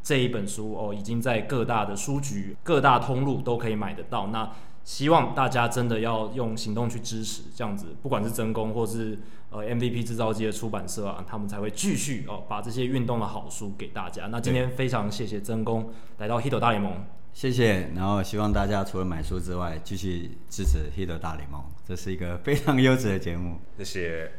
[0.02, 4.26] 这一本书哦，已经在各大的书局、各大通路都可以买得到。
[4.26, 4.50] 那
[4.82, 9.16] 希望大家真的要用行动去支持，这样子不管是真宫或是
[9.50, 14.26] 呃 MVP 制造机的出版社啊，他们才会继续哦把这些运动的好书给大家。
[14.32, 16.92] 那今天非常谢谢真宫来到 Hit 大联盟。
[17.32, 23.58] 谢谢，然后希望大家除了买书之外，继续支持《Hito 大联盟》，这是一个非常优质的节目。
[23.78, 24.30] 谢谢。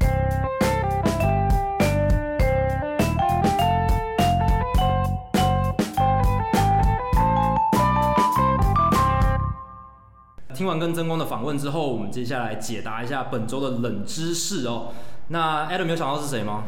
[10.53, 14.93] 听完跟真光的访问之后，我们接下来解答一下本周的冷知识哦。
[15.29, 16.65] 那 Adam 有想到是谁吗？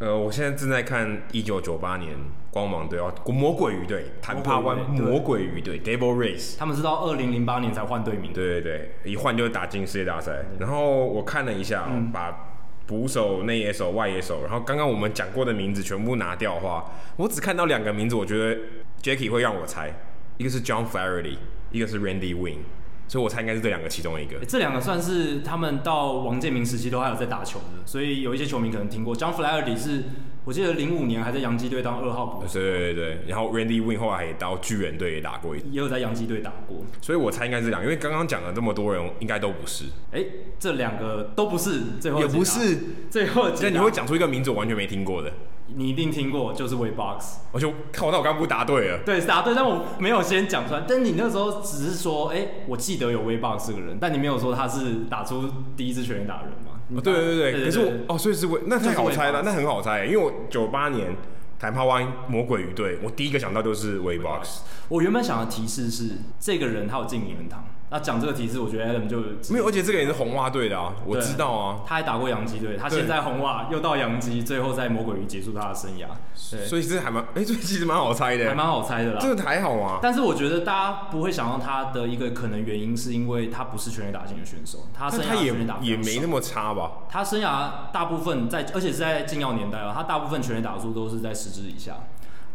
[0.00, 2.16] 呃，我现在正在看一九九八年
[2.56, 8.32] 光芒队哦，魔鬼鱼队，坦帕湾魔鬼鱼队 Devil Rays，他们是到二零零八年才换队名。
[8.32, 10.42] 对对对，一换就打进世界大赛。
[10.58, 12.54] 然后我看了一下，嗯、把
[12.86, 18.58] 捕手、内野手、外野手，然后刚刚我们讲过的名字全部拿掉的话，我只看到两个名字，我觉得
[19.02, 19.92] Jackie 会让我猜，
[20.38, 21.36] 一个是 John Flaherty，
[21.70, 22.60] 一个是 Randy Winn。
[23.08, 24.36] 所以我猜应该是这两个其中一个。
[24.46, 29.14] 这两个算是他们到王建民时期都还有在打球的，所以有一些球迷可能听过。
[29.14, 30.04] John Flaherty 是
[30.44, 32.60] 我记得零五年还在洋基队当二号捕手。
[32.60, 36.84] 对对对，然后 Randy Winn 后来也到巨人队也打过一，也有在洋基队打过。
[37.00, 39.84] 所以我猜应该是两个，因为刚刚讲了这么多人，应该都不是。
[40.12, 40.24] 哎，
[40.58, 42.78] 这两个都不是，最后也不是，
[43.10, 45.32] 最后那你会讲出一个名字我完全没听过的。
[45.74, 47.38] 你一定听过，就是 Boggs。
[47.52, 48.98] 我就看我那我刚刚不答对了。
[49.04, 50.84] 对，答对，但我没有先讲出来。
[50.86, 55.44] 但你那时候只是说，哎、欸，我记得有 Boggs 这个人，但你没有说他是打出
[55.76, 56.80] 第一支全垒打人嘛？
[56.94, 61.16] 哦，对对对，可是我哦，所以是 Wade，那太好猜了，那很好猜，因为我九八年
[61.58, 64.58] 台帕湾魔鬼鱼队，我第一个想到就是 Boggs。
[64.88, 67.64] 我原本想的提示是，这个人他有进名人堂。
[67.88, 76.06] 那讲这个提示，我觉得 Adam 就没有，而且这个也是红袜队的啊，我知道啊，他还打过洋基队，他现在红袜又到洋基，最后在魔鬼鱼结束他的生涯，
[76.50, 80.00] 对，所以这还蛮， 哎，这其实蛮好猜的，还蛮好猜的啦，这个还好啊。
[80.02, 86.90] 但是我觉得大家不会想到他的一个可能原因，是因为他不是全垒打型的选手，他生涯全垒打也也没那么差吧？
[87.08, 91.94] 他生涯大部分在，而且是在禁药年代啊，他大部分全垒打数都是在十支以下。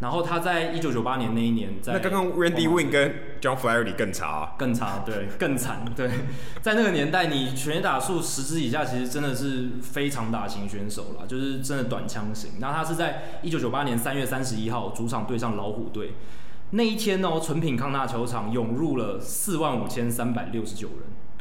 [0.02, 6.10] 然后他在一九九八年那一年在，在那刚刚 Randy Winn 跟 John Flaherty 更差，啊，更差，对，更惨， 对，
[6.61, 12.53] 在那个年代，你全垒打数十支以下，其实真的是非常大型选手了，就是真的短枪型。
[12.60, 16.14] 那他是在一九九八年三月三十一号主场对上老虎队，
[16.72, 20.98] 那一天哦，纯品康纳球场涌入了四万五千三百六十九人。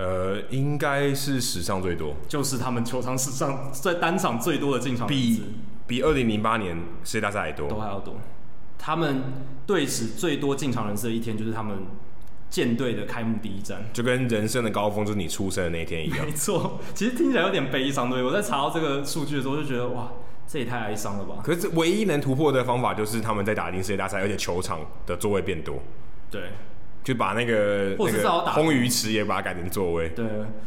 [0.07, 5.43] 呃，应该是史上最多，就是他们球场史上在单场最多的进场，比
[5.87, 8.16] 比二零零八年世界大赛还多，都还要多。
[8.82, 9.23] 他们
[9.66, 11.77] 队史最多进场人次的一天，就是他们
[12.48, 16.24] 舰队的开幕第一战，就跟人生的高峰就是你出生的那一天一样。
[16.24, 18.09] 没错，其实听起来有点悲伤。
[18.09, 20.11] 对，我在查到这个数据的时候，就觉得哇，
[20.48, 21.43] 这也太哀伤了吧。
[21.44, 25.77] 可是唯一能突破的方法，就是他们在打进世界大赛，而且球场的座位变多。
[26.31, 26.44] 对。
[27.02, 30.27] 就把那个或者是要打那个红鱼池也把它改成座位，对，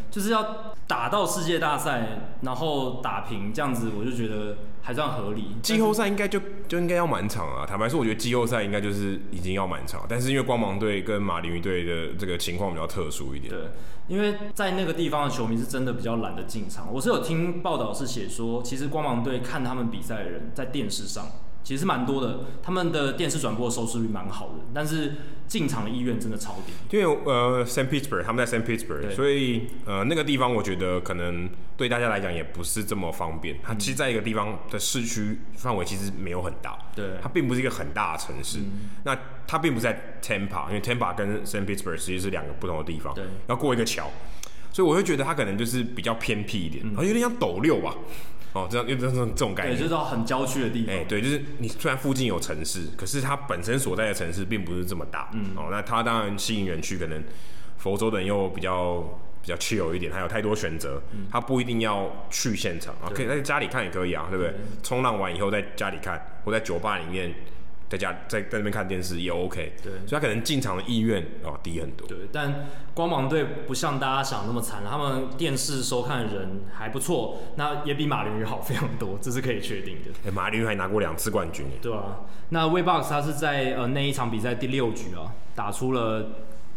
[0.10, 5.56] 就是要打到世界大赛，然后打平这样子，我就觉得还算合理。
[5.62, 7.66] 季后赛应该就就应该要满场啊！
[7.68, 13.54] 坦白说，我觉得季后赛应该就是已经要满场，但是因为光芒队跟马林鱼队的这个情况比较特殊一点。
[13.54, 13.60] 对，
[14.08, 16.92] 因为在那个地方的球迷是真的比较懒得进场。
[16.92, 21.28] 我是有听报道是写说，其实光芒队看他们比赛的人在电视上。
[21.64, 25.14] 其实蛮多的，他们的电视转播收视率蛮好的，但是
[25.48, 26.98] 进场的意愿真的超低。
[26.98, 33.58] 因为呃，Saint Petersburg 他们在 Saint Petersburg，所以呃那个地方我觉得可能对大家来讲也不是这么方便。
[33.64, 38.60] 它其实在一个地方的市区范围其实没有很大，对，它并不是一个很大的城市。
[38.60, 39.18] 嗯、那
[39.48, 44.10] 它并不是在 Tampa，因为 Tampa 跟 Saint Petersburg 实际是两个不同的地方，对，要过一个桥，
[44.72, 47.96] 所以我会觉得它可能就是比较偏僻一点，嗯、有点像斗六吧。
[48.54, 50.94] 哦，这样，因为这种这种概念，对，就是很郊区的地方。
[50.94, 55.30] 哎、欸，对，就是你虽然附近有城市，可是它本身所在的城市并不是这么大。
[55.34, 57.24] 嗯，哦，那它当然吸引人去，可能
[57.78, 59.02] 佛州的人又比较
[59.42, 61.02] 比较 chill 一点，还有太多选择，
[61.32, 64.54] 他、嗯、不一定要去现场啊，可以在家里看也可以啊，对不对？
[64.82, 67.34] 冲浪完以后在家里看，或在酒吧里面。
[67.94, 72.08] 在家在在那边看电视也 OK，对，所以他可能进场的意愿哦低很多。
[72.08, 72.66] 对，但
[72.96, 80.10] 光芒队不像大家想那么惨，他们电视收看的人还不错，那也比马林鱼好非常多，这是可以确定的。
[80.24, 81.68] 哎、欸，马林鱼还拿过两次冠军。
[81.84, 86.32] 对啊，那 w e b o x 他是在呃那一场比赛第六局啊，打出了。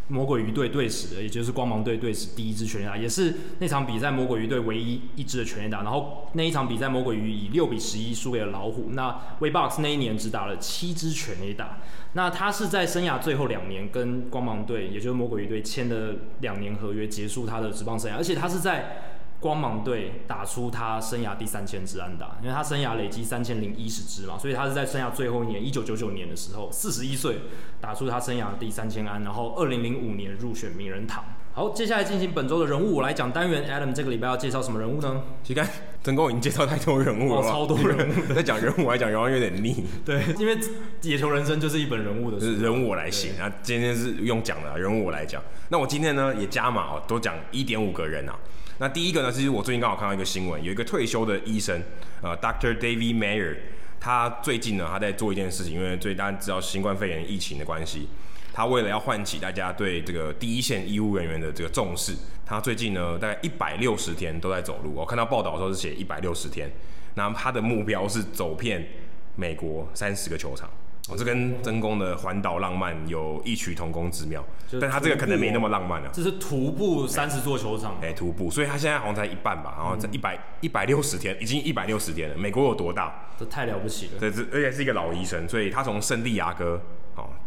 [0.09, 5.83] 魔鬼鱼队队史的，也就是光芒队队史第一支全垒打，也是那场比赛魔鬼鱼队唯一一支的全垒打。
[5.83, 8.89] 然后那一场比赛，魔鬼鱼以六比十一输给了老虎。
[8.91, 9.09] 那
[9.39, 11.79] w e b o x 那一年只打了七支全垒打。
[12.13, 18.15] 那他是在生涯最后两年跟光芒队，也就是魔鬼鱼队签的两年合约，结束他的职棒生涯。
[18.15, 19.16] 而且他是在。
[19.39, 27.41] 光芒队打出他生涯第三千支安打，因为他生涯累积三千零一十支嘛，所以他是在生涯最后一年，一九九九年的时候，四十一岁
[27.79, 31.23] 打出他生涯第三千安，然后二零零五年入选名人堂。
[31.53, 33.67] 好，接下来进行本周的人物，我来讲单元。
[33.67, 35.23] Adam 这个礼拜要介绍什么人物呢？
[35.43, 35.65] 乞丐
[36.07, 39.83] 曾公已经介绍太多人物了，哦，超多人物，在讲人物来讲，好像有点腻。
[40.05, 40.57] 对，因为
[41.01, 43.31] 野球人生就是一本人物的是，人物我来写。
[43.37, 45.43] 那今天是用讲的，人物我来讲。
[45.67, 48.33] 那我今天呢也加码哦，多讲一点五个人啊。
[48.77, 51.83] 那第一个呢，其实我最近刚好看到一个新闻，有一个退休的医生，
[52.21, 52.77] 呃，Dr.
[52.77, 53.57] David Mayer，
[53.99, 58.07] 他最近呢，他在做一件事情，因为最近大家知道新冠肺炎疫情的关系，
[58.53, 62.13] 他为了要唤起大家对这个第一线医务人员的这个重视，
[62.47, 64.93] 他最近呢，大概一百六十天都在走路。
[64.95, 66.71] 我看到报道的时候是写一百六十天，
[67.15, 68.87] 那他的目标是走遍
[69.35, 70.69] 美国三十个球场。
[71.09, 74.43] 哦，这跟曾公的环岛浪漫有异曲同工之妙，
[74.79, 76.09] 但他这个可能没那么浪漫了。
[76.11, 82.35] 这是徒步三十座球场，哎，徒步，所以他现在好像才一半吧，然后这一百一百六十天，已经一百六十天了。
[82.35, 83.29] 美国有多大？
[83.37, 84.19] 这太了不起了。
[84.19, 86.81] 对这而且是一个老医生，所以他从圣地亚哥哦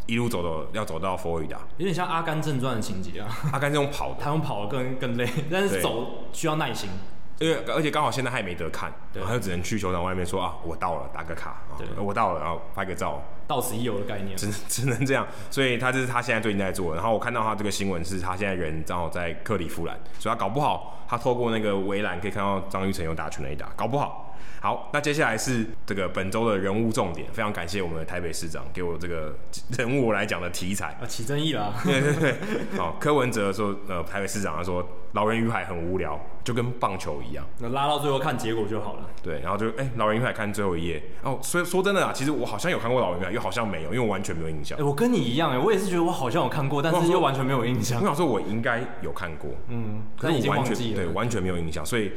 [0.06, 3.28] 一路走走，要走到佛罗里达，有点像《阿甘正传》的情节啊。
[3.52, 6.90] 阿甘这种跑的，他用跑的更更累，但是走需要耐心。
[7.39, 15.27] 因为而且刚好现在还没得看，对，他就只能去球场外面说啊，我到了，打个卡，对，我到了，然后拍个照，到此一游的概念，只 只能这样。
[15.51, 16.94] 所以他这是他现在最近在做。
[16.94, 24.30] 然后我看到他这个新闻是他现在人正好在克利夫兰，所以他搞不好他透过那个围栏可以看到张玉成有打全垒打，搞不好。
[24.60, 29.34] 好，那接下来是这个本周的人物重点，非常感谢我们的台北市长给我这个
[29.78, 31.74] 人物来讲的题材啊，起争议了。
[31.82, 32.34] 对对对，
[32.76, 39.06] 好，柯文哲说，呃，台北市长他说，老人与海很无聊，就跟棒球一样，那拉到最后看结果就好了。
[39.22, 41.02] 对，然后就哎、欸，老人与海看最后一页。
[41.22, 44.76] 哦，所以说真的啊，其实我好像有看过老人与海，又好像没有，因为我完全没有印象。
[44.76, 47.98] 哎、欸，我跟你一样哎，我也是觉得我好像有看过，但是又完全没有印象。
[48.00, 52.12] 我想说，我应该有看过，嗯，可是已经忘记了，对，完全没有印象，所以。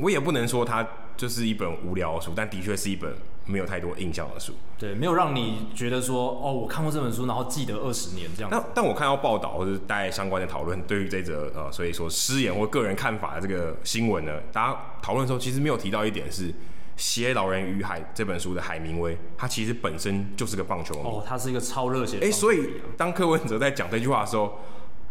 [0.00, 0.86] 我也不能说它
[1.20, 3.14] 就是一本无聊的书，但的确是一本
[3.44, 4.54] 没有太多印象的书。
[4.78, 8.48] 对，没有让你觉得说，哦，我看过这本书，然后记得二十年这样。
[8.50, 16.54] 但但我看到报道或者带相关的讨论，对于这则呃，所以说失言或个人看法的这个新闻呢，大家讨论的时候其实没有提到一点是，
[16.96, 21.02] 写《老人与海》这本书的海明威，他其实本身就是个棒球迷。
[21.02, 22.18] 哦，他是一个超热血。
[22.22, 24.58] 哎，所以当柯文哲在讲这句话的时候。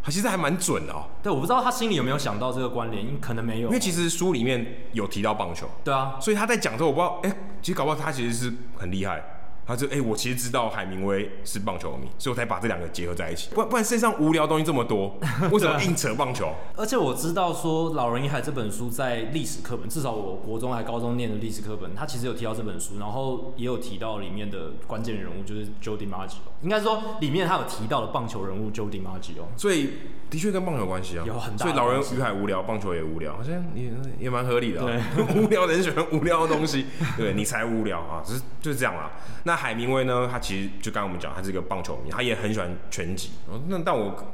[0.01, 1.03] 他其实还蛮准的哦。
[1.21, 3.67] 对，我不知道他心里有没有想到这个关联，可能没有。
[3.67, 5.69] 因为其实书里面有提到棒球。
[5.84, 6.17] 对啊。
[6.21, 9.21] 所以他在讲的时候，我不知道，哎，其实搞不好他其实是很厉害，
[9.69, 13.49] 他就哎、欸，我其实知道海明威是棒球迷，所以我才把这两个结合在一起。
[13.53, 15.15] 不然不然，世界上无聊东西这么多，
[15.53, 16.51] 为什么硬扯棒球？
[16.75, 26.37] 而且我知道说《老人与海》这本书在历史课本，至少我国中还高中念的历史课本，他其实有提到这本书，然后也有提到里面的关键人物就是 Joe DiMaggio。
[26.63, 29.91] 应该说里面他有提到的棒球人物 Joe DiMaggio，所以
[30.31, 31.65] 的确跟棒球有关系啊，有很大。
[31.65, 34.87] 所以《老人与海》无聊，棒球也无聊，好像也 也蛮合理的、啊。
[35.15, 39.11] 对， 无聊的人喜欢无聊的东西，对你才无聊啊，只是就是这样啦。
[39.43, 40.27] 那海明威呢？
[40.31, 43.31] 他其实就刚刚我们讲，他是一个棒球迷，他也很喜欢拳击。
[43.68, 44.26] 那但我跟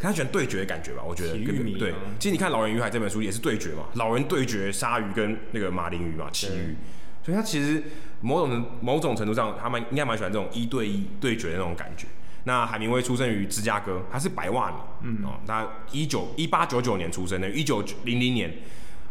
[0.00, 1.32] 他喜欢对决的感觉吧，我觉得。
[1.32, 6.76] 对，其实你看《老人与海》这本书也是对决嘛，老人对决鲨鱼跟那个马林鱼嘛，旗鱼。
[7.22, 7.82] 所以他其实
[8.20, 12.06] 某种某种程度上，他们应该蛮喜欢这种一对一对决的那种感觉。
[12.44, 18.52] 那海明威出生于芝加哥，他是白袜迷，嗯哦，他一九一八九九年出生的，一九零零年，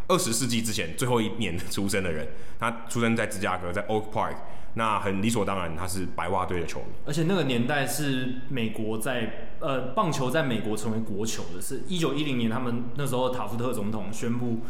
[0.07, 2.27] 二十世纪之前最后一年出生的人，
[2.59, 4.35] 他出生在芝加哥，在 Oak Park。
[4.75, 6.85] 那很理所当然，他是白袜队的球迷。
[7.05, 14.61] 而且那个年代是美国在呃棒球在美国成为国球的，是一九一零年他们那时候塔夫特总统宣布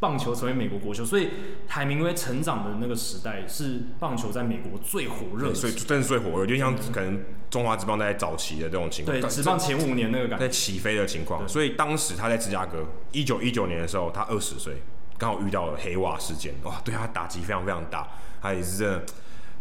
[0.00, 1.28] 棒球成为美国国球，所以
[1.68, 11.48] 海明威成长的那个时代是棒球在美国最火热，所以真的是最火热，就像可能中华职棒在早期的这种情况，对，职棒前五年那个感觉在起飞的情况。
[11.48, 14.82] 所以当时他在芝加哥，一九一九年的时候，他二十岁，
[15.16, 18.08] 刚好遇到了黑袜事件，哇，对他打击非常非常大，
[18.40, 19.04] 他也是真的。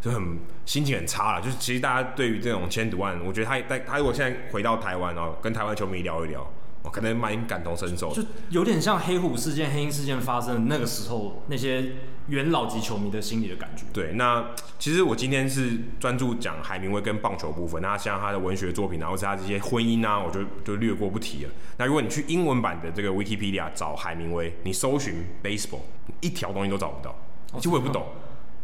[0.02, 6.52] 就很心情很差了，就是其实大家对于这种千赌案，我觉得他他他如果现在回到台湾哦，跟台湾球迷聊一聊，
[6.82, 11.92] 我可能蛮感同身受，就有点像黑虎事件、黑鹰事件发生的那个时候那些
[12.28, 13.84] 元老级球迷的心理的感觉。
[13.94, 14.44] 对，那
[14.80, 21.52] 其实我今天是专注讲海明威跟棒球部分，那像他的文学作品然后是他这些婚姻啊，我就就略过不提了。
[21.78, 25.82] 那如果你去英文版的这个 Wikipedia 找海明威，你搜寻 baseball，
[26.22, 27.16] 一条东西都找不到，
[27.58, 28.04] 其实我也不懂。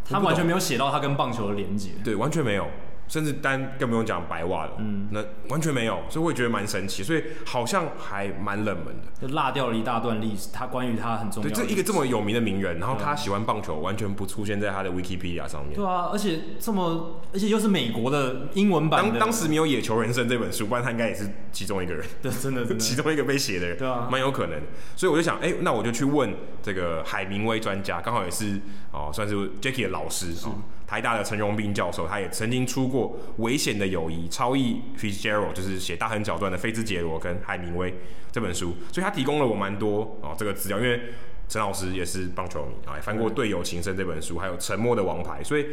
[0.09, 2.67] 他完全没有写到他跟棒球的连接，对，完全没有，
[3.07, 10.49] 甚至单更不用讲白袜了，嗯，那完全没有，所以我也觉得蛮神奇，所以好像还蛮冷门的，就落掉了一大段历史。
[10.51, 15.75] 他关于他很重要的，对，这一个这么有名的名人，然后他喜欢棒球，完全不出现在他的 Wikipedia 上面。
[15.75, 24.61] 对啊，而且这么，而且又是美国的英文版当当时没有《野球人生》这本书，不然他应该也是其中一个人， 对，真的，真的， 其中一个被写的人，对啊，蛮有可能。
[24.95, 28.59] 所以我就想，哎、欸，那我就去问这个海明威专家，刚好也是
[28.91, 30.51] 哦，算是 Jackie 的老师啊。
[30.87, 37.93] 台大的陈荣斌教授，他也曾经出过《危险的友谊》，超译 Fitzgerald 就是写《大亨小传》的菲兹杰罗跟海明威
[38.31, 40.79] 这本书，所以他提供了我蛮多哦这个资料。
[40.79, 41.01] 因为
[41.49, 45.63] 陈老师也是棒球迷啊，也翻过《队友情深》这本书，还有《沉默的王牌》，所以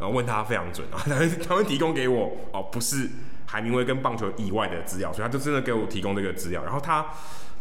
[0.00, 3.10] 然后问他非常准啊，他会他会提供给我哦，不是
[3.44, 6.64] 海明威跟棒球以外的资料，所以他就真的给我提供这个资料。
[6.64, 7.06] 然后他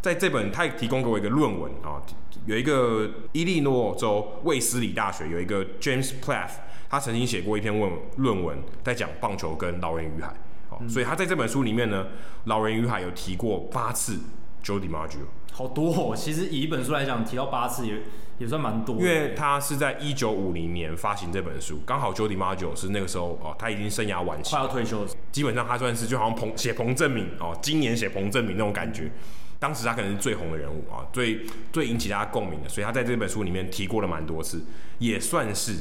[0.02, 2.02] 在这本他也提供给我一个论文啊，
[2.46, 6.52] 有一个伊利诺州卫斯理大学有一个 James Plath。
[6.94, 10.28] 他曾经写过一篇论论文，在讲棒球跟《老人与海》
[10.70, 12.04] 哦，所以他在这本书里面呢，
[12.44, 14.20] 《老人与海》有提过八次
[14.64, 16.16] Joe DiMaggio，好多哦。
[16.16, 18.04] 其实以一本书来讲，提到八次也
[18.38, 18.98] 也算蛮多。
[18.98, 25.10] 因为他是在一九五零年发行这本书，刚好 Joe DiMaggio 是那个时候哦，他已经生涯晚期，快要退休了。
[25.32, 29.12] 基本上他算是就好像彭写彭正明哦，今年写彭正明那种感觉。
[29.58, 34.64] 当时他可能是最红的人物啊，最最引起大家共鸣的，所以他在这本书里面提过了蛮多次，
[35.00, 35.78] 也算是。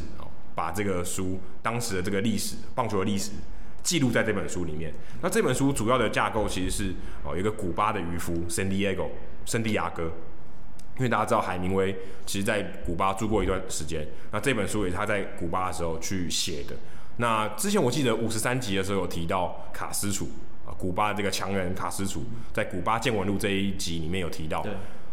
[0.54, 3.30] 把这个书当时的这个历史棒球的历史
[3.82, 4.92] 记录在这本书里面。
[5.20, 9.06] 那这本书主要的架构其实是哦，有一个古巴的渔夫圣地亚哥，
[9.44, 10.10] 圣地亚哥。
[10.98, 11.96] 因为大家知道海明威
[12.26, 16.76] 其实在古巴住过一段时间，那这本书也是他在古巴的时候去写的。
[17.16, 20.28] 那之前我记得五十三集的时候有提到卡斯楚
[20.66, 22.22] 啊，古巴的这个强人卡斯楚，
[22.52, 24.64] 在古巴见闻录这一集里面有提到，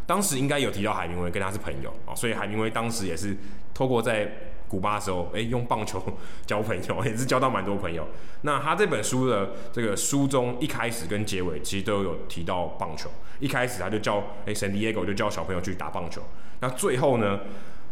[0.06, 3.36] 当时应该有提到海明威跟他是朋友啊，所以海明威当时也是
[3.74, 4.30] 透过在。
[4.70, 6.02] 古巴的时候，哎、用棒球
[6.46, 8.08] 交朋友，也是交到蛮多朋友。
[8.44, 13.10] 那他这本书的这个书中一开始跟结尾，其实都有提到棒球。
[13.40, 16.22] 一开始他就教，哎、欸，圣地亚哥就教小朋友去打棒球。
[16.60, 17.40] 那最后呢，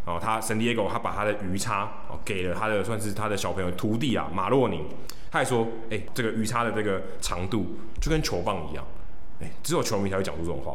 [0.05, 4.85] 哦，他圣地亚哥他把他的鱼叉哦给了他的算是他的小朋友徒弟啊马洛宁。
[5.31, 8.85] 他还说，哎、这个鱼叉的这个长度就跟球棒一样。
[9.41, 10.73] 哎、只有球迷才会讲出这种话。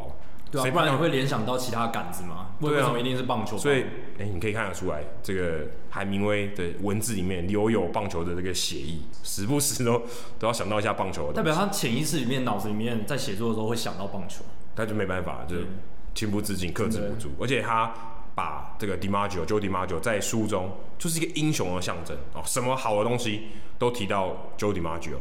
[0.53, 2.51] 对啊，不然你会联想到其他杆子吗？
[2.59, 3.59] 为什么一定是棒球棒？
[3.59, 3.81] 所以，
[4.19, 10.03] 哎、欸，你可以看得出来，这个海明威的文字里面留有棒球的这个写意，时不时都
[10.37, 11.33] 都要想到一下棒球。
[11.33, 15.55] 代表他潜意识里面、脑子里面在写作的时候会想到棒球，他就没办法，就
[16.13, 17.31] 情不自禁、克制不住。
[17.41, 17.91] 而且他
[18.35, 23.47] 把这个 DiMaggio、Joe DiMaggio 在书中就是一个英雄的象征哦，什么好的东西
[23.79, 25.17] 都提到 Joe DiMaggio。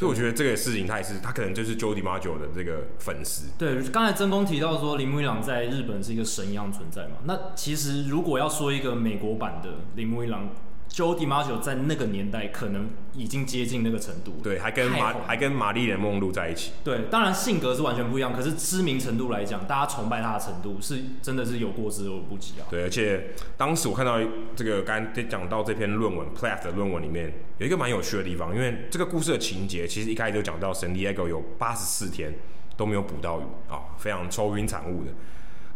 [0.00, 3.50] 所以我觉得这个事情，他也是，他可能就是 Jody m a j o 的这个粉丝。
[3.58, 7.18] 对，刚才真宫提到说铃木一郎在日本是一个神一样存在嘛。
[7.24, 10.48] 那其实如果要说一个美国版的铃木一郎，
[10.92, 16.72] Joe DiMaggio 在那个年代可能已经接近那个程度，对，还跟玛还跟玛丽莲梦露在一起。
[16.82, 22.66] 对，当然性格是完全不一样，可是知名程度来讲，大家崇拜他的程度是真的是有过之而无不及啊。
[22.68, 24.18] 对，而且当时我看到
[24.56, 32.34] 这个刚才讲到这篇论文 Plath 的论文里面有一个蛮有趣的地方，因为这个故事的情节其实一开始就讲到 San Diego 有八十四天
[32.76, 35.12] 都没有捕到鱼啊、哦，非常愁云惨雾的。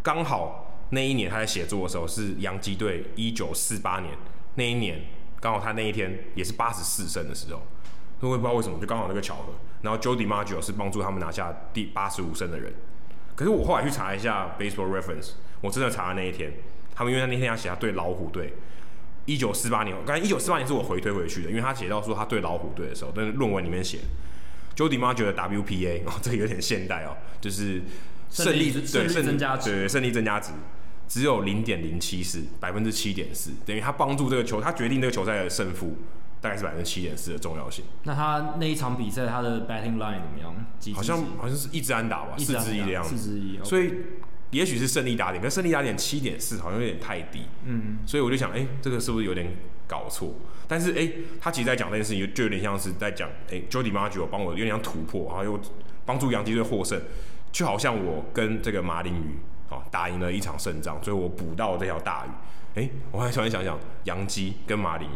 [0.03, 4.13] 刚好那一年他在写作的时候是洋基队一九四八年。
[4.57, 5.03] 那一年
[5.41, 7.63] 刚好他那一天也是八十四胜的时候，
[8.21, 9.53] 我也不知道为什么就刚好那个巧合。
[9.83, 12.73] 然后 Joe DiMaggio 是帮助他们拿下第八十五胜的人。
[13.35, 16.53] 可是我后来去查一下 Baseball Reference，我真的查了那一天，
[16.95, 18.55] 他们因为他那天要写他对老虎队，
[19.27, 23.99] 一九四八年，刚才一九四八年是我回推回去的，因为他写到说他对老虎队的时候，但是论文里面写
[24.75, 27.83] Joe DiMaggio 的 WPA 哦，这个有点现代哦，就是
[28.31, 30.53] 胜利对胜利增加值，对胜利增加值。
[31.07, 35.97] 只有零点零七四，百分之七点四，等于他帮助这个球，他决定这个球赛的胜负，
[36.41, 37.85] 大概是百分之七点四的重要性。
[38.05, 40.55] 那他那一场比赛，他的 batting line 怎么样？
[40.95, 43.17] 好像好像是一支安打吧，四支一的样子。
[43.17, 43.59] 四支一。
[43.63, 43.93] 所以
[44.51, 47.43] 也许是胜利打点，可胜利打点七点四好像有点太低。
[47.65, 47.99] 嗯。
[48.07, 49.57] 所以我就想，哎、欸，这个是不是有点
[49.87, 50.35] 搞错？
[50.67, 55.61] 但是，哎、欸，他其实在讲这件事情，就有点像是在讲，哎、欸、Joe DiMaggio 帮我有点像突破，然后又
[56.07, 57.01] 帮助洋基队获胜，
[57.53, 59.39] 就好像我跟这个马林鱼。
[59.75, 62.29] 好，打赢了一场胜仗，所以我捕到这条大鱼。
[62.77, 65.13] 哎、欸，我还突然想想，杨基跟马林鱼，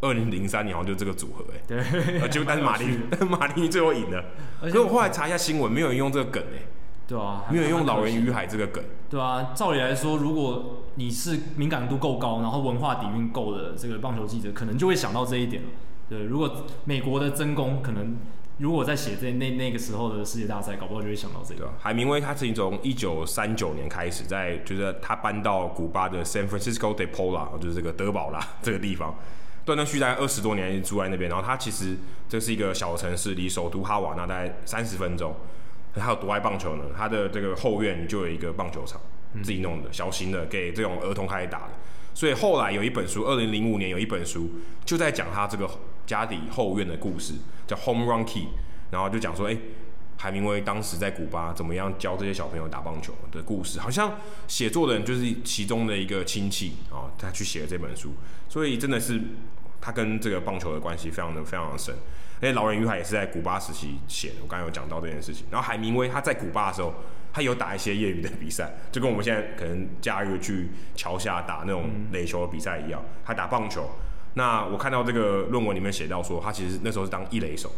[0.00, 4.24] 二零零三年好像就这个组合、欸，哎，对，就但是马林鱼， 马林最后赢了。
[4.60, 6.62] 可是我后来查一下新闻，没有人用这个梗、欸，哎，
[7.08, 9.52] 对啊，没有人用老人与海这个梗，对啊。
[9.54, 15.68] 照理来说，如果你是敏感度够高，然后文化底蕴够的这个棒球记者，可能就会想到这一点了。
[16.08, 18.16] 对，如果美国的真功可能。
[18.60, 21.72] 如果在写这那那个时候的世界大赛，搞不好就会想到这个。
[21.78, 29.16] 海明威他是从一九三九年开始在，就是他搬到古巴的 San Francisco de Paula，就是这个德保啦 这个地方，
[29.64, 31.30] 断断续续二十多年住在那边。
[31.30, 31.96] 然后他其实
[32.28, 35.34] 这是一个小城市，离首都哈瓦那大概三十分钟。
[35.94, 36.84] 他有多爱棒球呢？
[36.94, 39.00] 他的这个后院就有一个棒球场，
[39.42, 41.70] 自己弄的小型的，给这种儿童开始打的。
[42.12, 44.50] 所以后来有一本书，二零零五年有一本书
[44.84, 45.66] 就在讲他这个。
[46.10, 47.34] 家里后院的故事
[47.68, 48.48] 叫 Home Run Key，
[48.90, 49.56] 然后就讲说，哎、
[50.16, 54.18] 海明威当时在古巴怎么样教这些小朋友打棒球的故事，好像
[54.48, 58.14] 写作的人就是其中的一个亲戚啊，他去写了这本书，
[58.48, 59.22] 所以真的是
[59.80, 61.94] 他跟这个棒球的关系非常的非常的深。
[62.40, 65.46] 而且《老人与海》也是在古巴时期写的，我刚才有讲到这件事情。
[65.48, 66.92] 然后海明威他在古巴的时候，
[67.32, 73.88] 他有打一些业余的比赛，就跟我们现在可能假日去桥下打那种垒球的比赛一样，他打棒球。
[74.40, 77.70] 那我看到这个论文里面写到说，他其实那时候是当一垒手，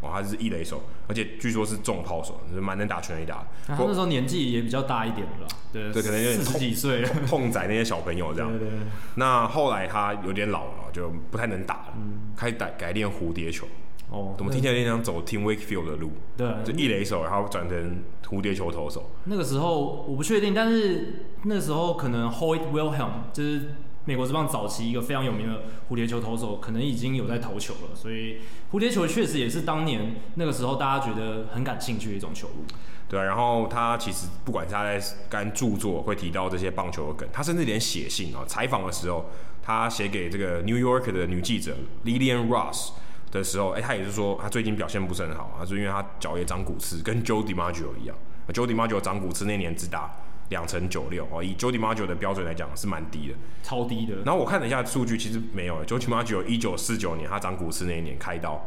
[0.00, 3.46] 哦，他是一垒手，而且据说是重炮手，就是蛮能打全垒打的。
[3.68, 8.50] 他那时候年纪也比较大一点了，对，对，可能有点四十几岁了，痛宰那些小朋友这样。
[8.50, 8.78] 对对对。
[9.14, 13.68] 那后来他有点老了，就不太能打了，嗯、开始改改练蝴蝶球。
[14.10, 14.34] 哦。
[14.36, 16.10] 怎么听起来有点像走 Tim Wakefield 的路？
[16.36, 16.48] 对。
[16.64, 19.12] 就一垒手，然后转成蝴蝶球投手。
[19.26, 23.74] 那个时候我不确定，但是那个时候可能 Hoyt Wilhelm 就是。
[24.08, 28.38] 美国职棒早期一个非常有名的蝴蝶球投手，可能已经有在投球了，所以
[28.72, 32.64] 蝴蝶球确实也是当年那个时候大家觉得很感兴趣的一种球路。
[33.06, 34.98] 对啊，然后他其实不管他在
[35.28, 39.26] 干著作会提到这些棒球的梗，他甚至连写信啊，采访的时候，
[39.62, 41.76] 他写给这个 New York 的女记者
[42.06, 42.92] Lillian Ross
[43.30, 48.16] 的时候，哎，他也是说他最近表现不是很好，他说因为他脚也长骨刺，跟 Joe DiMaggio 一样
[48.54, 50.10] ，Joe DiMaggio 长骨刺那年只打。
[50.50, 54.16] 两成九六哦，以 Joe DiMaggio 的标准来讲是蛮低的，超低的。
[54.24, 55.84] 然后我看了一下数据，其实没有。
[55.84, 58.66] Joe DiMaggio 一九四九年他长股市那一年开刀，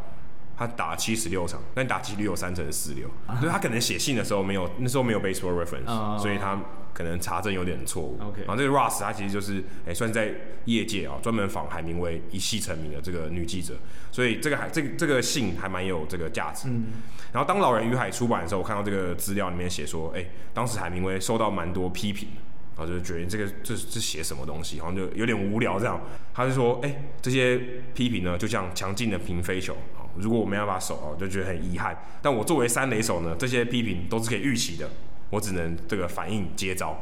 [0.58, 3.10] 他打七十六场，但打击率有三成四六，
[3.40, 6.60] 所以他可能写信的时候没有，那时候没有 Baseball Reference，、uh, 所以他。
[6.94, 8.18] 可能查证有点错误。
[8.22, 10.34] OK，然后这个 Ross 他其实就是哎、欸，算在
[10.66, 13.76] 业界啊，专门访海明威一系成名的这个女记者，
[14.12, 16.68] 所以这个还这个这个信还蛮有这个价值。
[16.70, 16.86] 嗯。
[17.32, 22.28] 然后当《老人与海》出版的时候，我看到这个资料里面写说，哎、欸，当时海明威受到蛮多批评，
[22.76, 26.02] 然后就觉得这个这这写什么东西，好像就有点无聊这样。
[26.34, 27.58] 他就说，哎、欸，这些
[27.94, 31.98] 批评呢，就像强劲的平飞球啊，如果我没办法守啊，就觉得很遗憾。
[32.22, 34.90] 但我作为三垒手呢，这些批评都是可以预期的。
[35.32, 36.96] 我只能这个反应接招，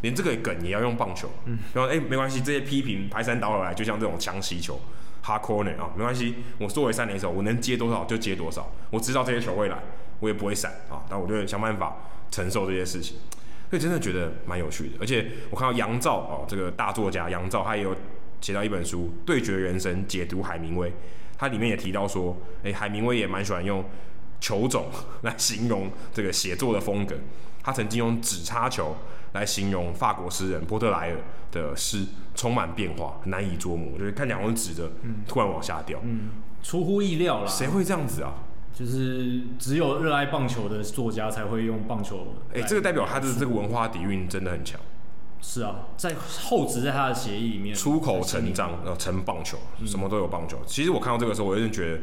[0.00, 1.30] 连这个梗也要用棒球。
[1.44, 4.80] 嗯，然后哎，没关系，这些批评排山倒海来，就像这种强袭球
[5.24, 6.34] ，hard corner 啊，没关系。
[6.58, 8.68] 我作为三垒手，我能接多少就接多少。
[8.90, 9.78] 我知道这些球会来，
[10.18, 11.04] 我也不会闪啊。
[11.08, 11.96] 但我就会想办法
[12.30, 13.18] 承受这些事情。
[13.70, 14.96] 所以真的觉得蛮有趣的。
[15.00, 17.94] 而且我看到杨照哦，这个大作家杨照，他也有
[18.40, 20.92] 写到一本书《对决人生》，解读海明威。
[21.38, 23.84] 他里面也提到说，哎，海明威也蛮喜欢用。
[24.42, 24.86] 球种
[25.22, 27.14] 来形容这个写作的风格。
[27.62, 28.96] 他曾经用纸插球
[29.34, 31.16] 来形容法国诗人波特莱尔
[31.52, 32.04] 的诗，
[32.34, 34.90] 充满变化，难以捉摸，就是看两根直的，
[35.28, 37.46] 突然往下掉，嗯，出乎意料了。
[37.46, 38.34] 谁会这样子啊？
[38.74, 42.34] 就是只有热爱棒球的作家才会用棒球。
[42.52, 44.80] 哎、欸，这个代表他的这个文化底蕴真的很强。
[45.40, 50.56] 是啊，在厚植在他的协议里面，出口成章，然后成棒球，什么都有棒球。
[50.58, 52.00] 嗯、其实我看到这个时候，我有点觉得，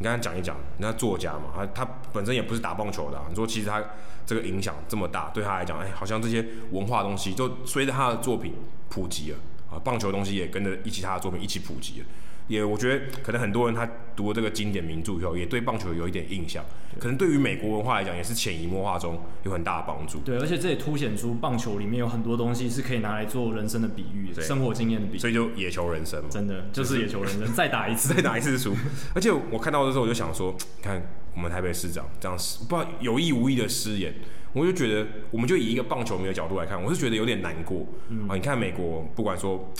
[0.00, 3.84] 你跟他讲一讲，那作家嘛，他他本身也不是打棒球的、啊，你说其实他
[4.24, 8.54] 这个影响这么大，对他来讲，哎，好像这些文化东西就随着他的作品
[8.88, 9.38] 普及了
[9.70, 12.06] 啊，棒球东西也跟着一起他的作品一起普及了。
[12.50, 16.64] 也我觉得可能很多人他读了这个经典名著以后，也对棒球有一点印象。
[16.98, 20.18] 可能对于美国文化来讲，也是潜移默化中有很大的帮助。
[20.24, 25.18] 对，而且这也凸显出棒球里面有很多东西是可以拿来做人生的比喻，生活经验的比喻。
[25.20, 27.54] 所以就野球人生嘛，真的就是野球人生。
[27.54, 28.74] 再打一次， 再打一次输。
[29.14, 31.00] 而且我看到的时候，我就想说，看
[31.36, 32.36] 我们台北市长这样，
[32.68, 34.12] 不知道有意无意的失言，
[34.52, 37.86] 我就觉得，我们就以一个棒球迷的角度来看，我是觉得有点难过。
[38.08, 39.72] 嗯啊，你看美国，不管说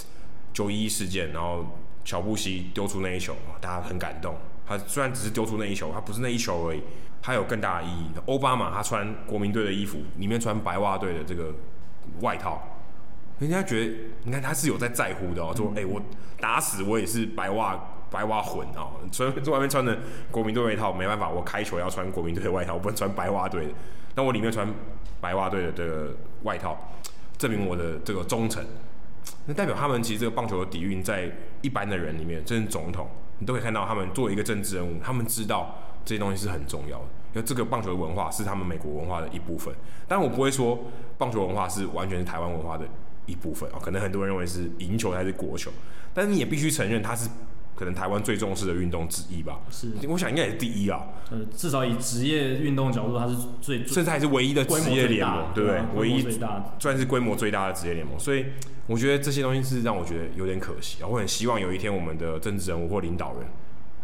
[0.53, 1.67] 九一一事件，然后。
[2.05, 4.35] 乔布西丢出那一球，大家很感动。
[4.67, 6.81] 他虽然只是丢出那一球，他不是那一球而已，
[7.21, 8.07] 他有更大的意义。
[8.27, 11.53] 奥巴马他穿国民队的衣服，里面穿白袜队的这个
[12.21, 12.63] 外套，
[13.41, 15.53] 人家觉得，你看他是有在在乎的哦。
[15.57, 16.01] 说，哎、欸，我
[16.39, 17.79] 打死我也是白袜
[18.11, 18.93] 白袜混哦。
[19.11, 19.99] 所以在外面穿的
[20.31, 23.73] 国民队外套没办法，我开球要穿国民队的外套，我不能穿白袜队的。
[24.15, 24.69] 但我里面穿
[25.21, 26.79] 白袜队的这个外套，
[27.37, 28.65] 证明我的这个忠诚。
[29.51, 31.29] 那代表他们其实这个棒球的底蕴，在
[31.61, 33.09] 一般的人里面，甚至总统，
[33.41, 35.75] 你都可以看到他们作为一个政治人物，他们知道
[36.05, 37.05] 这些东西是很重要的，
[37.35, 39.75] 因为这个棒球的文化是他们美国文化的一部分。
[40.07, 40.79] 但我不会说
[41.19, 42.87] 棒球文化是完全是台湾文化的
[43.27, 45.73] 一部分啊，可能很多人认为是赢球还是国球，
[46.15, 47.29] 但是你也必须承认它是。
[47.81, 51.01] 可能台湾最重视的运动之一吧，是，我想应该也是第一啊。
[51.31, 55.81] 呃，至少以职业运动角度，它是最，甚至还是唯一的职业联盟，对不对？
[55.97, 58.21] 唯一最大，算是规模最大的职业联盟。
[58.21, 58.45] 所以
[58.87, 61.09] 我觉得这些东西是让我觉得有点可惜啊。
[61.09, 63.49] 我很希望有一天我们的政治人物或领导人。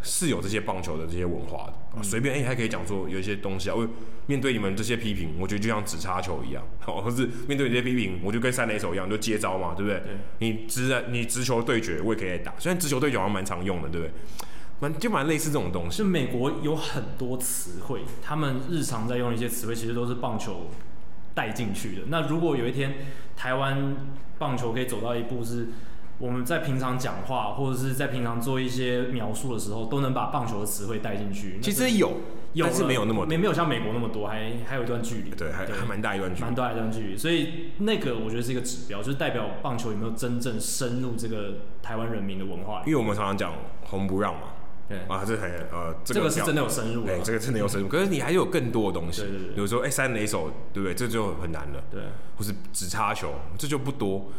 [0.07, 3.75] 是有这些棒球的这些文化的，随、嗯、便哎、欸、还可以讲说有一些东西啊。
[3.75, 3.85] 我
[4.25, 9.99] 面对你们这些批评，我觉得就像指插球一样， 哦，或是面对你这些批评，我就跟三垒手一样，就接招嘛，对不对？
[9.99, 12.53] 对你直你直球对决，我也可以来打。
[12.57, 14.13] 虽然直球对决好像蛮常用的，对不对？
[14.79, 15.97] 蛮就蛮类似这种东西。
[15.97, 20.69] 就美国有很多词汇，他们日常在用的一些词汇，其实都是棒球
[21.33, 22.03] 带进去的。
[22.07, 22.95] 那如果有一天
[23.35, 23.95] 台湾
[24.39, 25.67] 棒球可以走到一步是。
[26.19, 31.59] 我们在平常讲话，或者是在平常做一些描述的时候，都能把棒球的词汇带进去。
[31.61, 32.11] 其实有，
[32.53, 35.29] 有但是没有那么没没有像美国那么多，还还有一段距离。
[35.29, 36.41] 对，还还蛮大一段距离。
[36.41, 42.81] 蛮大一段距离，所以那个我觉得是一个指标，就是代表棒球有没有真正深入这个台湾人民的文化。
[42.85, 43.53] 因为我们常常讲
[43.85, 44.41] 红不让嘛。
[44.89, 47.89] 对啊，这很呃，这个、这个是真的有深入，对，这个真的有深入。
[47.89, 49.21] 可是你还有更多的东西，
[49.53, 50.95] 比如说哎，三垒手，对不对？
[50.95, 51.83] 这就很难了。
[51.91, 52.03] 对，
[52.37, 54.31] 或是直插球，这就不多。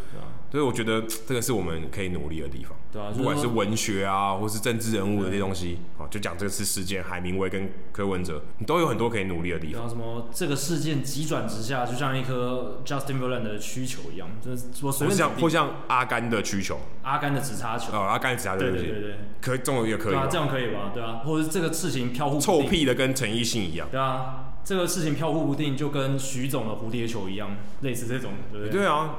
[0.51, 2.77] 所以我觉得这个是我们可以努力的地方。
[2.91, 9.87] 对啊，不管是文学啊，或是政治人物的这些东西，啊，就讲这次事件，海明威跟柯文哲，你都有很多可以努力的地方。
[9.87, 15.19] 什么这个事件急转直下，就像一颗 Justin Verlander 的曲球一样，就是我随便。
[15.19, 17.93] 像或像阿甘的曲球，阿甘的直插球。
[17.93, 20.15] 哦，阿甘的直插球，对对对对，可以，这种也可以。
[20.15, 20.91] 啊，这样可以吧？
[20.95, 22.41] 对啊，或者是这个事情飘忽。
[22.41, 23.87] 臭屁的跟陈奕迅一样。
[23.91, 27.51] 对啊，这个事情飘忽不定，就跟徐总的蝴蝶球一样，
[27.83, 28.73] 类似这种，对不对？
[28.73, 29.17] 对啊，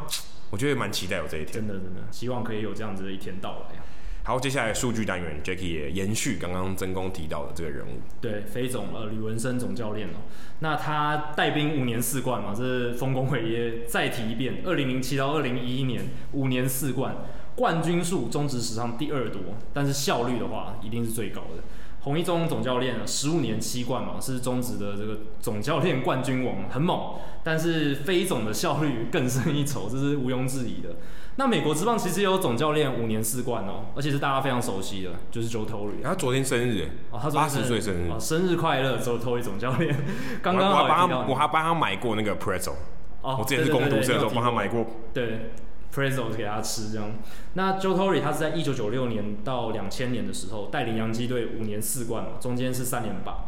[0.49, 1.53] 我觉得蛮期待有这一天。
[1.53, 3.79] 真的真的，希望可以有这样子的一天到来。
[4.23, 8.01] 好，接下来数据单元，Jacky 也延续刚刚曾公提到的这个人物。
[8.21, 10.21] 对，飞总呃吕文生总教练哦，
[10.59, 13.85] 那他带兵五年四冠嘛，这是丰功伟业。
[13.87, 16.03] 再提一遍，二零零七到二零一一年
[16.33, 17.15] 五年四冠，
[17.55, 19.41] 冠军数中职史上第二多，
[19.73, 21.63] 但是效率的话一定是最高的。
[22.09, 27.13] 洪一中总教练十五年七冠嘛，是中职的这个总教练冠军王，很猛。
[27.43, 30.95] 但是飞总的效率更胜一筹，这是毋庸置疑的。
[31.35, 36.01] 那美国职棒其实也有总教练五年四冠哦，而且是大家非常熟悉的，就是 Joe Torre。
[36.03, 39.95] 他昨天生日哦，他八十岁生日，哦，生日快乐，Joe Torre 总教练。
[40.41, 42.73] 刚刚我还帮他，我还帮他买过那个 Pretzel。
[43.21, 44.83] 哦，我之前是攻读生的时候帮他买过。
[45.13, 45.51] 对
[45.93, 47.11] ，Pretzel 给他吃这样。
[47.53, 53.45] 那 Joe Torre 他是在一九九六年到两千年的时候带领洋基队五年四冠嘛，中间是三连霸。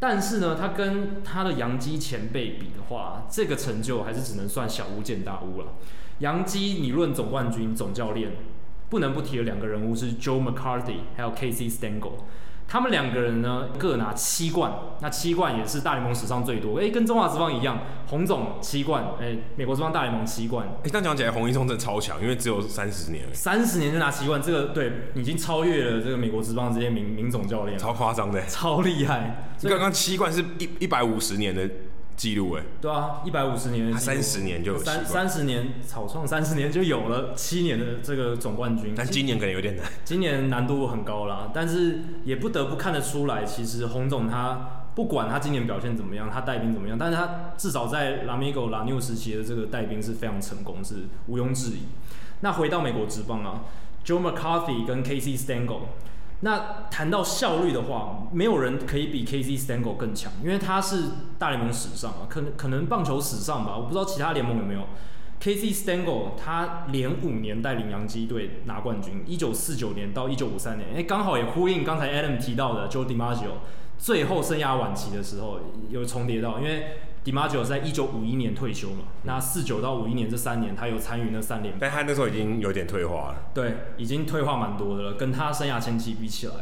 [0.00, 5.74] 但是呢，他跟他的洋基前辈比的话，这个成就还是只能算小巫见大巫了。
[6.18, 8.32] 洋基，你论总冠军、总教练，
[8.88, 12.14] 不能不提的两个人物是 Joe McCarthy 还有 Casey Stengel。
[12.72, 14.72] 他们两个人呢各拿七冠，
[15.02, 16.80] 那七冠也是大联盟史上最多。
[16.80, 20.66] 哎，跟中华职棒一样，洪总七冠，哎，美国职棒大联盟七冠。
[20.82, 29.52] 哎，但讲起来，洪一中真的超强，因为只有三十年，三十年就拿七冠，这个对已经超越了这个美国职棒这些名名总教练，超夸张的，超厉害。
[29.64, 31.68] 刚刚七冠是一一百五十年的。
[32.16, 51.86] 记录哎，对啊，一百五十年，三十年就有三三十年草创三十年就有了七年的这个总冠军，但今年可能有点难， 今年难度很高啦，但是也不得不看得出来，其实洪总他不管他今年表现怎么样，他带兵怎么样，但是他至少在拉米狗拉纽时期的这个带兵是非常成功，是毋庸置疑。
[52.40, 53.64] 那回到美国职棒啊
[54.04, 55.80] ，Joe McCarthy 跟 Casey Stengel。
[56.44, 61.04] 那谈到效率的话，没有人可以比 Casey Stengel 更强，因为他是
[61.38, 64.80] 大联盟史上啊，可能可能棒球史上吧，我不知道其他联盟有没有。
[65.40, 73.52] Casey Stengel 他连五年带领洋基队拿冠军，一九四九年到一九五三年，哎，刚好也呼应刚才 Adam 提到的 Joe DiMaggio
[73.96, 75.60] 最后生涯晚期的时候
[75.90, 76.98] 有重叠到，因为。
[77.24, 83.36] DiMaggio 在一九五一年退休嘛，那四九到五一年这三年，他有参与那三连霸，但他那时候已经有点退化了。
[83.54, 86.54] 对，已经退化蛮多的了，跟他生涯前期比起来。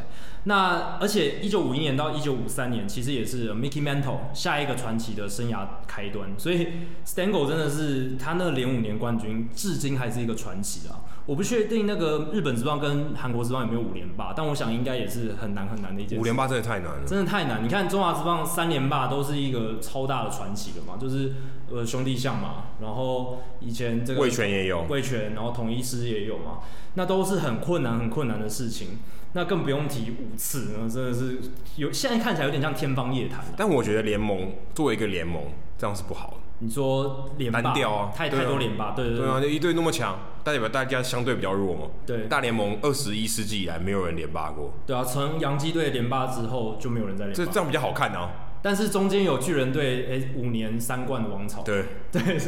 [0.45, 6.31] 那而且一九五一年到一九五三年，其实也是 Mickey Mantle 下一个传奇的生涯开端。
[6.39, 6.69] 所以
[7.07, 11.05] Stengel 真的是他那连五年冠军，至今还是一个传奇啊。
[11.27, 16.21] 我不确定那个日本职棒跟韩国职棒有没有五连霸，但我想应该也是很难很难的一件事。
[16.21, 17.62] 五连霸真的太难了，真的太难。
[17.62, 21.35] 你看中华职棒三连霸都是一个超大的传奇了嘛，就是
[21.71, 26.61] 呃兄弟象嘛，然后以前这个味全也有，味全，然后统一师也有嘛，
[26.95, 28.99] 那都是很困难很困难的事情。
[29.32, 31.39] 那更不用提五次，真的是
[31.77, 33.44] 有现在看起来有点像天方夜谭。
[33.57, 35.43] 但我觉得联盟作为一个联盟，
[35.78, 36.36] 这样是不好的。
[36.62, 41.86] 你说连霸单调啊，太太多连霸，对对对，对啊，一队那么强，代表大家相对比较弱嘛。
[42.05, 44.74] 对，大联盟二十一世纪以来没有人连霸过。
[44.85, 47.36] 对啊，从洋基队连霸之后就没有人在连霸。
[47.36, 48.31] 这这样比较好看啊。
[48.62, 51.62] 但是中间有巨人队，哎、欸，五年三冠的王朝。
[51.62, 52.39] 对 对，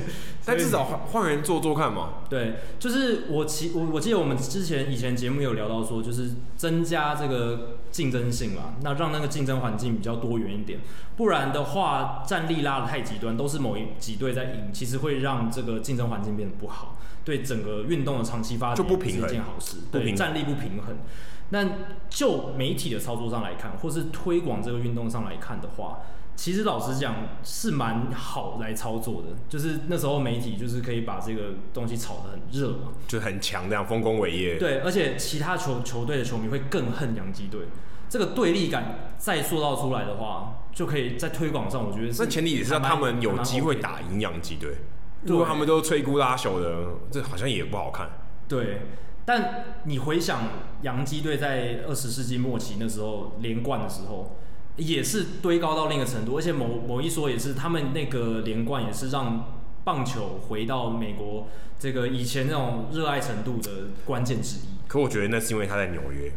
[0.45, 2.15] 但至少换换人做做看嘛。
[2.29, 10.81] 对，就是我其我我记得我们之前以前节目有聊到说，就是增加这个竞争性嘛，那让那个竞争环境比较多元一点。
[11.17, 19.79] 不然的话，战力拉的太极端，都是某一几队在赢，其实会让这个竞争环境变得不好，对整个运动的长期发展就不平衡是一件好事。
[19.91, 20.97] 对，战力不平衡。
[21.53, 21.69] 那
[22.09, 25.99] 就媒体的操作上来看，或是推广这个运动上来看的话，
[26.35, 27.15] 其实老实讲
[27.45, 29.29] 是蛮好来操作的。
[29.51, 34.57] 就是那时候媒体就是可以把这个东西炒得很热嘛，就很强这样丰功伟业。
[34.57, 37.67] 对，而且其他球球队的球迷会更恨洋基队，
[38.09, 42.23] 这个对立感再塑造出来的话，就可以在推广上，我觉得是。
[42.23, 44.79] 那前提也是让他们有机会打赢洋基队。
[45.25, 48.09] 如果他们都摧枯拉朽的，这好像也不好看。
[48.49, 48.81] 对。
[49.25, 50.49] 但你回想
[50.83, 54.37] 洋基队在二十世纪末期那时候连冠的时候，
[54.77, 61.47] 也是堆高到另一个程度，而且某某一说也是他们那个连冠也是让棒球回到美国
[61.79, 63.71] 这个以前那种热爱程度的
[64.05, 64.63] 关键之一。
[64.89, 66.33] 可我觉得那是因为他在纽约，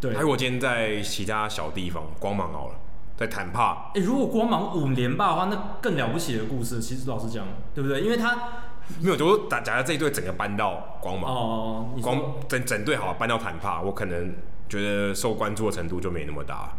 [0.00, 0.12] 对。
[0.12, 2.74] 如果今天在其他小地方，光芒好了，
[3.16, 6.78] 在坦帕，哎、欸，如果光芒五连霸的话，那更了不起的故事。
[6.80, 8.02] 其实老实讲，对不对？
[8.02, 8.68] 因为他。
[9.00, 14.34] 没有，就是打假如这一队整个搬到光芒，哦，光整整队好搬到坦帕，我可能
[14.68, 16.76] 觉得受关注的程度就没那么大。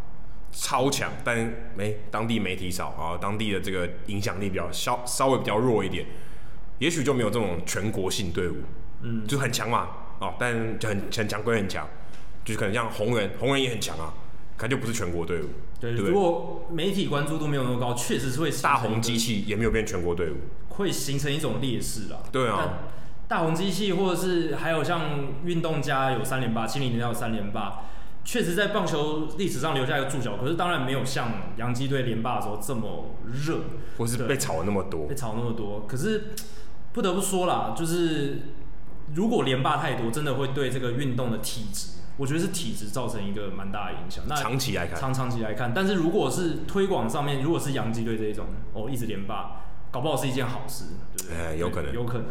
[0.55, 1.35] 超强，但
[1.75, 6.05] 没、欸、当地媒体少啊，当地的这个影响力比较稍稍微比较弱一点，
[6.77, 8.57] 也许就没有这种全国性队伍，
[9.01, 9.87] 嗯，就很强嘛，
[10.19, 11.87] 哦，但就很很强归很强，
[12.45, 14.13] 就是可能像红人，红人也很强啊，
[14.55, 15.49] 可能就不是全国队伍。
[15.79, 20.35] 对，对，如果媒体关注度没有那么高，确实是会大红机器也没有变全国队伍。
[20.77, 22.19] 会形成一种劣势啦。
[22.31, 22.79] 对啊，
[23.27, 25.01] 大红机器或者是还有像
[25.43, 27.81] 运动家有三连霸，七零年代有三连霸，
[28.23, 30.37] 确实在棒球历史上留下一个注脚。
[30.37, 33.59] 可是当然没有像洋基队连霸的时候这么热，
[33.97, 35.85] 或是被炒了那么多，被炒那么多。
[35.87, 36.31] 可是
[36.91, 38.41] 不得不说啦，就是
[39.15, 44.23] 如果连霸太多，真的会对这个运动的体质，我觉得是体质造成一个蛮大的影响。
[44.27, 49.61] 那长期来看，长长期来看，但是如果是推广上面，如果是洋基队这一种哦，一直连霸。
[49.93, 51.45] 搞不好是一件好事，对不对？
[51.51, 52.25] 欸、有可能，有可能。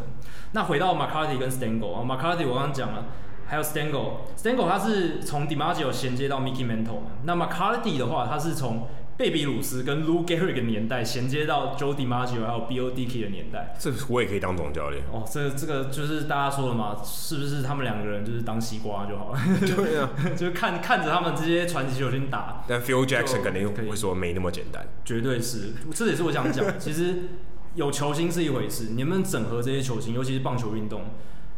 [0.51, 3.05] 那回到 McCarthy 跟 Stengel 啊，McCarthy 我刚刚讲了，
[3.47, 12.93] 还有 Stengel，Stengel 他是从 DiMaggio 衔接到 Mickey Mantle，那 McCarthy 的话，他是从贝比鲁斯跟 Lou Gehrig 的年代衔接到 Joe DiMaggio 还有 Bill
[12.93, 13.75] Dickey 的年代。
[13.79, 15.23] 这我也可以当总教练哦。
[15.31, 19.39] 这这个就是大家说的嘛，是不是他们两个人就是当西瓜就好了？
[19.61, 22.65] 对啊， 就看看着他们这些传奇球星打。
[22.67, 25.73] 但 Phil Jackson 肯定会说没那么简单，绝对是。
[25.95, 27.29] 这也是我想讲，其实。
[27.75, 31.03] 有球星是一回事，你们整合这些球星，尤其是棒球运动，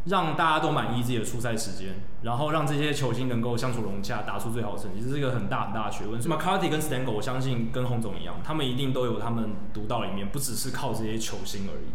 [0.05, 6.21] 让大家都满意自己的出赛时间，然后让这些球星能够相处融洽，打出最好的成绩，这是一个很大很大的学问。
[6.21, 11.87] 所以 McCarthy 跟 Stengel，我相信跟洪总一样，他们一定都有他们独到的一面，不只是靠这些球星而已。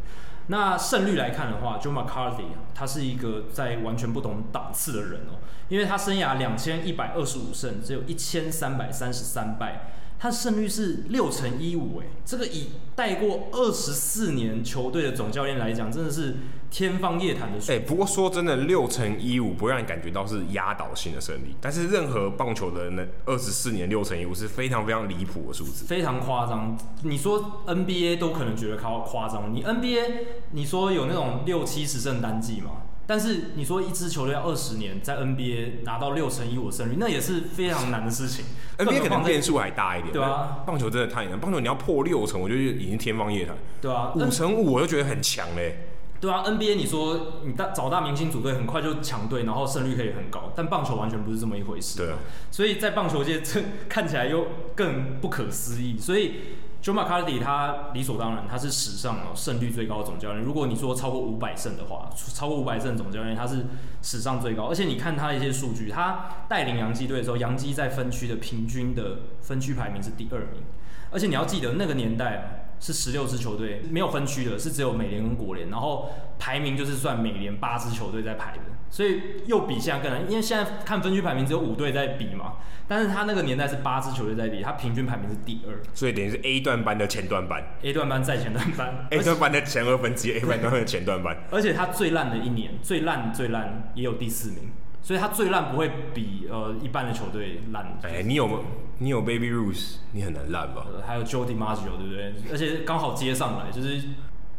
[0.49, 5.39] 那胜率来看的话，Joe McCarthy 他是一个在完全不同档次的人哦，
[5.69, 9.93] 因为他生涯两千一百二十五胜，只有一千三百三十三败。
[10.23, 16.37] 他胜率是六乘一五，哎，这个以带过二十四年球队的总教练来讲，真的是
[16.71, 17.73] 天方夜谭的数。
[17.73, 26.77] 哎，不过说真的，六乘一五不会让你感觉到是压倒性的胜利，但是任何棒球的那二十四年六乘一五是非常非常离谱的数字，非常夸张。
[27.03, 30.05] 你说 NBA 都可能觉得靠夸张，你 NBA
[30.51, 32.83] 你说有那种六七十胜单季吗？
[33.11, 38.45] 但是你说一支球队要二十年在 NBA 拿到六成一五的胜率，那也是非常难的事情。
[38.79, 43.57] NBA 可能变数还大一点，对啊，棒球真的太难，棒球你要破六成，我觉得已经天方夜谭。
[43.81, 45.89] 对啊，五成五我就觉得很强嘞。
[46.21, 51.99] 对啊，NBA 你说你大找大明星组队，很快就强队，然后胜率可以很高，但棒球完全不是这么一回事。
[51.99, 52.19] 对啊，
[52.53, 54.47] 所以在棒球界这看起来又
[54.77, 56.35] 更不可思议，所以。
[56.83, 60.43] Joe McCarthy 他理所当然，他是史上哦胜率最高的总教练。
[60.43, 63.67] 如果你说超过五百胜的话，超过五百胜总教练他是
[64.01, 64.65] 史上最高。
[64.65, 70.63] 而且你看他的一些数据，他带领洋基队的时候，洋基在分区的平均的分区排名是第二名。
[71.11, 78.63] 而且你要记得那个年代啊，是十六支球队，没有分区的，是只有美联跟国联，然后排名就是算美联八支球队在排的。
[78.93, 82.55] 所以又比现在更难，因为现在看分区排名只有五队在比嘛，
[82.89, 97.97] 但是他那个年代是八支球队在比，他平均排名是第二，所以等于是 A 段班的前段班，A 段班在前段班， A 段班的前二分之一，A 段班的前段班，而且他最烂的一年，最烂最烂也有第四名，所以他最烂不会比呃一般的球队烂。
[98.03, 98.65] 哎、欸，你有
[99.01, 100.87] 你有 Baby Ruth，你很难烂吧？
[101.05, 102.35] 还有 Joe DiMaggio 对不对？
[102.51, 104.03] 而且刚好接上来就是。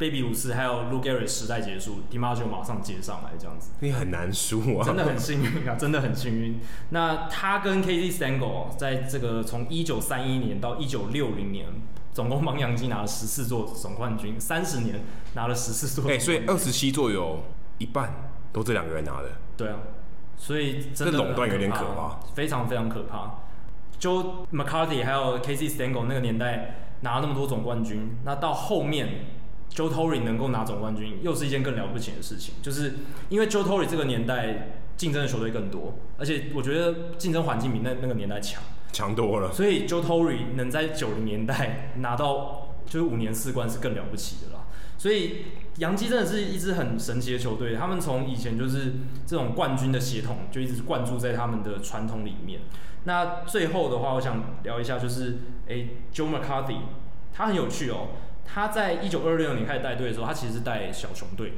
[0.02, 6.60] 贝比鲁斯还有 Lou Gehrig 时代结束，DiMaggio 马上接上来这样子，你很难输啊，真的很幸运啊， 真的很幸运。
[6.90, 11.68] 那他跟 Casey Stengel 在这个从一九三一年到一九六零年，
[12.14, 15.02] 总共帮洋基拿了十四座总冠军，三十年
[15.36, 16.10] 拿了十四座。
[16.10, 17.44] 哎、欸，所以二十七座有
[17.78, 19.30] 一半都这两个人拿的。
[19.56, 19.78] 对啊，
[20.36, 23.36] 所以真的垄断有点可怕，非常非常可怕。
[24.02, 29.08] Joe McCarthy 还有 Casey Stengel 那个年代拿了那么多总冠军，那到后面。
[29.74, 32.96] Joe Torre 能够拿总冠军，又是一件更了不起的事情，就是
[33.30, 38.62] 因为 Joe Torre 这个年代竞争的球队更多，而且我觉得竞争环境比那那个年代强，
[38.92, 39.54] 强多了。
[39.54, 44.66] 所以 Joe Torre 能在九零年代拿到就是五年四冠是更了不起的啦。
[44.98, 45.46] 所以
[45.78, 48.94] 洋基真的是一支很神奇的球队，他们从以前就是
[49.26, 52.62] 这种冠军的血统就一直灌注在他们的传统里面。
[53.06, 56.78] 那最后的话，我想聊一下，就是诶 Joe McCarthy，
[57.34, 58.10] 他很有趣哦。
[58.46, 61.54] 他在一九二六年开始带队的时候，他其实是带小熊队，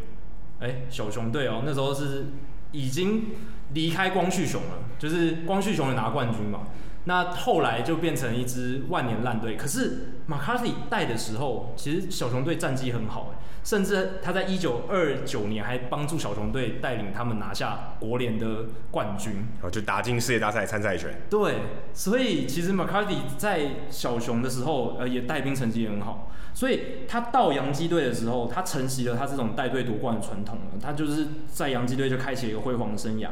[0.59, 2.27] 哎、欸，小熊队哦，那时候是
[2.71, 3.31] 已经
[3.73, 6.67] 离开光绪熊了，就是光绪熊也拿冠军嘛。
[7.05, 9.55] 那后来就变成一支万年烂队。
[9.57, 21.21] 可是 McCarthy 带的时候，其实小熊队战绩很好，甚至他在一九二九年还帮助小熊队带领他们拿下国联的冠军，哦，就打进世界大赛参赛权。
[21.29, 21.55] 对，
[21.93, 26.29] 所以其实马卡蒂在小熊的时候，呃，也带兵成绩也很好。
[26.55, 33.29] 所以他到洋基队的时候，他承袭了他这种带队夺冠的传统，他就是在洋基队就开启了一个辉煌的生涯。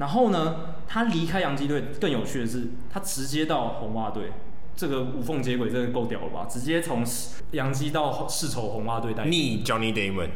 [0.00, 0.56] 然后呢，
[0.88, 4.32] 他离开洋基队更有趣的是，他直接到红袜队，
[4.74, 6.46] 这个无缝接轨，真的够屌了吧？
[6.48, 7.04] 直接从
[7.50, 9.26] 洋基到世仇红袜队带。
[9.26, 10.30] 逆 Johnny Damon，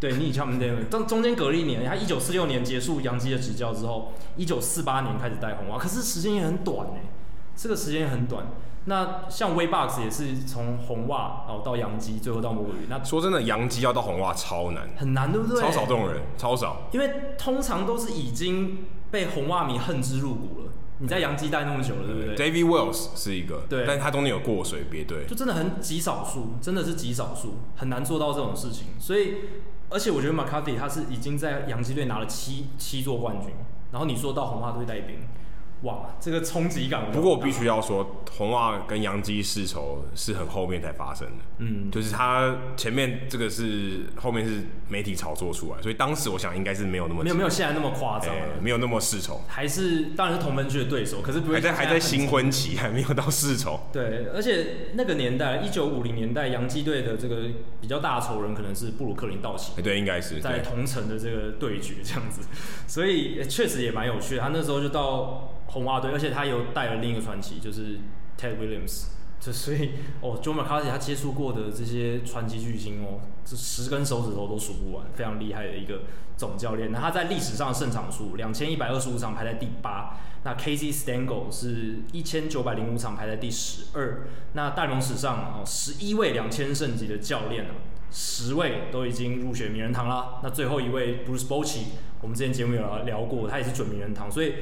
[0.00, 0.88] 对，逆 Johnny Damon。
[0.88, 7.02] 中中间隔了一年，他一九四六年结束洋基的执教之后，一九四八年开始带红袜，可是时间也很短哎，
[7.54, 8.46] 这个时间也很短。
[8.86, 12.86] 那像 Boggs 也是从红袜哦到洋基，最后到魔鬼鱼。
[12.88, 15.60] 那说真的，洋基要到红袜超难，很难，对不对？
[15.60, 16.88] 超少这种人，超少。
[16.92, 18.78] 因为通常都是已经
[19.10, 20.72] 被红袜迷恨之入骨了。
[20.98, 28.88] 你在洋基待那么久了，对不对？David Wells 是一个，对，但是他中间有过水别队，就真的很极少数，真的是极少数，很难做到这种事情。
[28.98, 29.36] 所以，
[29.88, 33.50] 而且我觉得 McCarthy 他是已经在洋基队拿了七七座冠军，
[33.92, 35.16] 然后你说到红袜队带兵。
[35.82, 37.10] 哇，这个冲击感！
[37.10, 41.44] 不过我必须要说，红袜跟洋基世仇是很后面才发生的。
[41.56, 53.80] 嗯，就是他前面这个是后面是媒体炒作出来，所以当时我想应该是没有那么没有没有现在那么夸张，欸，没有那么世仇，还是当然是同分区的对手，可是不还在还在新婚期，还没有到世仇。
[53.90, 57.36] 对，而且那个年代，一九五零年代，洋基队的这个
[57.80, 62.42] 比较大的仇人可能是布鲁克林道奇，对，应该是在同城的这个对决这样子，
[62.86, 64.42] 所以确实也蛮有趣的。
[64.42, 65.54] 他那时候就到。
[65.70, 67.98] 红袜队，而且他有带了另一个传奇，就是
[68.38, 69.06] Ted Williams，
[69.40, 76.02] 这所以哦，Joe McCarthy 他接触过的这些传奇巨星哦，这十根手指头都数不完，非常厉害的一个
[76.36, 76.92] 总教练。
[76.92, 84.26] 那他在历史上的胜场数两千一百二十五场排在第八，那 Casey Stengel 是一千九百零五场排在第十二。
[84.52, 87.70] 那大联盟史上哦，十一位两千胜级的教练啊，
[88.10, 90.40] 十位都已经入选名人堂了。
[90.42, 91.84] 那最后一位 Bruce Bochy，
[92.20, 94.52] 我们之前节目有聊过，他也是准名人堂，所以。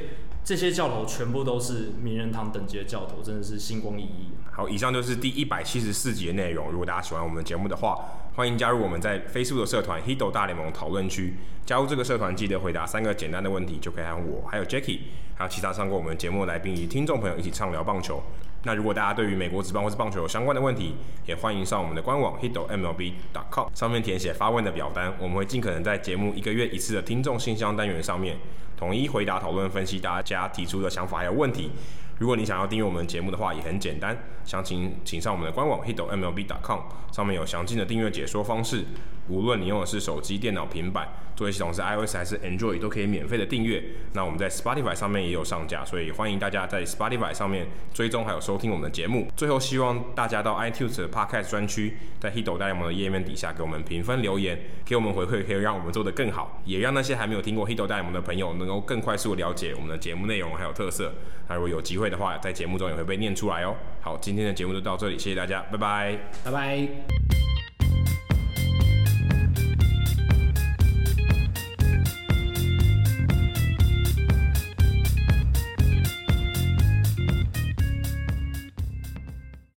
[0.49, 4.33] 这些教头全部都是名人堂等级的教头，真的是星光熠熠。
[4.51, 6.71] 好，以上就是第一百七十四集的内容。
[6.71, 7.95] 如果大家喜欢我们的节目的话，
[8.35, 11.35] 欢迎加入我们在 Facebook 的社团 Hito 大联盟讨论区。
[11.67, 15.01] 加入这个社团，记得回答三个简单的问题，就可以和我、还有 Jackie，
[15.35, 18.23] 还有其他上过我们节目的来宾与听众朋友一起畅聊棒球。
[18.63, 20.95] 那如果大家对于美国职棒或是棒球有相关的问题，
[21.27, 28.39] 也欢迎上我们的官网 hitomlb.com 上面填写发问的表单，我们会尽可能在节目一个月一次的听众信箱单元上面。
[28.79, 31.71] 统一回答、讨论、分析大家提出的想法还有问题。
[32.17, 34.17] 如果你想要订阅我们节目的话，也很简单，
[34.49, 36.79] 详情请上我们的官网 hitomlb.com，
[37.13, 38.83] 上面有详尽的订阅解说方式。
[39.29, 41.07] 无论你用的是手机、电脑、平板，
[41.37, 43.85] 作业系统是 iOS 还是 Android，都可以免费的订阅。
[44.15, 49.31] 那我们在 Spotify 上面也有上架，所以欢迎大家在 Spotify 上面追踪还有收听我们的节目。
[49.37, 61.13] 最后，希望大家到 iTunes 的 Podcast 专区，在 Hito 大联盟的页面底下给我们评分留言，给我们回馈，可以让我们做得更好，也让那些还没有听过 Hito 大联盟的朋友能够更快速了解我们的节目内容还有特色。
[61.51, 63.77] 那如果有机会的话，在节目中也会被念出来哦。
[64.01, 66.19] 好今天的节目就到这里谢谢大家拜拜。
[66.45, 67.68] 拜拜。